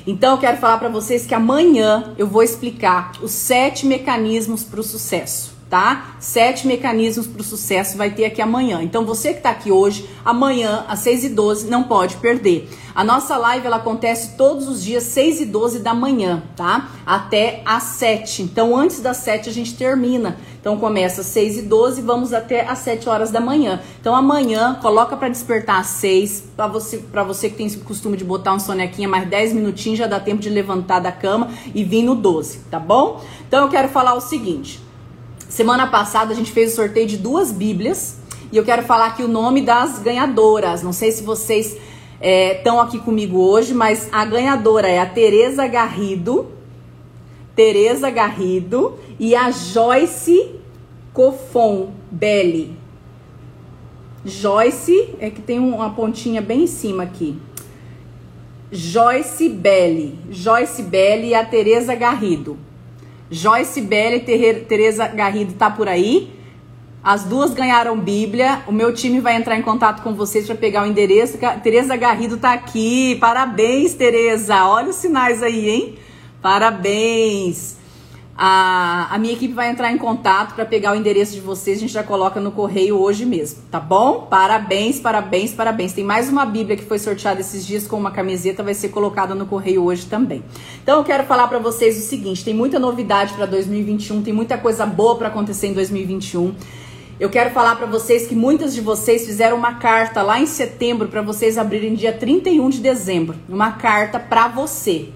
Então 0.06 0.32
eu 0.32 0.38
quero 0.38 0.58
falar 0.58 0.76
para 0.76 0.90
vocês 0.90 1.24
que 1.24 1.34
amanhã 1.34 2.14
eu 2.18 2.26
vou 2.26 2.42
explicar 2.42 3.12
os 3.22 3.30
sete 3.30 3.86
mecanismos 3.86 4.62
para 4.62 4.80
o 4.80 4.82
sucesso, 4.82 5.52
tá? 5.70 6.16
Sete 6.20 6.66
mecanismos 6.66 7.26
para 7.26 7.40
o 7.40 7.44
sucesso 7.44 7.96
vai 7.96 8.10
ter 8.10 8.26
aqui 8.26 8.42
amanhã. 8.42 8.82
Então 8.82 9.06
você 9.06 9.30
que 9.30 9.38
está 9.38 9.48
aqui 9.50 9.72
hoje, 9.72 10.08
amanhã 10.22 10.84
às 10.88 10.98
6 11.00 11.24
e 11.24 11.28
12 11.30 11.70
não 11.70 11.84
pode 11.84 12.16
perder. 12.16 12.68
A 12.94 13.02
nossa 13.02 13.37
live 13.37 13.66
ela 13.66 13.76
acontece 13.76 14.37
todos 14.37 14.68
os 14.68 14.80
dias 14.80 15.02
6 15.02 15.40
e 15.40 15.44
12 15.46 15.80
da 15.80 15.92
manhã, 15.92 16.44
tá? 16.54 16.90
Até 17.04 17.61
às 17.66 17.83
7. 17.83 18.42
Então 18.42 18.76
antes 18.76 19.00
das 19.00 19.16
7 19.16 19.48
a 19.48 19.52
gente 19.52 19.74
termina. 19.74 20.37
Então 20.61 20.78
começa 20.78 21.22
às 21.22 21.26
6 21.26 21.59
e 21.59 21.62
12 21.62 22.02
vamos 22.02 22.33
até 22.33 22.64
às 22.64 22.78
7 22.78 23.09
horas 23.09 23.33
da 23.33 23.40
manhã. 23.40 23.83
Então 24.00 24.14
amanhã 24.14 24.78
coloca 24.80 25.16
para 25.16 25.28
despertar 25.28 25.80
às 25.80 25.88
6, 25.88 26.44
para 26.57 26.68
você, 26.68 26.98
para 26.98 27.24
você 27.24 27.50
que 27.50 27.57
tem 27.57 27.66
esse 27.66 27.78
costume 27.78 28.16
de 28.16 28.22
botar 28.22 28.54
um 28.54 28.61
sonequinha 28.61 29.09
mais 29.09 29.28
10 29.28 29.54
minutinhos, 29.54 29.98
já 29.98 30.07
dá 30.07 30.20
tempo 30.20 30.40
de 30.40 30.48
levantar 30.48 31.00
da 31.00 31.11
cama 31.11 31.50
e 31.74 31.83
vir 31.83 32.04
no 32.04 32.14
12, 32.14 32.59
tá 32.70 32.78
bom? 32.78 33.20
Então 33.48 33.64
eu 33.64 33.68
quero 33.68 33.88
falar 33.88 34.14
o 34.14 34.20
seguinte. 34.20 34.80
Semana 35.48 35.88
passada 35.88 36.33
a 36.33 36.37
gente 36.37 36.52
fez 36.52 36.72
o 36.72 36.76
sorteio 36.76 37.09
de 37.09 37.16
duas 37.16 37.50
Bíblias 37.50 38.18
e 38.52 38.57
eu 38.57 38.64
quero 38.64 38.85
falar 38.85 39.07
aqui 39.07 39.24
o 39.24 39.28
nome 39.28 39.62
das 39.62 39.98
ganhadoras. 39.98 40.80
Não 40.80 40.92
sei 40.92 41.11
se 41.11 41.24
vocês 41.24 41.76
estão 42.24 42.78
é, 42.78 42.82
aqui 42.82 42.98
comigo 42.98 43.38
hoje, 43.38 43.74
mas 43.74 44.08
a 44.10 44.24
ganhadora 44.24 44.88
é 44.88 44.98
a 44.98 45.06
Tereza 45.06 45.66
Garrido. 45.66 46.46
Tereza 47.54 48.08
Garrido 48.10 48.98
e 49.20 49.34
a 49.34 49.50
Joyce 49.50 50.54
Cofon 51.12 51.90
Belli. 52.10 52.76
Joyce, 54.24 55.10
é 55.20 55.28
que 55.28 55.42
tem 55.42 55.58
uma 55.58 55.90
pontinha 55.90 56.40
bem 56.40 56.62
em 56.62 56.66
cima 56.66 57.02
aqui. 57.02 57.37
Joyce 58.72 59.48
Belli. 59.50 60.18
Joyce 60.30 60.82
Belli 60.82 61.28
e 61.28 61.34
a 61.34 61.44
Tereza 61.44 61.94
Garrido. 61.94 62.58
Joyce 63.30 63.82
Belli 63.82 64.20
Tereza 64.20 65.06
Garrido 65.08 65.52
tá 65.52 65.70
por 65.70 65.88
aí. 65.88 66.30
As 67.04 67.22
duas 67.24 67.52
ganharam 67.52 67.98
Bíblia. 67.98 68.62
O 68.66 68.72
meu 68.72 68.94
time 68.94 69.20
vai 69.20 69.36
entrar 69.36 69.58
em 69.58 69.62
contato 69.62 70.02
com 70.02 70.14
vocês 70.14 70.46
para 70.46 70.54
pegar 70.54 70.84
o 70.84 70.86
endereço. 70.86 71.36
Tereza 71.62 71.94
Garrido 71.96 72.38
tá 72.38 72.54
aqui. 72.54 73.18
Parabéns, 73.20 73.92
Tereza. 73.92 74.64
Olha 74.64 74.88
os 74.88 74.96
sinais 74.96 75.42
aí, 75.42 75.68
hein? 75.68 75.98
Parabéns. 76.40 77.76
A, 78.36 79.14
a 79.14 79.18
minha 79.18 79.34
equipe 79.34 79.52
vai 79.52 79.70
entrar 79.70 79.92
em 79.92 79.98
contato 79.98 80.54
para 80.54 80.64
pegar 80.64 80.92
o 80.92 80.96
endereço 80.96 81.34
de 81.34 81.42
vocês. 81.42 81.76
A 81.76 81.80
gente 81.82 81.92
já 81.92 82.02
coloca 82.02 82.40
no 82.40 82.50
correio 82.50 82.98
hoje 82.98 83.26
mesmo, 83.26 83.62
tá 83.70 83.78
bom? 83.78 84.26
Parabéns, 84.28 84.98
parabéns, 84.98 85.52
parabéns. 85.52 85.92
Tem 85.92 86.02
mais 86.02 86.30
uma 86.30 86.46
Bíblia 86.46 86.76
que 86.76 86.84
foi 86.84 86.98
sorteada 86.98 87.40
esses 87.40 87.66
dias 87.66 87.86
com 87.86 87.96
uma 87.96 88.10
camiseta, 88.10 88.62
vai 88.62 88.74
ser 88.74 88.88
colocada 88.88 89.34
no 89.34 89.44
correio 89.46 89.84
hoje 89.84 90.06
também. 90.06 90.42
Então 90.82 90.98
eu 90.98 91.04
quero 91.04 91.24
falar 91.24 91.48
para 91.48 91.58
vocês 91.58 91.96
o 91.98 92.00
seguinte: 92.00 92.42
tem 92.42 92.54
muita 92.54 92.78
novidade 92.78 93.34
para 93.34 93.46
2021, 93.46 94.22
tem 94.22 94.32
muita 94.32 94.56
coisa 94.56 94.84
boa 94.86 95.16
para 95.16 95.28
acontecer 95.28 95.68
em 95.68 95.74
2021. 95.74 96.54
Eu 97.18 97.31
quero 97.31 97.50
falar 97.50 97.77
para 97.77 97.87
vocês 97.87 98.27
que 98.27 98.35
muitas 98.35 98.74
de 98.74 98.81
vocês 98.81 99.24
fizeram 99.24 99.57
uma 99.57 99.74
carta 99.74 100.20
lá 100.20 100.40
em 100.40 100.46
setembro 100.46 101.07
para 101.07 101.22
vocês 101.22 101.57
abrirem 101.57 101.94
dia 101.94 102.12
31 102.12 102.68
de 102.68 102.81
dezembro, 102.81 103.37
uma 103.48 103.70
carta 103.72 104.18
para 104.18 104.48
você. 104.48 105.11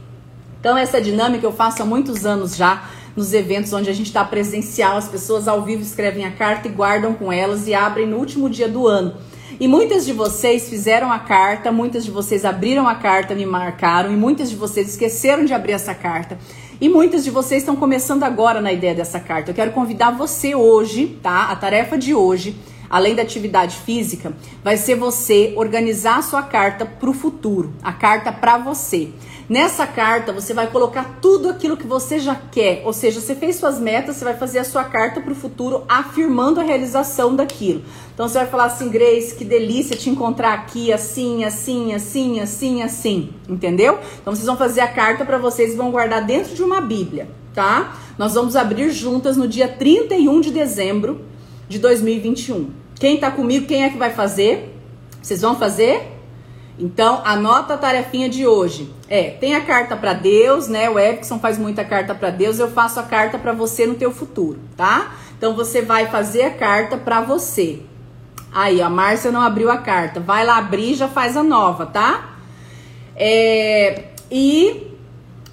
Então, 0.61 0.79
essa 0.79 1.01
dinâmica 1.01 1.45
eu 1.45 1.53
faço 1.53 1.83
há 1.83 1.85
muitos 1.85 2.25
anos 2.25 2.55
já 2.55 2.89
nos 3.17 3.33
eventos 3.33 3.73
onde 3.73 3.91
a 3.91 3.93
gente 3.93 4.07
está 4.07 4.25
presencial, 4.25 4.97
as 4.97 5.09
pessoas 5.09 5.49
ao 5.49 5.63
vivo 5.63 5.83
escrevem 5.83 6.25
a 6.25 6.31
carta 6.31 6.69
e 6.69 6.71
guardam 6.71 7.15
com 7.15 7.33
elas 7.33 7.67
e 7.67 7.75
abrem 7.75 8.07
no 8.07 8.17
último 8.17 8.49
dia 8.49 8.69
do 8.69 8.87
ano. 8.87 9.15
E 9.59 9.67
muitas 9.67 10.07
de 10.07 10.13
vocês 10.13 10.69
fizeram 10.69 11.11
a 11.11 11.19
carta, 11.19 11.73
muitas 11.73 12.05
de 12.05 12.13
vocês 12.13 12.45
abriram 12.45 12.87
a 12.87 12.95
carta, 12.95 13.35
me 13.35 13.45
marcaram, 13.45 14.13
e 14.13 14.17
muitas 14.17 14.51
de 14.51 14.55
vocês 14.55 14.91
esqueceram 14.91 15.45
de 15.45 15.53
abrir 15.53 15.73
essa 15.73 15.95
carta. 15.97 16.39
E 16.81 16.89
muitas 16.89 17.25
de 17.25 17.31
vocês 17.31 17.63
estão 17.63 17.75
começando 17.75 18.23
agora 18.23 18.61
na 18.61 18.73
ideia 18.73 18.95
dessa 18.95 19.19
carta. 19.19 19.51
Eu 19.51 19.55
quero 19.55 19.73
convidar 19.73 20.13
você 20.13 20.55
hoje, 20.55 21.19
tá? 21.21 21.51
A 21.51 21.57
tarefa 21.57 21.99
de 21.99 22.15
hoje 22.15 22.55
além 22.89 23.15
da 23.15 23.23
atividade 23.23 23.77
física, 23.77 24.33
vai 24.65 24.77
ser 24.77 24.95
você 24.95 25.53
organizar 25.57 26.19
a 26.19 26.23
sua 26.23 26.43
carta 26.43 26.87
para 26.87 27.11
o 27.11 27.13
futuro, 27.13 27.73
a 27.83 27.93
carta 27.93 28.33
para 28.33 28.59
você. 28.59 29.11
Nessa 29.49 29.87
carta 29.87 30.31
você 30.31 30.53
vai 30.53 30.67
colocar 30.67 31.19
tudo 31.23 31.49
aquilo 31.49 31.75
que 31.75 31.87
você 31.87 32.19
já 32.19 32.35
quer, 32.35 32.83
ou 32.85 32.93
seja, 32.93 33.19
você 33.19 33.35
fez 33.35 33.57
suas 33.57 33.81
metas, 33.81 34.17
você 34.17 34.25
vai 34.25 34.37
fazer 34.37 34.59
a 34.59 34.65
sua 34.65 34.85
carta 34.85 35.23
para 35.23 35.33
o 35.33 35.35
futuro 35.35 35.85
afirmando 35.89 36.61
a 36.61 36.63
realização 36.63 37.35
daquilo. 37.35 37.83
Então 38.13 38.29
você 38.29 38.41
vai 38.41 38.47
falar 38.47 38.65
assim, 38.67 38.91
Grace, 38.91 39.35
que 39.35 39.47
delícia 39.47 39.97
te 39.97 40.11
encontrar 40.11 40.53
aqui, 40.53 40.93
assim, 40.93 41.45
assim, 41.45 41.95
assim, 41.95 42.41
assim, 42.41 42.83
assim, 42.83 43.31
entendeu? 43.49 43.99
Então 44.21 44.35
vocês 44.35 44.45
vão 44.47 44.57
fazer 44.57 44.83
a 44.83 44.89
carta 44.89 45.25
para 45.25 45.39
vocês 45.39 45.73
e 45.73 45.77
vão 45.77 45.91
guardar 45.91 46.27
dentro 46.27 46.55
de 46.55 46.63
uma 46.63 46.83
Bíblia. 46.83 47.29
tá? 47.55 47.97
Nós 48.19 48.35
vamos 48.35 48.55
abrir 48.55 48.91
juntas 48.91 49.37
no 49.37 49.49
dia 49.49 49.67
31 49.67 50.43
de 50.43 50.51
dezembro 50.51 51.25
de 51.67 51.79
2021. 51.79 52.71
Quem 52.97 53.17
tá 53.17 53.31
comigo, 53.31 53.67
quem 53.67 53.83
é 53.83 53.89
que 53.89 53.97
vai 53.97 54.13
fazer? 54.13 54.75
Vocês 55.23 55.41
vão 55.41 55.57
fazer? 55.57 56.18
Então, 56.79 57.23
anota 57.25 57.75
a 57.75 57.79
tarefinha 57.79 58.29
de 58.29 58.47
hoje. 58.47 58.93
É, 59.09 59.31
tem 59.31 59.57
a 59.57 59.65
carta 59.65 59.97
para 59.97 60.13
Deus, 60.13 60.69
né? 60.69 60.89
O 60.89 60.99
Erickson 60.99 61.39
faz 61.39 61.59
muita 61.59 61.85
carta 61.85 62.15
para 62.15 62.31
Deus, 62.31 62.59
eu 62.59 62.71
faço 62.71 63.01
a 63.01 63.03
carta 63.03 63.39
para 63.39 63.53
você 63.53 63.87
no 63.87 63.95
teu 63.95 64.13
futuro, 64.13 64.61
tá? 64.77 65.15
Então 65.37 65.55
você 65.55 65.83
vai 65.83 66.07
fazer 66.07 66.43
a 66.43 66.51
carta 66.51 66.97
para 66.97 67.21
você. 67.21 67.81
Aí, 68.53 68.81
a 68.81 68.89
Márcia 68.89 69.31
não 69.31 69.41
abriu 69.41 69.71
a 69.71 69.79
carta. 69.79 70.21
Vai 70.21 70.45
lá 70.45 70.57
abrir 70.57 70.95
já 70.95 71.09
faz 71.09 71.37
a 71.37 71.43
nova, 71.43 71.87
tá? 71.87 72.37
É, 73.15 74.05
e 74.31 74.98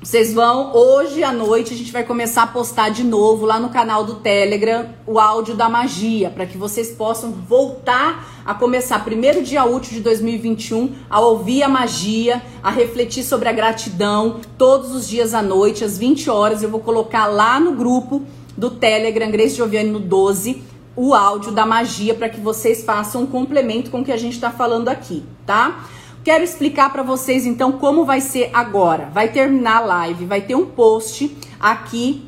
vocês 0.06 0.32
vão, 0.32 0.72
hoje 0.76 1.24
à 1.24 1.32
noite, 1.32 1.74
a 1.74 1.76
gente 1.76 1.92
vai 1.92 2.04
começar 2.04 2.44
a 2.44 2.48
postar 2.48 2.90
de 2.90 3.04
novo 3.04 3.44
lá 3.44 3.60
no 3.60 3.70
canal 3.70 4.04
do 4.04 4.14
Telegram 4.14 4.90
o 5.08 5.20
áudio 5.20 5.56
da 5.56 5.68
magia, 5.68 6.30
para 6.30 6.46
que 6.46 6.60
vocês 6.60 6.92
possam 6.92 7.32
voltar 7.32 8.44
a 8.46 8.54
começar, 8.54 9.04
primeiro 9.04 9.42
dia 9.42 9.66
útil 9.66 9.94
de 9.94 10.02
2021, 10.02 10.94
a 11.10 11.20
ouvir 11.22 11.64
a 11.64 11.68
magia, 11.68 12.40
a 12.62 12.70
refletir 12.70 13.24
sobre 13.24 13.50
a 13.50 13.52
gratidão, 13.52 14.42
todos 14.60 14.94
os 14.94 15.08
dias 15.08 15.34
à 15.34 15.42
noite, 15.42 15.84
às 15.84 15.98
20 15.98 16.30
horas. 16.30 16.62
Eu 16.62 16.70
vou 16.70 16.82
colocar 16.82 17.26
lá 17.26 17.60
no 17.60 17.72
grupo 17.72 18.22
do 18.56 18.70
Telegram, 18.70 19.32
Grace 19.32 19.56
Giovanni 19.56 19.90
no 19.90 20.00
12, 20.00 20.62
o 20.96 21.16
áudio 21.16 21.52
da 21.52 21.66
magia, 21.66 22.14
para 22.14 22.30
que 22.30 22.40
vocês 22.40 22.84
façam 22.84 23.24
um 23.24 23.26
complemento 23.26 23.90
com 23.90 24.02
o 24.02 24.06
que 24.06 24.12
a 24.12 24.18
gente 24.18 24.34
está 24.34 24.52
falando 24.52 24.88
aqui, 24.88 25.24
tá? 25.48 25.84
Quero 26.26 26.44
explicar 26.44 26.92
para 26.92 27.04
vocês 27.04 27.46
então 27.46 27.74
como 27.74 28.04
vai 28.04 28.20
ser 28.20 28.50
agora. 28.52 29.12
Vai 29.14 29.28
terminar 29.28 29.78
a 29.78 29.86
live, 29.86 30.26
vai 30.26 30.42
ter 30.42 30.56
um 30.56 30.66
post 30.66 31.38
aqui 31.60 32.28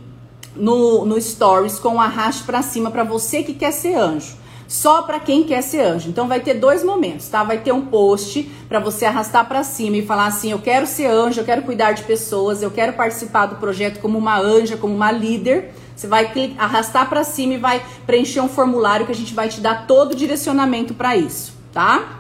no, 0.56 1.04
no 1.04 1.20
Stories 1.20 1.80
com 1.80 1.96
o 1.96 2.00
arraste 2.00 2.44
para 2.44 2.62
cima 2.62 2.92
para 2.92 3.04
você 3.04 3.42
que 3.42 3.56
quer 3.56 3.72
ser 3.72 3.96
anjo. 3.96 4.36
Só 4.68 5.02
para 5.02 5.20
quem 5.20 5.46
quer 5.46 5.64
ser 5.64 5.80
anjo. 5.80 6.10
Então 6.10 6.28
vai 6.28 6.40
ter 6.42 6.54
dois 6.54 6.84
momentos, 6.84 7.28
tá? 7.28 7.44
Vai 7.44 7.58
ter 7.58 7.72
um 7.72 7.88
post 7.88 8.44
para 8.70 8.80
você 8.80 9.04
arrastar 9.04 9.48
para 9.48 9.64
cima 9.64 9.98
e 9.98 10.06
falar 10.06 10.28
assim: 10.28 10.52
"Eu 10.52 10.60
quero 10.60 10.86
ser 10.86 11.08
anjo, 11.08 11.42
eu 11.42 11.46
quero 11.46 11.64
cuidar 11.64 11.94
de 11.94 12.04
pessoas, 12.04 12.62
eu 12.62 12.70
quero 12.70 12.94
participar 12.94 13.48
do 13.48 13.56
projeto 13.56 14.00
como 14.00 14.16
uma 14.16 14.40
anja, 14.40 14.78
como 14.78 14.94
uma 14.94 15.12
líder". 15.12 15.74
Você 15.96 16.06
vai 16.06 16.32
arrastar 16.60 17.10
para 17.10 17.24
cima 17.24 17.56
e 17.56 17.58
vai 17.58 17.84
preencher 18.06 18.42
um 18.42 18.48
formulário 18.48 19.08
que 19.08 19.12
a 19.12 19.16
gente 19.16 19.34
vai 19.34 19.50
te 19.50 19.60
dar 19.60 19.88
todo 19.88 20.12
o 20.12 20.16
direcionamento 20.16 20.94
para 20.94 21.18
isso, 21.18 21.56
tá? 21.74 22.17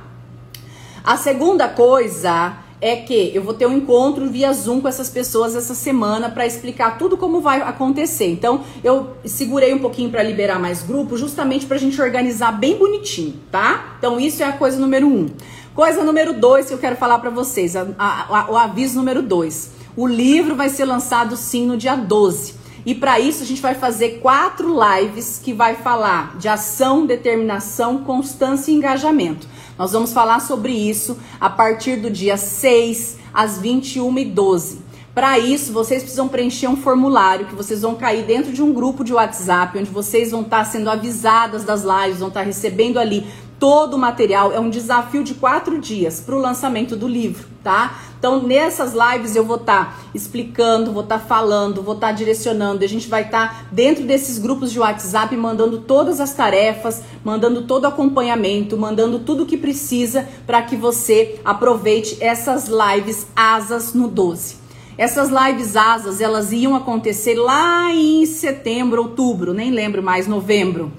A 1.08 1.16
segunda 1.16 1.70
coisa 1.70 2.58
é 2.82 2.98
que 2.98 3.32
eu 3.34 3.42
vou 3.42 3.54
ter 3.54 3.66
um 3.66 3.78
encontro 3.78 4.30
via 4.30 4.52
Zoom 4.52 4.82
com 4.82 4.90
essas 4.90 5.10
pessoas 5.10 5.56
essa 5.56 5.74
semana 5.74 6.30
para 6.30 6.46
explicar 6.46 6.98
tudo 6.98 7.16
como 7.16 7.40
vai 7.40 7.62
acontecer. 7.62 8.30
Então, 8.30 8.66
eu 8.84 9.16
segurei 9.24 9.74
um 9.74 9.80
pouquinho 9.80 10.10
para 10.10 10.22
liberar 10.22 10.60
mais 10.60 10.84
grupos, 10.84 11.18
justamente 11.18 11.66
para 11.66 11.78
a 11.78 11.80
gente 11.80 12.02
organizar 12.02 12.52
bem 12.52 12.76
bonitinho, 12.76 13.36
tá? 13.50 13.96
Então, 13.98 14.20
isso 14.20 14.44
é 14.44 14.48
a 14.48 14.52
coisa 14.52 14.78
número 14.78 15.08
um. 15.08 15.30
Coisa 15.74 16.04
número 16.04 16.34
dois 16.34 16.68
que 16.68 16.74
eu 16.74 16.78
quero 16.78 16.98
falar 16.98 17.20
para 17.20 17.30
vocês, 17.30 17.78
a, 17.78 17.88
a, 17.98 18.40
a, 18.40 18.52
o 18.52 18.58
aviso 18.58 18.98
número 18.98 19.22
dois. 19.22 19.72
O 19.96 20.06
livro 20.06 20.58
vai 20.58 20.68
ser 20.68 20.84
lançado 20.84 21.38
sim 21.38 21.66
no 21.66 21.78
dia 21.78 21.96
12. 21.96 22.56
E 22.86 22.94
para 22.94 23.18
isso 23.18 23.44
a 23.44 23.46
gente 23.46 23.62
vai 23.62 23.76
fazer 23.76 24.20
quatro 24.20 24.76
lives 24.78 25.40
que 25.42 25.54
vai 25.54 25.76
falar 25.76 26.38
de 26.38 26.50
ação, 26.50 27.06
determinação, 27.06 28.00
constância 28.04 28.72
e 28.72 28.76
engajamento. 28.76 29.48
Nós 29.78 29.92
vamos 29.92 30.12
falar 30.12 30.40
sobre 30.40 30.72
isso 30.72 31.18
a 31.40 31.50
partir 31.50 31.98
do 31.98 32.10
dia 32.10 32.36
6 32.36 33.18
às 33.34 33.62
21h12. 33.62 34.78
Para 35.14 35.40
isso, 35.40 35.74
vocês 35.74 36.04
precisam 36.04 36.28
preencher 36.28 36.68
um 36.68 36.76
formulário 36.76 37.48
que 37.48 37.56
vocês 37.56 37.82
vão 37.82 37.96
cair 37.96 38.24
dentro 38.24 38.54
de 38.54 38.62
um 38.62 38.72
grupo 38.72 39.04
de 39.04 39.14
WhatsApp, 39.14 39.78
onde 39.78 39.90
vocês 39.90 40.30
vão 40.30 40.42
estar 40.42 40.64
sendo 40.66 40.90
avisadas 40.90 41.64
das 41.64 41.82
lives, 41.82 42.20
vão 42.20 42.28
estar 42.28 42.44
recebendo 42.44 43.00
ali 43.00 43.26
todo 43.60 43.96
o 43.96 43.98
material. 43.98 44.52
É 44.52 44.60
um 44.60 44.70
desafio 44.70 45.24
de 45.24 45.34
quatro 45.34 45.80
dias 45.80 46.20
para 46.20 46.36
o 46.36 46.40
lançamento 46.40 46.96
do 46.96 47.08
livro, 47.08 47.48
tá? 47.64 47.98
Então, 48.18 48.42
nessas 48.42 48.94
lives 48.94 49.36
eu 49.36 49.46
vou 49.46 49.58
estar 49.58 49.86
tá 49.86 49.94
explicando, 50.14 50.92
vou 50.92 51.04
estar 51.04 51.20
tá 51.20 51.26
falando, 51.26 51.84
vou 51.84 51.94
estar 51.94 52.08
tá 52.08 52.14
direcionando. 52.14 52.84
A 52.84 52.88
gente 52.88 53.08
vai 53.08 53.24
estar 53.24 53.50
tá 53.50 53.66
dentro 53.72 54.04
desses 54.06 54.40
grupos 54.40 54.72
de 54.72 54.80
WhatsApp 54.80 55.36
mandando 55.38 55.80
todas 55.82 56.20
as 56.20 56.34
tarefas, 56.34 57.04
mandando 57.24 57.64
todo 57.64 57.84
o 57.84 57.88
acompanhamento, 57.88 58.78
mandando 58.78 59.20
tudo 59.20 59.44
o 59.44 59.46
que 59.46 59.58
precisa 59.58 60.28
para 60.48 60.64
que 60.64 60.76
você 60.76 61.40
aproveite 61.46 62.18
essas 62.20 62.68
lives 62.68 63.28
asas 63.36 63.94
no 63.94 64.08
12. 64.08 64.68
Essas 64.98 65.30
lives 65.30 65.76
asas, 65.76 66.20
elas 66.20 66.52
iam 66.52 66.76
acontecer 66.76 67.36
lá 67.36 67.94
em 67.94 68.26
setembro, 68.26 69.04
outubro, 69.04 69.54
nem 69.54 69.70
lembro 69.70 70.02
mais, 70.02 70.26
novembro. 70.26 70.92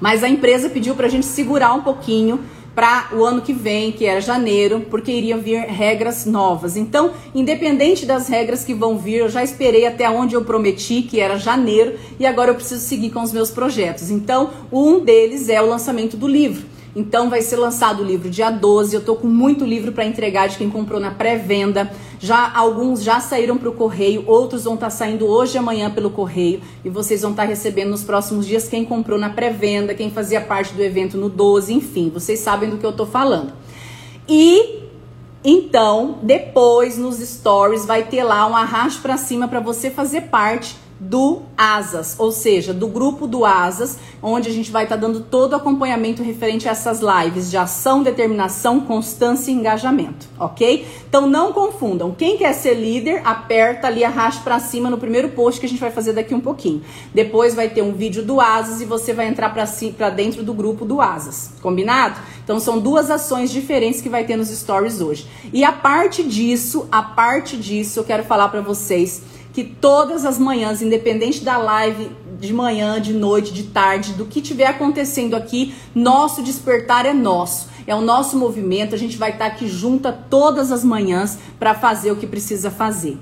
Mas 0.00 0.22
a 0.22 0.28
empresa 0.28 0.68
pediu 0.68 0.94
para 0.94 1.06
a 1.06 1.10
gente 1.10 1.26
segurar 1.26 1.74
um 1.74 1.82
pouquinho 1.82 2.40
para 2.74 3.10
o 3.12 3.24
ano 3.24 3.40
que 3.40 3.52
vem, 3.52 3.92
que 3.92 4.04
era 4.04 4.20
janeiro, 4.20 4.86
porque 4.90 5.12
iriam 5.12 5.40
vir 5.40 5.60
regras 5.60 6.26
novas. 6.26 6.76
Então, 6.76 7.12
independente 7.34 8.04
das 8.04 8.28
regras 8.28 8.64
que 8.64 8.74
vão 8.74 8.98
vir, 8.98 9.18
eu 9.18 9.28
já 9.28 9.44
esperei 9.44 9.86
até 9.86 10.10
onde 10.10 10.34
eu 10.34 10.44
prometi, 10.44 11.02
que 11.02 11.20
era 11.20 11.38
janeiro, 11.38 11.94
e 12.18 12.26
agora 12.26 12.50
eu 12.50 12.54
preciso 12.56 12.80
seguir 12.80 13.10
com 13.10 13.22
os 13.22 13.32
meus 13.32 13.50
projetos. 13.50 14.10
Então, 14.10 14.50
um 14.72 14.98
deles 14.98 15.48
é 15.48 15.62
o 15.62 15.66
lançamento 15.66 16.16
do 16.16 16.26
livro. 16.26 16.73
Então 16.96 17.28
vai 17.28 17.42
ser 17.42 17.56
lançado 17.56 18.02
o 18.02 18.04
livro 18.04 18.30
dia 18.30 18.50
12. 18.50 18.94
Eu 18.94 19.02
tô 19.02 19.16
com 19.16 19.26
muito 19.26 19.64
livro 19.64 19.92
para 19.92 20.04
entregar 20.04 20.48
de 20.48 20.56
quem 20.56 20.70
comprou 20.70 21.00
na 21.00 21.10
pré-venda. 21.10 21.90
Já 22.20 22.52
alguns 22.54 23.02
já 23.02 23.18
saíram 23.18 23.58
para 23.58 23.68
o 23.68 23.72
correio, 23.72 24.24
outros 24.26 24.64
vão 24.64 24.74
estar 24.74 24.86
tá 24.86 24.90
saindo 24.90 25.26
hoje 25.26 25.56
e 25.56 25.58
amanhã 25.58 25.90
pelo 25.90 26.10
correio 26.10 26.60
e 26.84 26.88
vocês 26.88 27.22
vão 27.22 27.32
estar 27.32 27.42
tá 27.42 27.48
recebendo 27.48 27.90
nos 27.90 28.04
próximos 28.04 28.46
dias 28.46 28.68
quem 28.68 28.84
comprou 28.84 29.18
na 29.18 29.30
pré-venda, 29.30 29.94
quem 29.94 30.10
fazia 30.10 30.40
parte 30.40 30.72
do 30.72 30.82
evento 30.82 31.18
no 31.18 31.28
12, 31.28 31.74
enfim, 31.74 32.10
vocês 32.10 32.38
sabem 32.38 32.70
do 32.70 32.78
que 32.78 32.86
eu 32.86 32.92
tô 32.92 33.04
falando. 33.04 33.52
E 34.28 34.84
então, 35.44 36.18
depois 36.22 36.96
nos 36.96 37.18
stories 37.18 37.84
vai 37.84 38.04
ter 38.04 38.22
lá 38.22 38.46
um 38.46 38.56
arrasto 38.56 39.02
para 39.02 39.18
cima 39.18 39.46
para 39.46 39.60
você 39.60 39.90
fazer 39.90 40.22
parte 40.22 40.76
do 41.08 41.42
Asas, 41.56 42.16
ou 42.18 42.32
seja, 42.32 42.72
do 42.72 42.88
grupo 42.88 43.26
do 43.26 43.44
Asas, 43.44 43.98
onde 44.22 44.48
a 44.48 44.52
gente 44.52 44.70
vai 44.70 44.84
estar 44.84 44.96
tá 44.96 45.00
dando 45.00 45.20
todo 45.20 45.52
o 45.52 45.56
acompanhamento 45.56 46.22
referente 46.22 46.66
a 46.66 46.72
essas 46.72 47.00
lives 47.00 47.50
de 47.50 47.56
ação, 47.58 48.02
determinação, 48.02 48.80
constância 48.80 49.50
e 49.50 49.54
engajamento, 49.54 50.26
ok? 50.38 50.86
Então 51.06 51.26
não 51.26 51.52
confundam. 51.52 52.10
Quem 52.12 52.38
quer 52.38 52.54
ser 52.54 52.74
líder, 52.74 53.20
aperta 53.24 53.86
ali, 53.86 54.02
arraste 54.02 54.42
para 54.42 54.58
cima 54.58 54.88
no 54.88 54.96
primeiro 54.96 55.28
post 55.30 55.60
que 55.60 55.66
a 55.66 55.68
gente 55.68 55.80
vai 55.80 55.90
fazer 55.90 56.14
daqui 56.14 56.34
um 56.34 56.40
pouquinho. 56.40 56.82
Depois 57.12 57.54
vai 57.54 57.68
ter 57.68 57.82
um 57.82 57.92
vídeo 57.92 58.24
do 58.24 58.40
Asas 58.40 58.80
e 58.80 58.86
você 58.86 59.12
vai 59.12 59.28
entrar 59.28 59.50
para 59.50 60.10
dentro 60.10 60.42
do 60.42 60.54
grupo 60.54 60.86
do 60.86 61.00
Asas, 61.02 61.52
combinado? 61.60 62.18
Então 62.42 62.58
são 62.58 62.78
duas 62.78 63.10
ações 63.10 63.50
diferentes 63.50 64.00
que 64.00 64.08
vai 64.08 64.24
ter 64.24 64.36
nos 64.36 64.48
stories 64.48 65.00
hoje. 65.00 65.26
E 65.52 65.62
a 65.62 65.72
parte 65.72 66.22
disso, 66.22 66.88
a 66.90 67.02
parte 67.02 67.56
disso, 67.56 68.00
eu 68.00 68.04
quero 68.04 68.24
falar 68.24 68.48
para 68.48 68.62
vocês 68.62 69.22
que 69.54 69.62
todas 69.62 70.24
as 70.24 70.36
manhãs, 70.36 70.82
independente 70.82 71.44
da 71.44 71.56
live 71.56 72.10
de 72.40 72.52
manhã, 72.52 73.00
de 73.00 73.12
noite, 73.12 73.52
de 73.52 73.62
tarde, 73.62 74.12
do 74.12 74.26
que 74.26 74.42
tiver 74.42 74.66
acontecendo 74.66 75.34
aqui, 75.34 75.72
nosso 75.94 76.42
despertar 76.42 77.06
é 77.06 77.14
nosso. 77.14 77.68
É 77.86 77.94
o 77.94 78.00
nosso 78.00 78.36
movimento, 78.36 78.94
a 78.94 78.98
gente 78.98 79.16
vai 79.16 79.30
estar 79.30 79.46
aqui 79.46 79.68
junta 79.68 80.12
todas 80.12 80.72
as 80.72 80.82
manhãs 80.82 81.38
para 81.58 81.72
fazer 81.72 82.10
o 82.10 82.16
que 82.16 82.26
precisa 82.26 82.70
fazer. 82.70 83.16